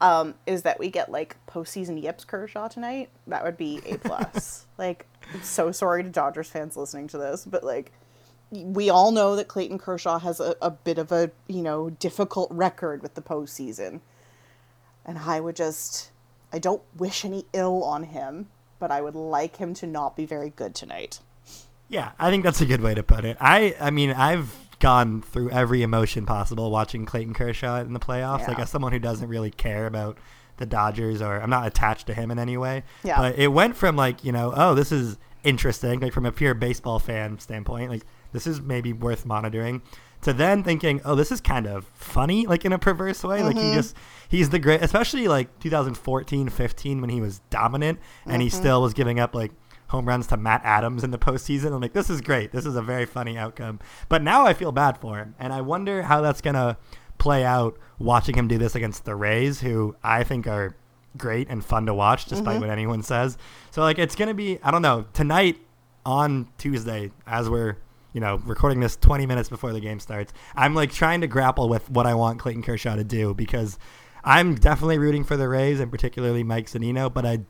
um, 0.00 0.34
is 0.46 0.62
that 0.62 0.78
we 0.78 0.88
get 0.88 1.10
like 1.10 1.36
postseason 1.46 2.00
Yips 2.02 2.24
Kershaw 2.24 2.68
tonight. 2.68 3.10
That 3.26 3.44
would 3.44 3.58
be 3.58 3.82
a 3.84 3.98
plus. 3.98 4.66
like, 4.78 5.06
I'm 5.34 5.42
so 5.42 5.70
sorry 5.72 6.02
to 6.04 6.08
Dodgers 6.08 6.48
fans 6.48 6.76
listening 6.76 7.08
to 7.08 7.18
this, 7.18 7.44
but 7.44 7.62
like, 7.62 7.92
we 8.50 8.88
all 8.90 9.10
know 9.10 9.36
that 9.36 9.48
Clayton 9.48 9.78
Kershaw 9.78 10.18
has 10.18 10.40
a, 10.40 10.56
a 10.62 10.70
bit 10.70 10.98
of 10.98 11.12
a 11.12 11.30
you 11.46 11.62
know 11.62 11.90
difficult 11.90 12.50
record 12.50 13.02
with 13.02 13.14
the 13.14 13.22
postseason, 13.22 14.00
and 15.04 15.18
I 15.18 15.40
would 15.40 15.56
just 15.56 16.10
I 16.52 16.58
don't 16.58 16.82
wish 16.96 17.24
any 17.24 17.46
ill 17.52 17.84
on 17.84 18.04
him, 18.04 18.48
but 18.78 18.90
I 18.90 19.00
would 19.00 19.14
like 19.14 19.56
him 19.56 19.74
to 19.74 19.86
not 19.86 20.16
be 20.16 20.26
very 20.26 20.50
good 20.50 20.74
tonight. 20.74 21.20
Yeah, 21.88 22.12
I 22.18 22.30
think 22.30 22.44
that's 22.44 22.60
a 22.60 22.66
good 22.66 22.80
way 22.80 22.94
to 22.94 23.02
put 23.02 23.24
it. 23.24 23.36
I 23.40 23.74
I 23.80 23.90
mean, 23.90 24.10
I've 24.10 24.54
gone 24.78 25.22
through 25.22 25.50
every 25.50 25.82
emotion 25.82 26.24
possible 26.24 26.70
watching 26.70 27.04
Clayton 27.04 27.34
Kershaw 27.34 27.80
in 27.80 27.92
the 27.92 28.00
playoffs. 28.00 28.46
Like 28.46 28.58
as 28.58 28.70
someone 28.70 28.92
who 28.92 28.98
doesn't 28.98 29.28
really 29.28 29.50
care 29.50 29.86
about 29.86 30.18
the 30.58 30.66
Dodgers 30.66 31.22
or 31.22 31.40
I'm 31.40 31.50
not 31.50 31.66
attached 31.66 32.06
to 32.08 32.14
him 32.14 32.30
in 32.30 32.38
any 32.38 32.56
way. 32.56 32.84
Yeah. 33.02 33.16
But 33.18 33.38
it 33.38 33.48
went 33.48 33.76
from 33.76 33.96
like, 33.96 34.24
you 34.24 34.32
know, 34.32 34.52
oh, 34.54 34.74
this 34.74 34.92
is 34.92 35.16
interesting, 35.44 36.00
like 36.00 36.12
from 36.12 36.26
a 36.26 36.32
pure 36.32 36.54
baseball 36.54 36.98
fan 36.98 37.38
standpoint, 37.38 37.90
like 37.90 38.02
this 38.32 38.46
is 38.46 38.60
maybe 38.60 38.92
worth 38.92 39.24
monitoring. 39.26 39.82
To 40.22 40.32
then 40.32 40.64
thinking, 40.64 41.00
oh, 41.04 41.14
this 41.14 41.30
is 41.30 41.40
kind 41.40 41.66
of 41.66 41.84
funny, 41.94 42.44
like 42.46 42.64
in 42.64 42.72
a 42.72 42.78
perverse 42.78 43.22
way. 43.22 43.40
Like 43.42 43.56
he 43.56 43.72
just, 43.74 43.94
he's 44.28 44.50
the 44.50 44.58
great, 44.58 44.82
especially 44.82 45.28
like 45.28 45.60
2014, 45.60 46.48
15 46.48 47.00
when 47.00 47.08
he 47.10 47.20
was 47.20 47.38
dominant 47.50 48.00
and 48.26 48.42
he 48.42 48.48
still 48.48 48.82
was 48.82 48.94
giving 48.94 49.20
up 49.20 49.32
like 49.34 49.52
home 49.88 50.06
runs 50.06 50.26
to 50.26 50.36
Matt 50.36 50.62
Adams 50.64 51.04
in 51.04 51.12
the 51.12 51.18
postseason. 51.18 51.72
I'm 51.72 51.80
like, 51.80 51.92
this 51.92 52.10
is 52.10 52.20
great. 52.20 52.50
This 52.50 52.66
is 52.66 52.74
a 52.74 52.82
very 52.82 53.06
funny 53.06 53.38
outcome. 53.38 53.78
But 54.08 54.22
now 54.24 54.44
I 54.44 54.54
feel 54.54 54.72
bad 54.72 54.98
for 54.98 55.18
him. 55.18 55.36
And 55.38 55.52
I 55.52 55.60
wonder 55.60 56.02
how 56.02 56.20
that's 56.20 56.40
going 56.40 56.54
to 56.56 56.76
play 57.18 57.44
out 57.44 57.78
watching 58.00 58.34
him 58.34 58.48
do 58.48 58.58
this 58.58 58.74
against 58.74 59.04
the 59.04 59.14
Rays, 59.14 59.60
who 59.60 59.94
I 60.02 60.24
think 60.24 60.48
are 60.48 60.74
great 61.16 61.48
and 61.48 61.64
fun 61.64 61.86
to 61.86 61.94
watch, 61.94 62.24
despite 62.26 62.58
Mhm. 62.58 62.60
what 62.60 62.70
anyone 62.70 63.02
says. 63.02 63.38
So 63.70 63.82
like 63.82 63.98
it's 63.98 64.14
gonna 64.14 64.34
be 64.34 64.58
I 64.62 64.70
don't 64.70 64.82
know 64.82 65.06
tonight 65.14 65.58
on 66.06 66.48
Tuesday 66.58 67.10
as 67.26 67.48
we're 67.50 67.76
you 68.12 68.20
know 68.20 68.36
recording 68.44 68.80
this 68.80 68.96
20 68.96 69.26
minutes 69.26 69.48
before 69.48 69.72
the 69.72 69.80
game 69.80 70.00
starts. 70.00 70.32
I'm 70.54 70.74
like 70.74 70.92
trying 70.92 71.20
to 71.22 71.26
grapple 71.26 71.68
with 71.68 71.90
what 71.90 72.06
I 72.06 72.14
want 72.14 72.38
Clayton 72.40 72.62
Kershaw 72.62 72.96
to 72.96 73.04
do 73.04 73.34
because 73.34 73.78
I'm 74.24 74.54
definitely 74.56 74.98
rooting 74.98 75.24
for 75.24 75.36
the 75.36 75.48
Rays 75.48 75.80
and 75.80 75.90
particularly 75.90 76.42
Mike 76.42 76.66
Zunino, 76.66 77.12
but 77.12 77.24
I. 77.26 77.40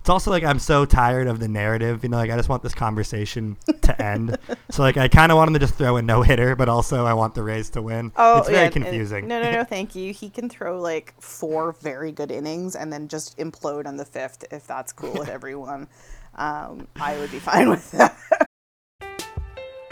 It's 0.00 0.10
also 0.10 0.30
like 0.30 0.44
I'm 0.44 0.60
so 0.60 0.84
tired 0.84 1.26
of 1.26 1.40
the 1.40 1.48
narrative, 1.48 2.04
you 2.04 2.08
know. 2.08 2.16
Like 2.18 2.30
I 2.30 2.36
just 2.36 2.48
want 2.48 2.62
this 2.62 2.74
conversation 2.74 3.56
to 3.82 4.00
end. 4.04 4.38
so 4.70 4.82
like 4.82 4.96
I 4.96 5.08
kind 5.08 5.32
of 5.32 5.36
want 5.36 5.48
him 5.48 5.54
to 5.54 5.58
just 5.58 5.74
throw 5.74 5.96
a 5.96 6.02
no 6.02 6.22
hitter, 6.22 6.54
but 6.54 6.68
also 6.68 7.04
I 7.04 7.14
want 7.14 7.34
the 7.34 7.42
Rays 7.42 7.70
to 7.70 7.82
win. 7.82 8.12
Oh, 8.14 8.38
it's 8.38 8.46
very 8.46 8.60
yeah, 8.60 8.64
and- 8.66 8.72
confusing. 8.72 9.26
no, 9.26 9.42
no, 9.42 9.50
no, 9.50 9.64
thank 9.68 9.96
you. 9.96 10.12
He 10.12 10.30
can 10.30 10.48
throw 10.48 10.80
like 10.80 11.20
four 11.20 11.72
very 11.80 12.12
good 12.12 12.30
innings 12.30 12.76
and 12.76 12.92
then 12.92 13.08
just 13.08 13.36
implode 13.38 13.84
on 13.86 13.96
the 13.96 14.04
fifth 14.04 14.44
if 14.52 14.64
that's 14.68 14.92
cool 14.92 15.12
with 15.14 15.28
everyone. 15.38 15.88
Um, 16.36 16.86
I 17.00 17.18
would 17.18 17.32
be 17.32 17.40
fine 17.40 17.68
with 17.68 17.90
that. 17.90 18.16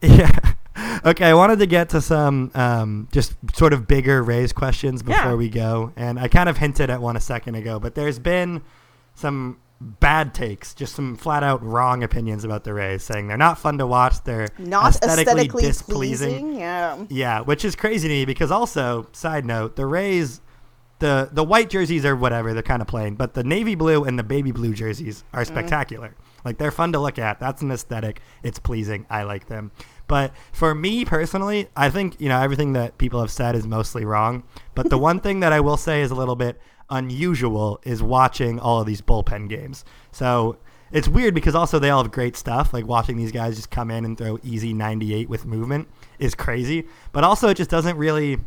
Yeah. 0.00 0.30
Okay, 1.04 1.26
I 1.26 1.34
wanted 1.34 1.58
to 1.60 1.66
get 1.66 1.90
to 1.90 2.00
some 2.00 2.50
um, 2.54 3.08
just 3.12 3.34
sort 3.54 3.72
of 3.72 3.86
bigger 3.86 4.22
Rays 4.22 4.52
questions 4.52 5.02
before 5.02 5.30
Yeah. 5.32 5.34
we 5.34 5.48
go, 5.48 5.92
and 5.96 6.18
I 6.18 6.28
kind 6.28 6.48
of 6.48 6.56
hinted 6.58 6.90
at 6.90 7.00
one 7.00 7.16
a 7.16 7.20
second 7.20 7.54
ago, 7.56 7.78
but 7.78 7.94
there's 7.94 8.18
been 8.18 8.62
some 9.14 9.58
bad 9.80 10.32
takes, 10.32 10.74
just 10.74 10.94
some 10.94 11.16
flat 11.16 11.42
out 11.42 11.62
wrong 11.62 12.02
opinions 12.02 12.44
about 12.44 12.64
the 12.64 12.72
Rays, 12.72 13.02
saying 13.02 13.28
they're 13.28 13.36
not 13.36 13.58
fun 13.58 13.78
to 13.78 13.86
watch, 13.86 14.22
they're 14.24 14.48
Not 14.58 14.90
aesthetically, 14.94 15.22
aesthetically 15.22 15.62
displeasing. 15.64 16.30
pleasing. 16.40 16.58
Yeah. 16.60 17.04
Yeah, 17.08 17.40
which 17.40 17.64
is 17.64 17.76
crazy 17.76 18.08
to 18.08 18.14
me 18.14 18.24
because 18.24 18.50
also, 18.50 19.06
side 19.12 19.44
note, 19.44 19.76
the 19.76 19.86
Rays, 19.86 20.40
the 21.00 21.28
the 21.32 21.44
white 21.44 21.68
jerseys 21.68 22.04
are 22.04 22.16
whatever, 22.16 22.54
they're 22.54 22.62
kind 22.62 22.80
of 22.80 22.88
plain, 22.88 23.14
but 23.14 23.34
the 23.34 23.44
navy 23.44 23.74
blue 23.74 24.04
and 24.04 24.18
the 24.18 24.22
baby 24.24 24.52
blue 24.52 24.72
jerseys 24.72 25.22
are 25.34 25.44
spectacular. 25.44 26.14
Like 26.44 26.58
they're 26.58 26.70
fun 26.70 26.92
to 26.92 26.98
look 26.98 27.18
at. 27.18 27.40
That's 27.40 27.62
an 27.62 27.70
aesthetic. 27.70 28.20
It's 28.42 28.58
pleasing. 28.58 29.06
I 29.08 29.22
like 29.22 29.46
them. 29.46 29.72
But 30.06 30.32
for 30.52 30.74
me 30.74 31.04
personally, 31.04 31.68
I 31.76 31.90
think 31.90 32.20
you 32.20 32.28
know 32.28 32.40
everything 32.40 32.72
that 32.74 32.98
people 32.98 33.20
have 33.20 33.30
said 33.30 33.54
is 33.54 33.66
mostly 33.66 34.04
wrong. 34.04 34.44
But 34.74 34.90
the 34.90 34.98
one 34.98 35.20
thing 35.20 35.40
that 35.40 35.52
I 35.52 35.60
will 35.60 35.76
say 35.76 36.02
is 36.02 36.10
a 36.10 36.14
little 36.14 36.36
bit 36.36 36.60
unusual 36.90 37.80
is 37.84 38.02
watching 38.02 38.58
all 38.58 38.80
of 38.80 38.86
these 38.86 39.00
bullpen 39.00 39.48
games. 39.48 39.84
So 40.10 40.58
it's 40.92 41.08
weird 41.08 41.34
because 41.34 41.54
also 41.54 41.78
they 41.78 41.88
all 41.88 42.02
have 42.02 42.12
great 42.12 42.36
stuff. 42.36 42.72
Like 42.74 42.86
watching 42.86 43.16
these 43.16 43.32
guys 43.32 43.56
just 43.56 43.70
come 43.70 43.90
in 43.90 44.04
and 44.04 44.16
throw 44.16 44.38
easy 44.42 44.74
98 44.74 45.28
with 45.28 45.46
movement 45.46 45.88
is 46.18 46.34
crazy. 46.34 46.86
But 47.12 47.24
also 47.24 47.48
it 47.48 47.56
just 47.56 47.70
doesn't 47.70 47.96
really 47.96 48.38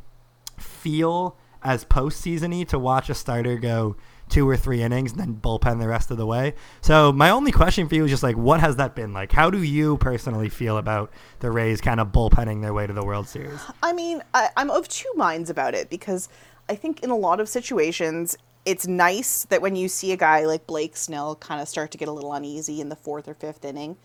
feel 0.58 1.38
as 1.64 1.84
postseasony 1.84 2.68
to 2.68 2.78
watch 2.78 3.10
a 3.10 3.16
starter 3.16 3.58
go 3.58 3.98
two 4.30 4.48
or 4.50 4.58
three 4.58 4.82
innings 4.82 5.12
and 5.12 5.20
then 5.20 5.36
bullpen 5.36 5.80
the 5.80 5.88
rest 5.88 6.12
of 6.12 6.18
the 6.18 6.26
way. 6.26 6.54
So 6.82 7.12
my 7.12 7.30
only 7.30 7.52
question 7.52 7.88
for 7.88 7.96
you 7.96 8.06
is 8.06 8.12
just 8.12 8.24
like, 8.24 8.36
what 8.36 8.60
has 8.60 8.78
that 8.78 8.96
been 8.96 9.14
like? 9.14 9.32
How 9.32 9.50
do 9.50 9.62
you 9.62 9.98
personally 9.98 10.50
feel 10.50 10.78
about 10.78 11.12
the 11.40 11.52
Rays 11.52 11.82
kind 11.82 12.00
of 12.00 12.12
bullpenning 12.12 12.62
their 12.62 12.74
way 12.74 12.88
to 12.88 12.94
the 12.94 13.06
World 13.06 13.28
Series? 13.28 13.60
I 13.84 13.94
mean, 13.94 14.24
I, 14.34 14.50
I'm 14.58 14.72
of 14.72 14.88
two 14.88 15.12
minds 15.16 15.50
about 15.50 15.76
it 15.76 15.90
because 15.90 16.30
I 16.68 16.76
think 16.76 17.04
in 17.04 17.10
a 17.10 17.16
lot 17.18 17.40
of 17.40 17.48
situations, 17.48 18.36
it's 18.66 18.88
nice 18.88 19.46
that 19.46 19.62
when 19.62 19.76
you 19.76 19.88
see 19.88 20.12
a 20.12 20.18
guy 20.18 20.46
like 20.46 20.66
Blake 20.66 20.98
Snell 20.98 21.36
kind 21.36 21.62
of 21.62 21.68
start 21.68 21.92
to 21.92 21.98
get 21.98 22.08
a 22.08 22.12
little 22.12 22.34
uneasy 22.34 22.82
in 22.82 22.90
the 22.90 22.96
fourth 22.96 23.28
or 23.28 23.36
fifth 23.36 23.64
inning, 23.64 23.98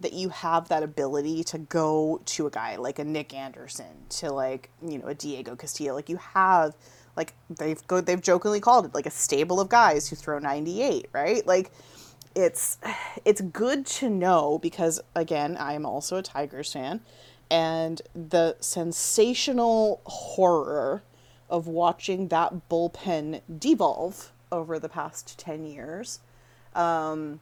that 0.00 0.12
you 0.12 0.28
have 0.28 0.68
that 0.68 0.82
ability 0.82 1.42
to 1.42 1.58
go 1.58 2.20
to 2.24 2.46
a 2.46 2.50
guy 2.50 2.76
like 2.76 2.98
a 2.98 3.04
Nick 3.04 3.34
Anderson, 3.34 4.06
to 4.10 4.30
like 4.30 4.70
you 4.86 4.98
know 4.98 5.06
a 5.06 5.14
Diego 5.14 5.56
Castillo. 5.56 5.94
Like 5.94 6.08
you 6.08 6.18
have, 6.18 6.76
like 7.16 7.34
they've 7.50 7.84
go 7.86 8.00
they've 8.00 8.20
jokingly 8.20 8.60
called 8.60 8.86
it 8.86 8.94
like 8.94 9.06
a 9.06 9.10
stable 9.10 9.60
of 9.60 9.68
guys 9.68 10.08
who 10.08 10.16
throw 10.16 10.38
98, 10.38 11.08
right? 11.12 11.46
Like 11.46 11.70
it's 12.36 12.76
it's 13.24 13.40
good 13.40 13.86
to 13.86 14.10
know 14.10 14.58
because 14.58 15.00
again 15.14 15.56
i 15.56 15.72
am 15.72 15.86
also 15.86 16.18
a 16.18 16.22
tigers 16.22 16.74
fan 16.74 17.00
and 17.50 18.02
the 18.14 18.54
sensational 18.60 20.02
horror 20.04 21.02
of 21.48 21.66
watching 21.66 22.28
that 22.28 22.68
bullpen 22.68 23.40
devolve 23.58 24.32
over 24.52 24.78
the 24.78 24.88
past 24.88 25.38
10 25.38 25.64
years 25.64 26.20
um, 26.74 27.40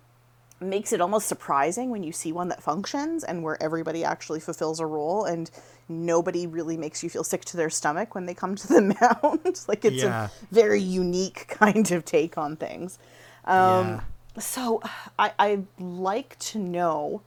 makes 0.60 0.92
it 0.92 1.00
almost 1.00 1.26
surprising 1.26 1.90
when 1.90 2.04
you 2.04 2.12
see 2.12 2.30
one 2.30 2.48
that 2.48 2.62
functions 2.62 3.24
and 3.24 3.42
where 3.42 3.60
everybody 3.60 4.04
actually 4.04 4.38
fulfills 4.38 4.78
a 4.78 4.86
role 4.86 5.24
and 5.24 5.50
nobody 5.88 6.46
really 6.46 6.76
makes 6.76 7.02
you 7.02 7.10
feel 7.10 7.24
sick 7.24 7.44
to 7.46 7.56
their 7.56 7.70
stomach 7.70 8.14
when 8.14 8.26
they 8.26 8.34
come 8.34 8.54
to 8.56 8.66
the 8.68 8.80
mound. 9.00 9.64
Like 9.68 9.84
it's 9.84 10.02
Yeah. 10.02 10.26
a 10.26 10.54
very 10.54 10.80
unique 10.80 11.46
kind 11.50 11.90
of 11.92 12.04
take 12.04 12.36
on 12.38 12.56
things. 12.56 12.98
Um, 13.44 14.00
so 14.38 14.80
I, 15.18 15.32
I 15.38 15.60
like 15.78 16.38
to 16.40 16.58
know 16.58 17.22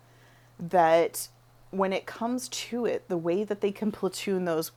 that 0.59 1.27
when 1.71 1.93
it 1.93 2.05
comes 2.05 2.49
to 2.49 2.85
it, 2.85 3.07
the 3.07 3.17
way 3.17 3.43
that 3.43 3.61
they 3.61 3.71
can 3.71 3.91
platoon 3.91 4.45
those 4.45 4.71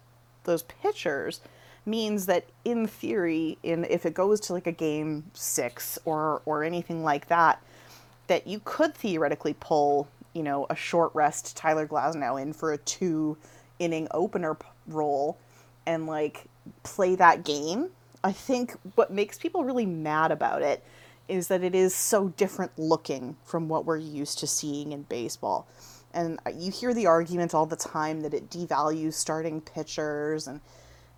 those 0.45 0.63
pitchers 0.63 1.41
means 1.87 2.27
that 2.27 2.45
in 2.65 2.87
theory, 2.87 3.59
in 3.63 3.85
if 3.85 4.05
it 4.07 4.15
goes 4.15 4.41
to 4.41 4.53
like 4.53 4.67
a 4.67 4.73
game 4.73 5.31
six 5.35 5.99
or 6.05 6.43
or 6.45 6.63
anything 6.65 7.03
like 7.03 7.29
that, 7.29 7.63
that 8.27 8.47
you 8.47 8.61
could 8.65 8.95
theoretically 8.95 9.55
pull, 9.59 10.09
you 10.35 10.43
know, 10.43 10.67
a 10.71 10.77
short 10.77 11.11
rest 11.15 11.57
Tyler 11.57 11.87
Glasnow 11.87 12.41
in 12.41 12.53
for 12.53 12.73
a 12.73 12.79
two 12.79 13.37
inning 13.81 14.07
opener 14.13 14.57
role 14.87 15.39
and 15.87 16.07
like 16.07 16.45
play 16.85 17.17
that 17.17 17.45
game. 17.45 17.91
I 18.23 18.31
think 18.31 18.77
what 18.95 19.11
makes 19.11 19.39
people 19.39 19.65
really 19.65 19.87
mad 19.87 20.31
about 20.31 20.63
it 20.63 20.85
is 21.27 21.49
that 21.49 21.65
it 21.65 21.75
is 21.75 21.95
so 21.95 22.29
different 22.29 22.73
looking 22.77 23.37
from 23.45 23.69
what 23.69 23.85
we're 23.85 23.97
used 23.97 24.39
to 24.41 24.47
seeing 24.47 24.93
in 24.93 25.03
baseball. 25.03 25.67
And 26.13 26.39
uh, 26.47 26.51
you 26.55 26.71
hear 26.71 26.93
the 26.93 27.07
argument 27.07 27.55
all 27.55 27.67
the 27.67 27.77
time 27.77 28.21
that 28.23 28.35
it 28.35 28.51
devalues 28.51 29.15
starting 29.15 29.61
pitchers 29.61 30.47
and 30.47 30.61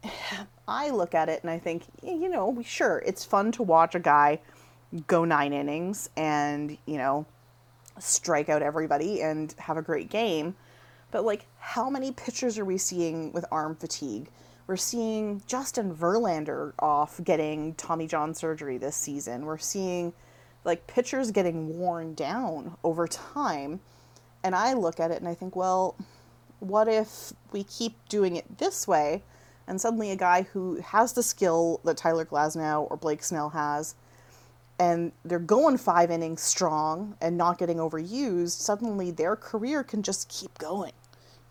I 0.68 0.90
look 0.90 1.14
at 1.14 1.29
it 1.29 1.42
and 1.42 1.51
I 1.51 1.59
think, 1.59 1.85
you 2.03 2.29
know, 2.29 2.62
sure, 2.64 3.03
it's 3.05 3.25
fun 3.25 3.53
to 3.53 3.62
watch 3.62 3.94
a 3.94 4.01
guy 4.01 4.40
go 5.07 5.25
nine 5.25 5.53
innings 5.53 6.11
and, 6.16 6.77
you 6.87 6.98
know, 6.98 7.27
strike 7.98 8.48
out 8.48 8.62
everybody 8.62 9.22
and 9.22 9.55
have 9.59 9.77
a 9.77 9.83
great 9.83 10.11
game. 10.11 10.55
But, 11.12 11.25
like, 11.25 11.46
how 11.59 11.88
many 11.88 12.11
pitchers 12.11 12.59
are 12.59 12.64
we 12.64 12.79
seeing 12.79 13.33
with 13.33 13.44
arm 13.53 13.77
fatigue? 13.77 14.29
We're 14.66 14.77
seeing 14.77 15.42
Justin 15.46 15.94
Verlander 15.94 16.72
off 16.79 17.20
getting 17.22 17.75
Tommy 17.75 18.07
John 18.07 18.35
surgery 18.35 18.79
this 18.79 18.96
season. 18.96 19.44
We're 19.44 19.59
seeing, 19.59 20.14
like, 20.64 20.87
pitchers 20.87 21.31
getting 21.31 21.79
worn 21.79 22.14
down 22.14 22.77
over 22.83 23.07
time. 23.07 23.81
And 24.42 24.57
I 24.57 24.72
look 24.72 24.98
at 24.98 25.11
it 25.11 25.18
and 25.18 25.29
I 25.29 25.35
think, 25.35 25.55
well, 25.55 25.96
what 26.61 26.88
if 26.88 27.33
we 27.53 27.62
keep 27.64 27.94
doing 28.09 28.37
it 28.37 28.59
this 28.59 28.88
way 28.88 29.22
and 29.66 29.81
suddenly 29.81 30.11
a 30.11 30.16
guy 30.16 30.42
who 30.42 30.77
has 30.77 31.12
the 31.12 31.22
skill 31.22 31.81
that 31.85 31.96
Tyler 31.98 32.25
Glasnow 32.25 32.90
or 32.90 32.96
Blake 32.96 33.22
Snell 33.22 33.51
has 33.51 33.94
and 34.79 35.12
they're 35.25 35.38
going 35.38 35.77
five 35.77 36.11
innings 36.11 36.42
strong 36.42 37.16
and 37.20 37.37
not 37.37 37.59
getting 37.59 37.77
overused, 37.77 38.59
suddenly 38.59 39.11
their 39.11 39.37
career 39.37 39.85
can 39.85 40.03
just 40.03 40.29
keep 40.29 40.57
going. 40.59 40.92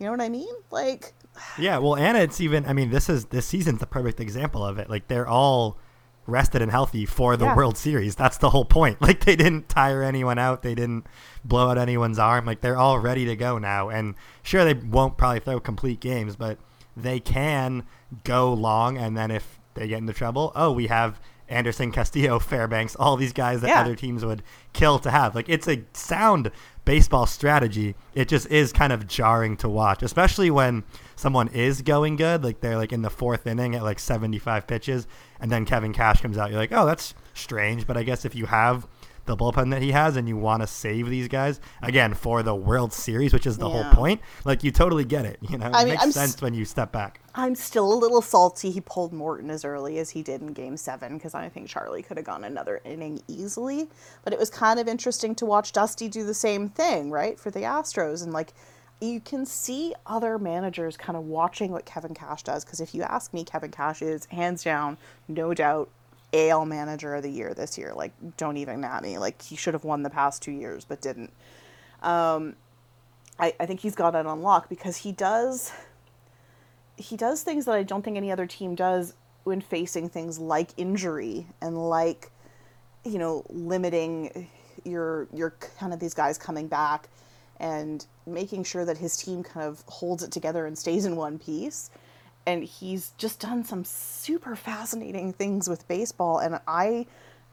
You 0.02 0.08
know 0.08 0.14
what 0.14 0.22
I 0.22 0.30
mean? 0.30 0.54
Like, 0.72 1.14
Yeah, 1.60 1.78
well, 1.78 1.96
and 1.96 2.18
it's 2.18 2.42
even. 2.42 2.66
I 2.66 2.74
mean, 2.74 2.90
this 2.90 3.08
is 3.08 3.26
this 3.26 3.46
season's 3.46 3.80
the 3.82 3.86
perfect 3.86 4.20
example 4.20 4.66
of 4.66 4.80
it. 4.80 4.90
Like 4.90 5.08
they're 5.08 5.28
all 5.28 5.78
rested 6.26 6.60
and 6.64 6.72
healthy 6.72 7.06
for 7.06 7.38
the 7.38 7.45
Yeah. 7.45 7.56
World 7.56 7.78
Series. 7.78 8.16
That's 8.16 8.38
the 8.39 8.49
whole 8.49 8.66
point. 8.66 8.99
Like 9.02 9.26
they 9.26 9.36
didn't 9.36 9.70
tire 9.70 10.02
anyone 10.02 10.39
out. 10.39 10.64
They 10.64 10.74
didn't 10.74 11.06
blow 11.45 11.70
out 11.70 11.78
anyone's 11.78 12.18
arm. 12.18 12.45
Like 12.45 12.62
they're 12.62 12.78
all 12.78 12.97
ready 12.97 13.26
to 13.26 13.36
go 13.36 13.60
now. 13.60 13.89
And 13.89 14.16
sure, 14.41 14.66
they 14.66 14.74
won't 14.74 15.18
probably 15.20 15.39
throw 15.39 15.60
complete 15.60 15.99
games, 15.99 16.36
but 16.36 16.58
they 16.97 17.20
can 17.20 17.84
go 18.24 18.52
long. 18.52 18.97
And 18.97 19.16
then 19.16 19.30
if 19.30 19.60
they 19.76 19.88
get 19.88 19.99
into 19.99 20.14
trouble, 20.14 20.52
oh, 20.56 20.72
we 20.72 20.88
have 20.88 21.22
Anderson, 21.47 21.91
Castillo, 21.91 22.39
Fairbanks, 22.52 22.95
all 22.95 23.18
these 23.18 23.34
guys 23.34 23.62
that 23.62 23.68
Yeah. 23.68 23.82
other 23.82 23.95
teams 23.95 24.26
would 24.26 24.41
kill 24.74 24.97
to 24.99 25.12
have. 25.12 25.36
Like 25.36 25.47
it's 25.47 25.68
a 25.68 25.84
sound 25.93 26.49
baseball 26.86 27.26
strategy, 27.26 27.96
it 28.14 28.28
just 28.28 28.48
is 28.48 28.74
kind 28.74 28.92
of 28.92 29.08
jarring 29.08 29.58
to 29.58 29.70
watch, 29.70 30.04
especially 30.04 30.50
when 30.50 30.84
someone 31.16 31.48
is 31.50 31.82
going 31.82 32.16
good, 32.16 32.44
like 32.44 32.62
they're 32.62 32.78
like 32.78 32.92
in 32.92 33.02
the 33.02 33.10
fourth 33.10 33.46
inning 33.46 33.76
at 33.76 33.84
like 33.84 34.00
75 34.00 34.68
pitches, 34.68 35.08
and 35.40 35.52
then 35.52 35.66
Kevin 35.66 35.94
Cash 35.94 36.22
comes 36.22 36.38
out. 36.38 36.50
You're 36.50 36.60
like, 36.60 36.72
oh, 36.72 36.86
that's 36.86 37.14
strange. 37.34 37.86
But 37.86 37.98
I 37.98 38.04
guess 38.04 38.26
if 38.26 38.36
you 38.36 38.48
have 38.48 38.88
the 39.32 39.38
bullpen 39.38 39.72
that 39.72 39.82
he 39.82 39.92
has 39.92 40.16
and 40.18 40.28
you 40.28 40.38
want 40.38 40.62
to 40.62 40.68
save 40.68 41.10
these 41.10 41.28
guys 41.28 41.60
again 41.82 42.14
for 42.14 42.44
the 42.44 42.54
World 42.54 42.94
Series, 42.94 43.34
which 43.34 43.48
is 43.48 43.58
the 43.58 43.68
Yeah. 43.70 43.84
whole 43.84 43.94
point, 43.94 44.22
like 44.46 44.64
you 44.64 44.72
totally 44.72 45.06
get 45.06 45.26
it. 45.26 45.40
You 45.42 45.58
know, 45.58 45.68
it 45.68 45.74
mean, 45.74 45.88
makes 45.90 46.04
I'm 46.04 46.10
s- 46.10 46.16
sense 46.16 46.42
when 46.42 46.54
you 46.54 46.66
step 46.66 46.92
back. 46.92 47.20
I'm 47.34 47.56
still 47.56 47.92
a 47.92 47.96
little 47.96 48.22
salty 48.22 48.72
he 48.72 48.82
pulled 48.82 49.14
Morton 49.14 49.50
as 49.50 49.64
early 49.66 49.98
as 50.00 50.10
he 50.12 50.22
did 50.22 50.42
in 50.42 50.54
game 50.54 50.76
seven 50.78 51.18
because 51.18 51.34
I 51.34 51.48
think 51.50 51.68
Charlie 51.70 52.04
could 52.04 52.18
have 52.18 52.26
gone 52.26 52.44
another 52.44 52.82
inning 52.84 53.22
easily. 53.28 53.90
But 54.24 54.34
it 54.34 54.40
was 54.40 54.50
kind 54.50 54.80
of 54.80 54.88
interesting 54.88 55.34
to 55.36 55.46
watch 55.46 55.72
Dusty 55.72 56.08
do 56.10 56.24
the 56.26 56.34
same 56.34 56.68
thing, 56.70 57.10
right, 57.10 57.40
for 57.40 57.50
the 57.50 57.62
Astros. 57.62 58.22
And 58.24 58.34
like, 58.34 58.54
you 59.00 59.20
can 59.20 59.46
see 59.46 59.96
other 60.06 60.38
managers 60.38 60.96
kind 60.98 61.18
of 61.18 61.24
watching 61.24 61.72
what 61.72 61.86
Kevin 61.86 62.14
Cash 62.14 62.44
does 62.44 62.64
because 62.64 62.80
if 62.80 62.94
you 62.94 63.02
ask 63.02 63.34
me, 63.34 63.44
Kevin 63.44 63.72
Cash 63.72 64.02
is 64.02 64.26
hands 64.26 64.64
down, 64.64 64.98
no 65.28 65.54
doubt, 65.54 65.90
AL 66.34 66.66
manager 66.66 67.16
of 67.16 67.24
the 67.24 67.30
year 67.30 67.54
this 67.54 67.78
year. 67.78 67.94
Like, 67.96 68.14
don't 68.38 68.58
even 68.58 68.84
at 68.84 69.04
me. 69.04 69.18
Like, 69.18 69.42
he 69.42 69.56
should 69.56 69.74
have 69.74 69.84
won 69.84 70.04
the 70.04 70.10
past 70.10 70.42
two 70.42 70.52
years 70.52 70.86
but 70.86 71.02
didn't. 71.02 71.32
Um, 72.02 72.56
I, 73.40 73.54
I 73.60 73.66
think 73.66 73.80
he's 73.80 73.96
got 73.96 74.16
it 74.16 74.26
on 74.26 74.42
lock 74.42 74.70
because 74.70 74.98
he 74.98 75.12
does 75.12 75.72
he 76.98 77.18
does 77.18 77.42
things 77.42 77.66
that 77.66 77.74
I 77.74 77.84
don't 77.84 78.04
think 78.04 78.18
any 78.18 78.32
other 78.32 78.46
team 78.46 78.76
does 78.76 79.14
when 79.44 79.60
facing 79.60 80.10
things 80.10 80.38
like 80.38 80.70
injury 80.78 81.48
and 81.62 81.90
like 81.90 82.32
you 83.04 83.18
know 83.18 83.44
limiting 83.50 84.48
your 84.86 85.28
your 85.34 85.52
kind 85.78 85.94
of 85.94 86.00
these 86.00 86.14
guys 86.14 86.38
coming 86.38 86.68
back 86.68 87.08
and 87.60 88.06
making 88.26 88.64
sure 88.64 88.86
that 88.86 88.98
his 88.98 89.18
team 89.18 89.44
kind 89.44 89.66
of 89.66 89.84
holds 89.88 90.24
it 90.24 90.32
together 90.32 90.66
and 90.66 90.78
stays 90.78 91.06
in 91.06 91.16
one 91.16 91.40
piece 91.40 91.90
and 92.46 92.64
he's 92.64 93.12
just 93.18 93.39
done 93.39 93.64
some 93.64 93.84
super 93.84 94.56
fascinating 94.56 95.34
things 95.34 95.70
with 95.70 95.88
baseball 95.88 96.39
and 96.39 96.60
I 96.68 97.06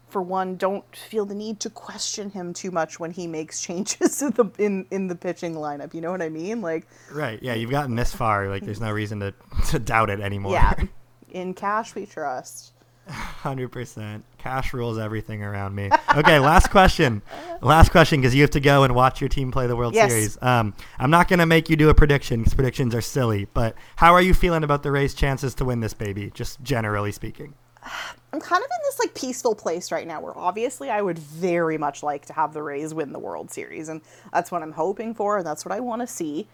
for 0.09 0.22
one 0.22 0.57
don't 0.57 0.84
feel 0.97 1.26
the 1.26 1.34
need 1.34 1.61
to 1.61 1.68
question 1.70 2.30
him 2.30 2.55
too 2.55 2.70
much 2.70 2.99
when 2.99 3.11
he 3.11 3.26
makes 3.26 3.61
changes 3.66 4.22
in 4.22 4.30
the 4.32 4.51
in, 4.59 4.86
in 4.91 5.07
the 5.09 5.14
pitching 5.14 5.55
lineup 5.55 5.93
you 5.95 6.01
know 6.01 6.11
what 6.11 6.22
I 6.22 6.28
mean 6.30 6.62
like 6.62 6.86
Right. 7.12 7.43
Yeah, 7.43 7.55
you've 7.55 7.70
gotten 7.70 7.95
this 7.95 8.14
far. 8.14 8.49
Like, 8.49 8.64
there's 8.64 8.80
no 8.80 8.91
reason 8.91 9.20
to, 9.20 9.34
to 9.70 9.78
doubt 9.78 10.11
it 10.11 10.20
anymore. 10.20 10.53
yeah 10.53 10.74
in 11.30 11.53
cash 11.55 11.95
we 11.95 12.07
trust 12.07 12.72
Hundred 13.09 13.72
percent. 13.72 14.24
Cash 14.38 14.72
rules 14.72 14.98
everything 14.98 15.42
around 15.42 15.74
me. 15.74 15.90
Okay, 16.16 16.38
last 16.38 16.70
question. 16.70 17.22
Last 17.62 17.90
question, 17.90 18.20
because 18.20 18.34
you 18.34 18.42
have 18.42 18.50
to 18.50 18.61
go 18.61 18.82
and 18.82 18.94
watch 18.94 19.20
your 19.20 19.28
team 19.28 19.50
play 19.50 19.66
the 19.66 19.76
World 19.76 19.94
Yes. 19.94 20.11
Series. 20.11 20.38
Um, 20.42 20.74
I'm 20.98 21.11
not 21.11 21.28
gonna 21.28 21.46
make 21.46 21.70
you 21.70 21.76
do 21.76 21.88
a 21.88 21.94
prediction 21.94 22.40
because 22.40 22.54
predictions 22.54 22.94
are 22.94 23.00
silly. 23.00 23.46
But 23.54 23.74
how 23.96 24.12
are 24.14 24.22
you 24.22 24.34
feeling 24.34 24.64
about 24.64 24.82
the 24.82 24.90
Rays' 24.90 25.14
chances 25.14 25.54
to 25.56 25.64
win 25.64 25.80
this 25.80 25.94
baby? 25.94 26.30
Just 26.34 26.62
generally 26.62 27.12
speaking. 27.12 27.54
I'm 28.32 28.40
kind 28.40 28.62
of 28.62 28.70
in 28.70 28.78
this 28.84 28.98
like 28.98 29.14
peaceful 29.14 29.54
place 29.54 29.90
right 29.90 30.06
now 30.06 30.20
where 30.20 30.36
obviously 30.36 30.90
I 30.90 31.00
would 31.00 31.18
very 31.18 31.78
much 31.78 32.02
like 32.02 32.26
to 32.26 32.34
have 32.34 32.52
the 32.52 32.62
Rays 32.62 32.92
win 32.92 33.12
the 33.12 33.18
World 33.18 33.50
Series 33.50 33.88
and 33.88 34.02
that's 34.32 34.52
what 34.52 34.62
I'm 34.62 34.72
hoping 34.72 35.14
for 35.14 35.38
and 35.38 35.46
that's 35.46 35.64
what 35.64 35.72
I 35.72 35.80
want 35.80 36.02
to 36.02 36.06
see. 36.06 36.46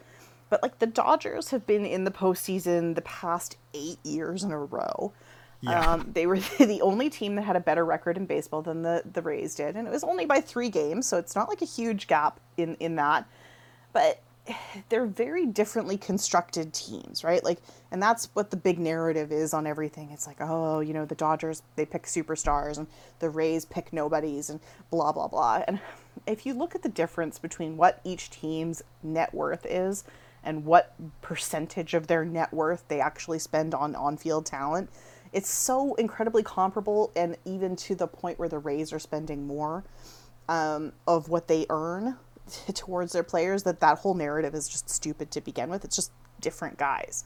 But 0.51 0.63
like 0.63 0.79
the 0.79 0.87
Dodgers 0.87 1.51
have 1.51 1.67
been 1.67 1.85
in 1.85 2.05
the 2.05 2.13
postseason 2.13 2.95
the 2.95 3.03
past 3.03 3.57
eight 3.73 3.99
years 4.05 4.45
in 4.45 4.53
a 4.53 4.59
row. 4.59 5.13
Yeah. 5.65 5.93
Um, 5.93 6.11
they 6.13 6.27
were 6.27 6.39
the 6.59 6.81
only 6.83 7.11
team 7.11 7.35
that 7.37 7.43
had 7.43 7.57
a 7.57 7.61
better 7.61 7.85
record 7.85 8.17
in 8.17 8.27
baseball 8.27 8.63
than 8.63 8.83
the, 8.83 9.03
the 9.13 9.23
Rays 9.23 9.55
did, 9.55 9.77
and 9.77 9.87
it 9.87 9.91
was 9.91 10.05
only 10.05 10.27
by 10.27 10.41
three 10.41 10.69
games, 10.69 11.07
so 11.07 11.19
it's 11.19 11.35
not 11.35 11.49
like 11.49 11.63
a 11.63 11.67
huge 11.67 12.07
gap 12.07 12.41
in, 12.57 12.77
in 12.77 12.97
that. 12.97 13.27
But 13.93 14.21
they're 14.89 15.07
very 15.07 15.47
differently 15.47 15.97
constructed 15.97 16.73
teams, 16.73 17.25
right? 17.25 17.43
Like, 17.43 17.59
and 17.91 18.03
that's 18.03 18.29
what 18.35 18.51
the 18.51 18.57
big 18.57 18.79
narrative 18.79 19.33
is 19.33 19.55
on 19.55 19.67
everything. 19.67 20.11
It's 20.11 20.27
like, 20.27 20.37
oh, 20.41 20.81
you 20.81 20.93
know, 20.93 21.05
the 21.05 21.15
Dodgers 21.15 21.63
they 21.77 21.87
pick 21.87 22.05
superstars, 22.05 22.79
and 22.79 22.87
the 23.19 23.31
Rays 23.31 23.65
pick 23.65 23.93
nobodies, 23.93 24.51
and 24.51 24.61
blah 24.91 25.13
blah 25.13 25.29
blah. 25.29 25.63
And 25.67 25.81
if 26.27 26.47
you 26.47 26.55
look 26.55 26.75
at 26.75 26.83
the 26.83 26.89
difference 26.89 27.39
between 27.39 27.77
what 27.77 28.01
each 28.05 28.31
team's 28.31 28.83
net 29.03 29.35
worth 29.35 29.67
is 29.69 30.05
and 30.47 30.65
what 30.67 30.95
percentage 31.23 31.95
of 31.95 32.07
their 32.07 32.23
net 32.25 32.53
worth 32.53 32.85
they 32.89 33.01
actually 33.01 33.39
spend 33.39 33.75
on 33.75 33.95
on-field 33.95 34.45
talent, 34.45 34.91
it's 35.35 35.51
so 35.51 35.95
incredibly 35.95 36.43
comparable, 36.43 37.13
and 37.15 37.37
even 37.45 37.77
to 37.77 37.95
the 37.95 38.07
point 38.07 38.39
where 38.39 38.49
the 38.49 38.59
Rays 38.59 38.93
are 38.93 38.99
spending 38.99 39.47
more 39.47 39.85
um, 40.49 40.93
of 41.07 41.29
what 41.29 41.49
they 41.49 41.67
earn 41.69 42.17
towards 42.75 43.13
their 43.13 43.23
players 43.23 43.65
that 43.65 43.81
that 43.81 43.99
whole 43.99 44.15
narrative 44.15 44.55
is 44.55 44.69
just 44.69 44.89
stupid 44.89 45.31
to 45.33 45.41
begin 45.41 45.69
with. 45.69 45.85
It's 45.85 45.97
just 45.97 46.13
different 46.41 46.79
guys. 46.79 47.25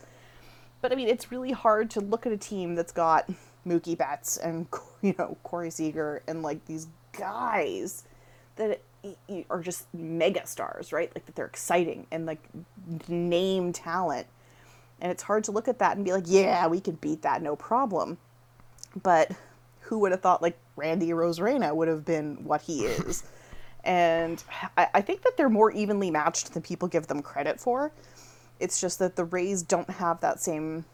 But 0.81 0.93
I 0.93 0.95
mean, 0.95 1.09
it's 1.09 1.31
really 1.31 1.53
hard 1.53 1.91
to 1.91 2.01
look 2.01 2.27
at 2.27 2.33
a 2.33 2.37
team 2.37 2.75
that's 2.75 2.93
got 2.93 3.29
Mookie 3.67 3.99
Betts 3.99 4.37
and 4.39 4.67
you 5.03 5.15
know 5.19 5.37
Corey 5.43 5.71
Seager 5.71 6.23
and 6.27 6.43
like 6.43 6.65
these 6.65 6.89
guys 7.13 8.05
that 8.57 8.81
are 9.51 9.61
just 9.61 9.93
mega 9.95 10.47
stars, 10.47 10.93
right? 10.93 11.11
Like 11.15 11.27
that 11.27 11.37
they're 11.37 11.47
exciting 11.47 12.07
and 12.11 12.27
like 12.27 12.43
name 13.07 13.73
talent. 13.73 14.27
And 15.01 15.13
it's 15.13 15.23
hard 15.23 15.45
to 15.45 15.53
look 15.53 15.69
at 15.69 15.79
that 15.79 15.97
and 15.97 16.05
be 16.05 16.13
like, 16.13 16.25
yeah, 16.27 16.67
we 16.67 16.81
can 16.81 16.97
beat 16.97 17.23
that, 17.23 17.43
no 17.43 17.57
problem. 17.57 18.19
But 19.01 19.31
who 19.81 19.99
would 20.01 20.13
have 20.13 20.21
thought 20.21 20.43
like 20.43 20.59
Randy 20.77 21.09
Arozarena 21.09 21.75
would 21.75 21.89
have 21.89 22.05
been 22.05 22.45
what 22.45 22.63
he 22.63 22.85
is? 22.85 23.25
and 23.85 24.43
I, 24.77 24.89
I 24.95 25.01
think 25.01 25.23
that 25.23 25.37
they're 25.37 25.49
more 25.49 25.71
evenly 25.71 26.11
matched 26.11 26.53
than 26.53 26.63
people 26.63 26.89
give 26.89 27.07
them 27.07 27.23
credit 27.23 27.61
for. 27.61 27.93
It's 28.61 28.81
just 28.81 28.99
that 28.99 29.17
the 29.17 29.25
Rays 29.25 29.63
don't 29.63 29.89
have 29.89 30.21
that 30.21 30.41
same 30.41 30.85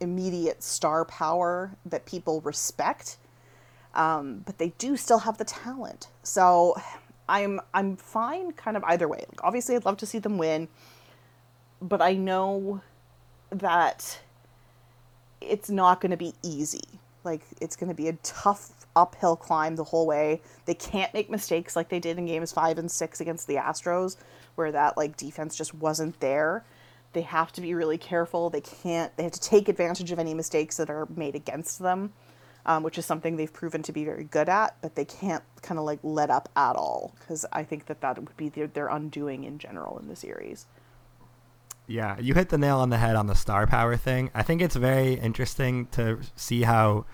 immediate 0.00 0.62
star 0.62 1.04
power 1.04 1.76
that 1.86 2.04
people 2.04 2.40
respect, 2.42 3.16
um, 3.94 4.42
but 4.44 4.58
they 4.58 4.70
do 4.78 4.96
still 4.96 5.20
have 5.20 5.38
the 5.38 5.44
talent. 5.44 6.08
So 6.22 6.76
I'm 7.28 7.60
I'm 7.72 7.96
fine 7.96 8.52
kind 8.52 8.76
of 8.76 8.84
either 8.84 9.08
way. 9.08 9.24
Like 9.28 9.42
obviously, 9.42 9.76
I'd 9.76 9.84
love 9.84 9.96
to 9.98 10.06
see 10.06 10.18
them 10.18 10.38
win, 10.38 10.68
but 11.80 12.02
I 12.02 12.14
know 12.14 12.82
that 13.60 14.20
it's 15.40 15.70
not 15.70 16.00
going 16.00 16.10
to 16.10 16.16
be 16.16 16.34
easy. 16.42 17.00
Like 17.22 17.42
it's 17.60 17.76
going 17.76 17.88
to 17.88 17.94
be 17.94 18.08
a 18.08 18.14
tough 18.22 18.86
uphill 18.96 19.36
climb 19.36 19.76
the 19.76 19.84
whole 19.84 20.06
way. 20.06 20.40
They 20.66 20.74
can't 20.74 21.12
make 21.14 21.30
mistakes 21.30 21.74
like 21.74 21.88
they 21.88 22.00
did 22.00 22.18
in 22.18 22.26
games 22.26 22.52
5 22.52 22.78
and 22.78 22.90
6 22.90 23.20
against 23.20 23.46
the 23.46 23.56
Astros 23.56 24.16
where 24.54 24.72
that 24.72 24.96
like 24.96 25.16
defense 25.16 25.56
just 25.56 25.74
wasn't 25.74 26.18
there. 26.20 26.64
They 27.12 27.22
have 27.22 27.52
to 27.52 27.60
be 27.60 27.74
really 27.74 27.98
careful. 27.98 28.50
They 28.50 28.60
can't 28.60 29.16
they 29.16 29.22
have 29.22 29.32
to 29.32 29.40
take 29.40 29.68
advantage 29.68 30.10
of 30.12 30.18
any 30.18 30.34
mistakes 30.34 30.76
that 30.76 30.90
are 30.90 31.06
made 31.14 31.34
against 31.34 31.78
them. 31.80 32.12
Um, 32.66 32.82
which 32.82 32.96
is 32.96 33.04
something 33.04 33.36
they've 33.36 33.52
proven 33.52 33.82
to 33.82 33.92
be 33.92 34.06
very 34.06 34.24
good 34.24 34.48
at, 34.48 34.74
but 34.80 34.94
they 34.94 35.04
can't 35.04 35.44
kind 35.60 35.78
of 35.78 35.84
like 35.84 35.98
let 36.02 36.30
up 36.30 36.48
at 36.56 36.76
all 36.76 37.14
because 37.20 37.44
I 37.52 37.62
think 37.62 37.84
that 37.86 38.00
that 38.00 38.18
would 38.18 38.34
be 38.38 38.48
their, 38.48 38.68
their 38.68 38.88
undoing 38.88 39.44
in 39.44 39.58
general 39.58 39.98
in 39.98 40.08
the 40.08 40.16
series. 40.16 40.64
Yeah, 41.86 42.18
you 42.18 42.34
hit 42.34 42.48
the 42.48 42.58
nail 42.58 42.78
on 42.78 42.90
the 42.90 42.98
head 42.98 43.14
on 43.16 43.26
the 43.26 43.34
star 43.34 43.66
power 43.66 43.96
thing. 43.96 44.30
I 44.34 44.42
think 44.42 44.62
it's 44.62 44.76
very 44.76 45.14
interesting 45.14 45.86
to 45.88 46.20
see 46.34 46.62
how 46.62 47.04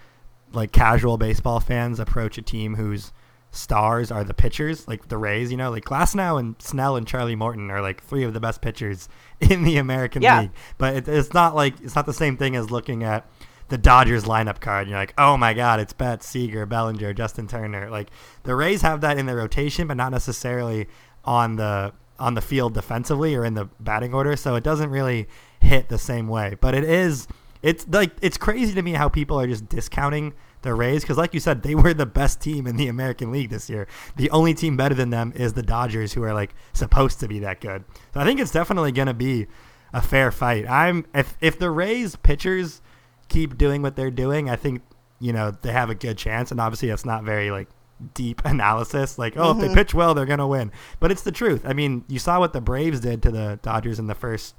like 0.52 0.72
casual 0.72 1.16
baseball 1.18 1.60
fans 1.60 1.98
approach 2.00 2.38
a 2.38 2.42
team 2.42 2.74
whose 2.76 3.12
stars 3.52 4.12
are 4.12 4.22
the 4.22 4.34
pitchers, 4.34 4.86
like 4.86 5.08
the 5.08 5.16
Rays, 5.16 5.50
you 5.50 5.56
know, 5.56 5.70
like 5.70 5.84
Glasnow 5.84 6.38
and 6.38 6.54
Snell 6.62 6.94
and 6.96 7.06
Charlie 7.06 7.34
Morton 7.34 7.68
are 7.70 7.80
like 7.82 8.02
three 8.02 8.22
of 8.22 8.32
the 8.32 8.38
best 8.40 8.60
pitchers 8.62 9.08
in 9.40 9.64
the 9.64 9.76
American 9.76 10.22
Yeah. 10.22 10.42
League. 10.42 10.50
But 10.78 10.94
it, 10.96 11.08
it's 11.08 11.34
not 11.34 11.54
like 11.56 11.80
it's 11.80 11.96
not 11.96 12.06
the 12.06 12.12
same 12.14 12.36
thing 12.36 12.54
as 12.54 12.70
looking 12.70 13.02
at 13.02 13.28
the 13.68 13.78
Dodgers 13.78 14.24
lineup 14.24 14.60
card. 14.60 14.82
And 14.82 14.90
you're 14.90 14.98
like, 15.00 15.14
oh 15.18 15.36
my 15.36 15.52
God, 15.54 15.80
it's 15.80 15.92
Betts, 15.92 16.26
Seager, 16.28 16.64
Bellinger, 16.66 17.12
Justin 17.12 17.48
Turner. 17.48 17.90
Like 17.90 18.10
the 18.44 18.54
Rays 18.54 18.82
have 18.82 19.00
that 19.00 19.18
in 19.18 19.26
their 19.26 19.36
rotation, 19.36 19.88
but 19.88 19.96
not 19.96 20.12
necessarily 20.12 20.86
on 21.24 21.56
the 21.56 21.92
on 22.20 22.34
the 22.34 22.40
field 22.40 22.74
defensively 22.74 23.34
or 23.34 23.44
in 23.44 23.54
the 23.54 23.68
batting 23.80 24.14
order. 24.14 24.36
So 24.36 24.54
it 24.54 24.62
doesn't 24.62 24.90
really 24.90 25.26
hit 25.60 25.88
the 25.88 25.98
same 25.98 26.28
way. 26.28 26.56
But 26.60 26.74
it 26.74 26.84
is 26.84 27.26
it's 27.62 27.86
like 27.88 28.12
it's 28.22 28.38
crazy 28.38 28.74
to 28.74 28.82
me 28.82 28.92
how 28.92 29.08
people 29.08 29.38
are 29.38 29.46
just 29.46 29.68
discounting 29.68 30.34
the 30.62 30.74
Rays 30.74 31.02
because, 31.02 31.18
like 31.18 31.34
you 31.34 31.40
said, 31.40 31.62
they 31.62 31.74
were 31.74 31.94
the 31.94 32.06
best 32.06 32.40
team 32.40 32.66
in 32.66 32.76
the 32.76 32.88
American 32.88 33.32
League 33.32 33.50
this 33.50 33.68
year. 33.68 33.86
The 34.16 34.30
only 34.30 34.54
team 34.54 34.76
better 34.76 34.94
than 34.94 35.10
them 35.10 35.32
is 35.34 35.52
the 35.52 35.62
Dodgers, 35.62 36.12
who 36.12 36.22
are 36.22 36.34
like 36.34 36.54
supposed 36.72 37.20
to 37.20 37.28
be 37.28 37.38
that 37.40 37.60
good. 37.60 37.84
So 38.14 38.20
I 38.20 38.24
think 38.24 38.40
it's 38.40 38.50
definitely 38.50 38.92
going 38.92 39.08
to 39.08 39.14
be 39.14 39.46
a 39.92 40.00
fair 40.00 40.30
fight. 40.30 40.68
I'm 40.68 41.06
if 41.14 41.36
if 41.40 41.58
the 41.58 41.70
Rays 41.70 42.16
pitchers 42.16 42.80
keep 43.28 43.58
doing 43.58 43.82
what 43.82 43.96
they're 43.96 44.10
doing, 44.10 44.48
I 44.48 44.56
think 44.56 44.82
you 45.18 45.32
know 45.32 45.50
they 45.50 45.72
have 45.72 45.90
a 45.90 45.94
good 45.94 46.16
chance. 46.16 46.50
And 46.50 46.60
obviously, 46.60 46.88
that's 46.88 47.04
not 47.04 47.24
very 47.24 47.50
like 47.50 47.68
deep 48.14 48.42
analysis. 48.44 49.18
Like, 49.18 49.34
oh, 49.36 49.50
if 49.52 49.56
Mhm. 49.56 49.60
they 49.68 49.74
pitch 49.74 49.94
well, 49.94 50.14
they're 50.14 50.26
gonna 50.26 50.46
win. 50.48 50.72
But 50.98 51.10
it's 51.10 51.22
the 51.22 51.32
truth. 51.32 51.62
I 51.66 51.72
mean, 51.72 52.04
you 52.08 52.18
saw 52.18 52.38
what 52.38 52.52
the 52.52 52.60
Braves 52.60 53.00
did 53.00 53.22
to 53.22 53.30
the 53.30 53.58
Dodgers 53.62 53.98
in 53.98 54.06
the 54.06 54.14
first 54.14 54.54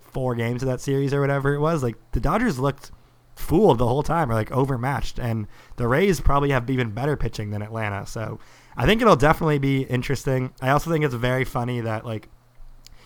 four 0.00 0.34
games 0.34 0.62
of 0.62 0.68
that 0.68 0.80
series 0.80 1.14
or 1.14 1.20
whatever 1.20 1.54
it 1.54 1.60
was. 1.60 1.82
Like 1.82 1.96
the 2.12 2.20
Dodgers 2.20 2.58
looked 2.58 2.90
fooled 3.34 3.78
the 3.78 3.86
whole 3.86 4.02
time 4.02 4.30
or 4.30 4.34
like 4.34 4.52
overmatched. 4.52 5.18
And 5.18 5.46
the 5.76 5.88
Rays 5.88 6.20
probably 6.20 6.50
have 6.50 6.68
even 6.68 6.90
better 6.90 7.16
pitching 7.16 7.50
than 7.50 7.62
Atlanta. 7.62 8.06
So 8.06 8.38
I 8.76 8.84
think 8.84 9.00
it'll 9.00 9.16
definitely 9.16 9.58
be 9.58 9.82
interesting. 9.84 10.52
I 10.60 10.68
also 10.70 10.90
think 10.90 11.02
it's 11.04 11.14
very 11.14 11.44
funny 11.44 11.80
that 11.80 12.04
like 12.04 12.28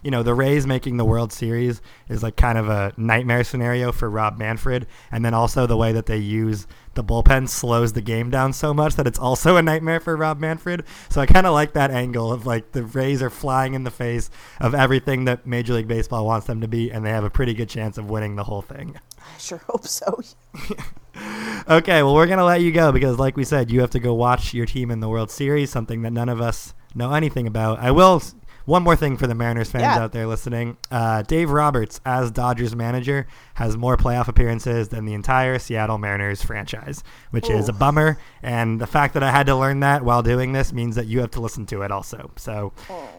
you 0.06 0.12
know, 0.12 0.22
the 0.22 0.34
Rays 0.34 0.68
making 0.68 0.98
the 0.98 1.04
World 1.04 1.32
Series 1.32 1.82
is 2.08 2.22
like 2.22 2.36
kind 2.36 2.56
of 2.56 2.68
a 2.68 2.92
nightmare 2.96 3.42
scenario 3.42 3.90
for 3.90 4.08
Rob 4.08 4.38
Manfred. 4.38 4.86
And 5.10 5.24
then 5.24 5.34
also 5.34 5.66
the 5.66 5.76
way 5.76 5.90
that 5.90 6.06
they 6.06 6.18
use 6.18 6.68
the 6.94 7.02
bullpen 7.02 7.48
slows 7.48 7.92
the 7.92 8.00
game 8.00 8.30
down 8.30 8.52
so 8.52 8.72
much 8.72 8.94
that 8.94 9.08
it's 9.08 9.18
also 9.18 9.56
a 9.56 9.62
nightmare 9.62 9.98
for 9.98 10.16
Rob 10.16 10.38
Manfred. 10.38 10.84
So 11.10 11.20
I 11.20 11.26
kind 11.26 11.44
of 11.44 11.54
like 11.54 11.72
that 11.72 11.90
angle 11.90 12.32
of 12.32 12.46
like 12.46 12.70
the 12.70 12.84
Rays 12.84 13.20
are 13.20 13.30
flying 13.30 13.74
in 13.74 13.82
the 13.82 13.90
face 13.90 14.30
of 14.60 14.76
everything 14.76 15.24
that 15.24 15.44
Major 15.44 15.74
League 15.74 15.88
Baseball 15.88 16.24
wants 16.24 16.46
them 16.46 16.60
to 16.60 16.68
be, 16.68 16.92
and 16.92 17.04
they 17.04 17.10
have 17.10 17.24
a 17.24 17.30
pretty 17.30 17.52
good 17.52 17.68
chance 17.68 17.98
of 17.98 18.08
winning 18.08 18.36
the 18.36 18.44
whole 18.44 18.62
thing. 18.62 19.00
I 19.18 19.38
sure 19.38 19.60
hope 19.66 19.88
so. 19.88 20.22
okay, 21.68 22.04
well, 22.04 22.14
we're 22.14 22.26
going 22.26 22.38
to 22.38 22.44
let 22.44 22.60
you 22.60 22.70
go 22.70 22.92
because, 22.92 23.18
like 23.18 23.36
we 23.36 23.42
said, 23.42 23.72
you 23.72 23.80
have 23.80 23.90
to 23.90 23.98
go 23.98 24.14
watch 24.14 24.54
your 24.54 24.66
team 24.66 24.92
in 24.92 25.00
the 25.00 25.08
World 25.08 25.32
Series, 25.32 25.70
something 25.70 26.02
that 26.02 26.12
none 26.12 26.28
of 26.28 26.40
us 26.40 26.74
know 26.94 27.12
anything 27.12 27.48
about. 27.48 27.80
I 27.80 27.90
will 27.90 28.22
one 28.66 28.82
more 28.82 28.94
thing 28.96 29.16
for 29.16 29.26
the 29.26 29.34
Mariners 29.34 29.70
fans 29.70 29.82
Yeah. 29.82 29.98
out 30.04 30.12
there 30.12 30.26
listening. 30.26 30.76
Uh, 30.90 31.22
Dave 31.22 31.50
Roberts, 31.50 32.00
as 32.04 32.30
Dodgers 32.30 32.76
manager, 32.76 33.26
has 33.54 33.76
more 33.76 33.96
playoff 33.96 34.28
appearances 34.28 34.88
than 34.88 35.04
the 35.06 35.14
entire 35.14 35.58
Seattle 35.58 35.98
Mariners 35.98 36.42
franchise, 36.42 37.02
which 37.30 37.48
is 37.48 37.68
a 37.68 37.72
bummer. 37.72 38.18
And 38.42 38.80
the 38.80 38.86
fact 38.86 39.14
that 39.14 39.22
I 39.22 39.30
had 39.30 39.46
to 39.46 39.56
learn 39.56 39.80
that 39.80 40.04
while 40.04 40.22
doing 40.22 40.52
this 40.52 40.72
means 40.72 40.96
that 40.96 41.06
you 41.06 41.20
have 41.20 41.30
to 41.32 41.40
listen 41.40 41.64
to 41.66 41.82
it 41.82 41.90
also. 41.90 42.30
So, 42.36 42.72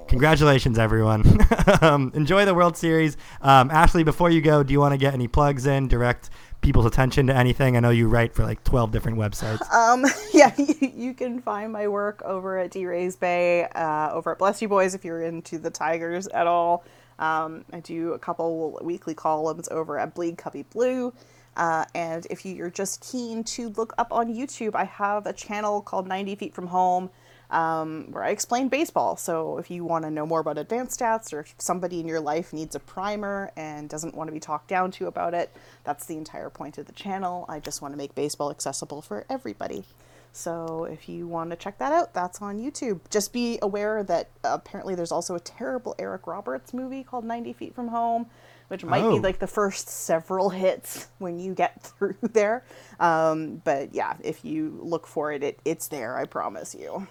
congratulations, 0.07 0.77
everyone. 0.77 1.39
um, 1.81 2.11
enjoy 2.13 2.45
the 2.45 2.53
World 2.53 2.77
Series. 2.77 3.17
Um, 3.41 3.71
Ashley, 3.71 4.03
before 4.03 4.29
you 4.29 4.41
go, 4.41 4.63
do 4.63 4.73
you 4.73 4.79
want 4.79 4.93
to 4.93 4.97
get 4.97 5.13
any 5.13 5.27
plugs 5.27 5.65
in, 5.65 5.87
direct 5.87 6.29
people's 6.61 6.85
attention 6.85 7.27
to 7.27 7.35
anything? 7.35 7.77
I 7.77 7.79
know 7.79 7.89
you 7.89 8.07
write 8.07 8.33
for 8.33 8.43
like 8.43 8.63
12 8.63 8.91
different 8.91 9.17
websites. 9.17 9.69
Um, 9.71 10.05
yeah, 10.33 10.53
you, 10.57 10.91
you 10.95 11.13
can 11.13 11.41
find 11.41 11.71
my 11.71 11.87
work 11.87 12.21
over 12.23 12.57
at 12.57 12.71
D 12.71 12.85
Rays 12.85 13.15
Bay, 13.15 13.63
uh, 13.63 14.11
over 14.11 14.31
at 14.31 14.39
Bless 14.39 14.61
You 14.61 14.67
Boys 14.67 14.93
if 14.93 15.05
you're 15.05 15.21
into 15.21 15.57
the 15.57 15.69
Tigers 15.69 16.27
at 16.27 16.47
all. 16.47 16.83
Um, 17.19 17.65
I 17.73 17.79
do 17.79 18.13
a 18.13 18.19
couple 18.19 18.79
weekly 18.81 19.15
columns 19.15 19.67
over 19.69 19.97
at 19.97 20.13
Bleed 20.13 20.37
Cubbie 20.37 20.69
Blue. 20.69 21.13
Uh, 21.55 21.85
and 21.95 22.27
if 22.29 22.45
you're 22.45 22.69
just 22.69 23.01
keen 23.01 23.43
to 23.43 23.69
look 23.69 23.93
up 23.97 24.11
on 24.11 24.31
YouTube, 24.31 24.75
I 24.75 24.83
have 24.83 25.25
a 25.25 25.33
channel 25.33 25.81
called 25.81 26.07
90 26.07 26.35
Feet 26.35 26.53
from 26.53 26.67
Home 26.67 27.09
um, 27.49 28.07
where 28.11 28.23
I 28.23 28.29
explain 28.29 28.67
baseball. 28.67 29.15
So 29.17 29.57
if 29.57 29.71
you 29.71 29.85
want 29.85 30.03
to 30.05 30.11
know 30.11 30.25
more 30.25 30.39
about 30.41 30.57
advanced 30.57 30.99
stats 30.99 31.31
or 31.33 31.39
if 31.41 31.55
somebody 31.57 31.99
in 31.99 32.07
your 32.07 32.19
life 32.19 32.51
needs 32.53 32.75
a 32.75 32.79
primer 32.79 33.51
and 33.55 33.89
doesn't 33.89 34.15
want 34.15 34.27
to 34.27 34.31
be 34.33 34.39
talked 34.39 34.67
down 34.67 34.91
to 34.91 35.07
about 35.07 35.33
it, 35.33 35.55
that's 35.83 36.05
the 36.05 36.17
entire 36.17 36.49
point 36.49 36.77
of 36.77 36.85
the 36.87 36.93
channel. 36.93 37.45
I 37.47 37.59
just 37.59 37.81
want 37.81 37.93
to 37.93 37.97
make 37.97 38.15
baseball 38.15 38.51
accessible 38.51 39.01
for 39.01 39.25
everybody. 39.29 39.85
So 40.33 40.83
if 40.83 41.09
you 41.09 41.25
want 41.25 41.49
to 41.51 41.55
check 41.55 41.79
that 41.79 41.91
out, 41.91 42.13
that's 42.13 42.41
on 42.41 42.59
YouTube. 42.59 42.99
Just 43.09 43.33
be 43.33 43.57
aware 43.61 44.03
that 44.03 44.29
apparently 44.43 44.93
there's 44.93 45.11
also 45.11 45.33
a 45.35 45.39
terrible 45.39 45.95
Eric 45.97 46.27
Roberts 46.27 46.73
movie 46.73 47.03
called 47.03 47.25
90 47.25 47.53
Feet 47.53 47.73
from 47.73 47.87
Home, 47.87 48.27
which 48.67 48.83
might 48.83 49.03
Oh. 49.03 49.15
be 49.15 49.19
like 49.19 49.39
the 49.39 49.47
first 49.47 49.87
several 49.89 50.49
hits 50.49 51.07
when 51.17 51.39
you 51.39 51.55
get 51.55 51.81
through 51.81 52.17
there. 52.21 52.63
Um, 52.99 53.61
but 53.63 53.95
yeah, 53.95 54.17
if 54.21 54.45
you 54.45 54.77
look 54.83 55.07
for 55.07 55.31
it, 55.31 55.41
it 55.43 55.59
it's 55.65 55.87
there, 55.87 56.15
I 56.17 56.25
promise 56.25 56.75
you. 56.75 57.07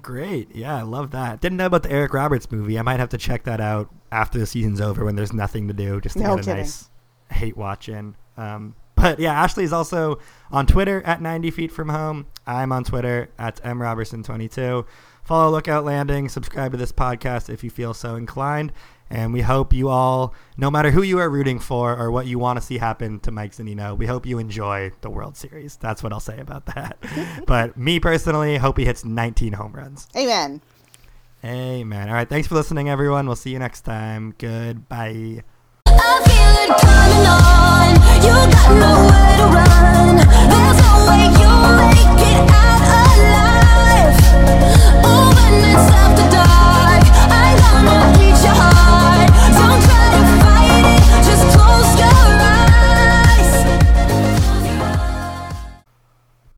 Great. 0.00 0.54
Yeah, 0.54 0.76
I 0.76 0.82
love 0.82 1.10
that. 1.12 1.40
Didn't 1.40 1.58
know 1.58 1.66
about 1.66 1.82
the 1.84 1.90
Eric 1.92 2.14
Roberts 2.14 2.50
movie. 2.50 2.78
I 2.78 2.82
might 2.82 3.00
have 3.00 3.10
to 3.10 3.18
check 3.18 3.44
that 3.44 3.60
out 3.60 3.90
after 4.10 4.38
the 4.38 4.46
season's 4.46 4.80
over 4.80 5.04
when 5.04 5.14
there's 5.14 5.32
nothing 5.32 5.68
to 5.68 5.74
do, 5.74 6.00
just 6.00 6.16
to 6.16 6.22
No 6.22 6.36
get 6.36 6.44
a 6.44 6.46
kidding. 6.46 6.56
nice 6.62 6.90
hate 7.30 7.56
watch 7.56 7.88
in. 7.88 8.16
Um, 8.36 8.74
but 8.96 9.18
yeah, 9.20 9.32
Ashley's 9.40 9.72
also 9.72 10.18
on 10.50 10.66
Twitter 10.66 11.02
at 11.02 11.20
90 11.20 11.50
feet 11.50 11.70
from 11.72 11.90
home. 11.90 12.26
I'm 12.46 12.72
on 12.72 12.84
Twitter 12.84 13.28
at 13.38 13.62
mrobertson22. 13.62 14.86
Follow 15.24 15.50
Lookout 15.50 15.84
Landing. 15.84 16.28
Subscribe 16.28 16.72
to 16.72 16.78
this 16.78 16.92
podcast 16.92 17.48
if 17.48 17.62
you 17.64 17.70
feel 17.70 17.94
so 17.94 18.16
inclined. 18.16 18.72
And 19.10 19.32
we 19.32 19.42
hope 19.42 19.72
you 19.72 19.88
all, 19.88 20.34
no 20.56 20.70
matter 20.70 20.90
who 20.90 21.02
you 21.02 21.18
are 21.18 21.28
rooting 21.28 21.58
for 21.58 21.96
or 21.96 22.10
what 22.10 22.26
you 22.26 22.38
want 22.38 22.58
to 22.58 22.64
see 22.64 22.78
happen 22.78 23.20
to 23.20 23.30
Mike 23.30 23.52
Zunino, 23.52 23.96
we 23.96 24.06
hope 24.06 24.26
you 24.26 24.38
enjoy 24.38 24.92
the 25.02 25.10
World 25.10 25.36
Series. 25.36 25.76
That's 25.76 26.02
what 26.02 26.12
I'll 26.12 26.20
say 26.20 26.38
about 26.38 26.66
that. 26.66 26.96
but 27.46 27.76
me 27.76 28.00
personally, 28.00 28.56
hope 28.56 28.78
he 28.78 28.84
hits 28.84 29.04
19 29.04 29.52
home 29.52 29.72
runs. 29.72 30.08
Amen. 30.16 30.62
Amen. 31.44 32.08
All 32.08 32.14
right. 32.14 32.28
Thanks 32.28 32.48
for 32.48 32.54
listening, 32.54 32.88
everyone. 32.88 33.26
We'll 33.26 33.36
see 33.36 33.50
you 33.50 33.58
next 33.58 33.82
time. 33.82 34.34
Goodbye. 34.38 35.44
There's 40.50 40.78
no 40.80 41.06
way 41.06 41.28
you 41.36 41.52
make 41.76 42.22
it 42.24 42.50
out 42.50 43.18
alive. 43.20 44.16
Oh, 45.04 45.28
when 45.36 45.54
it's 45.74 46.03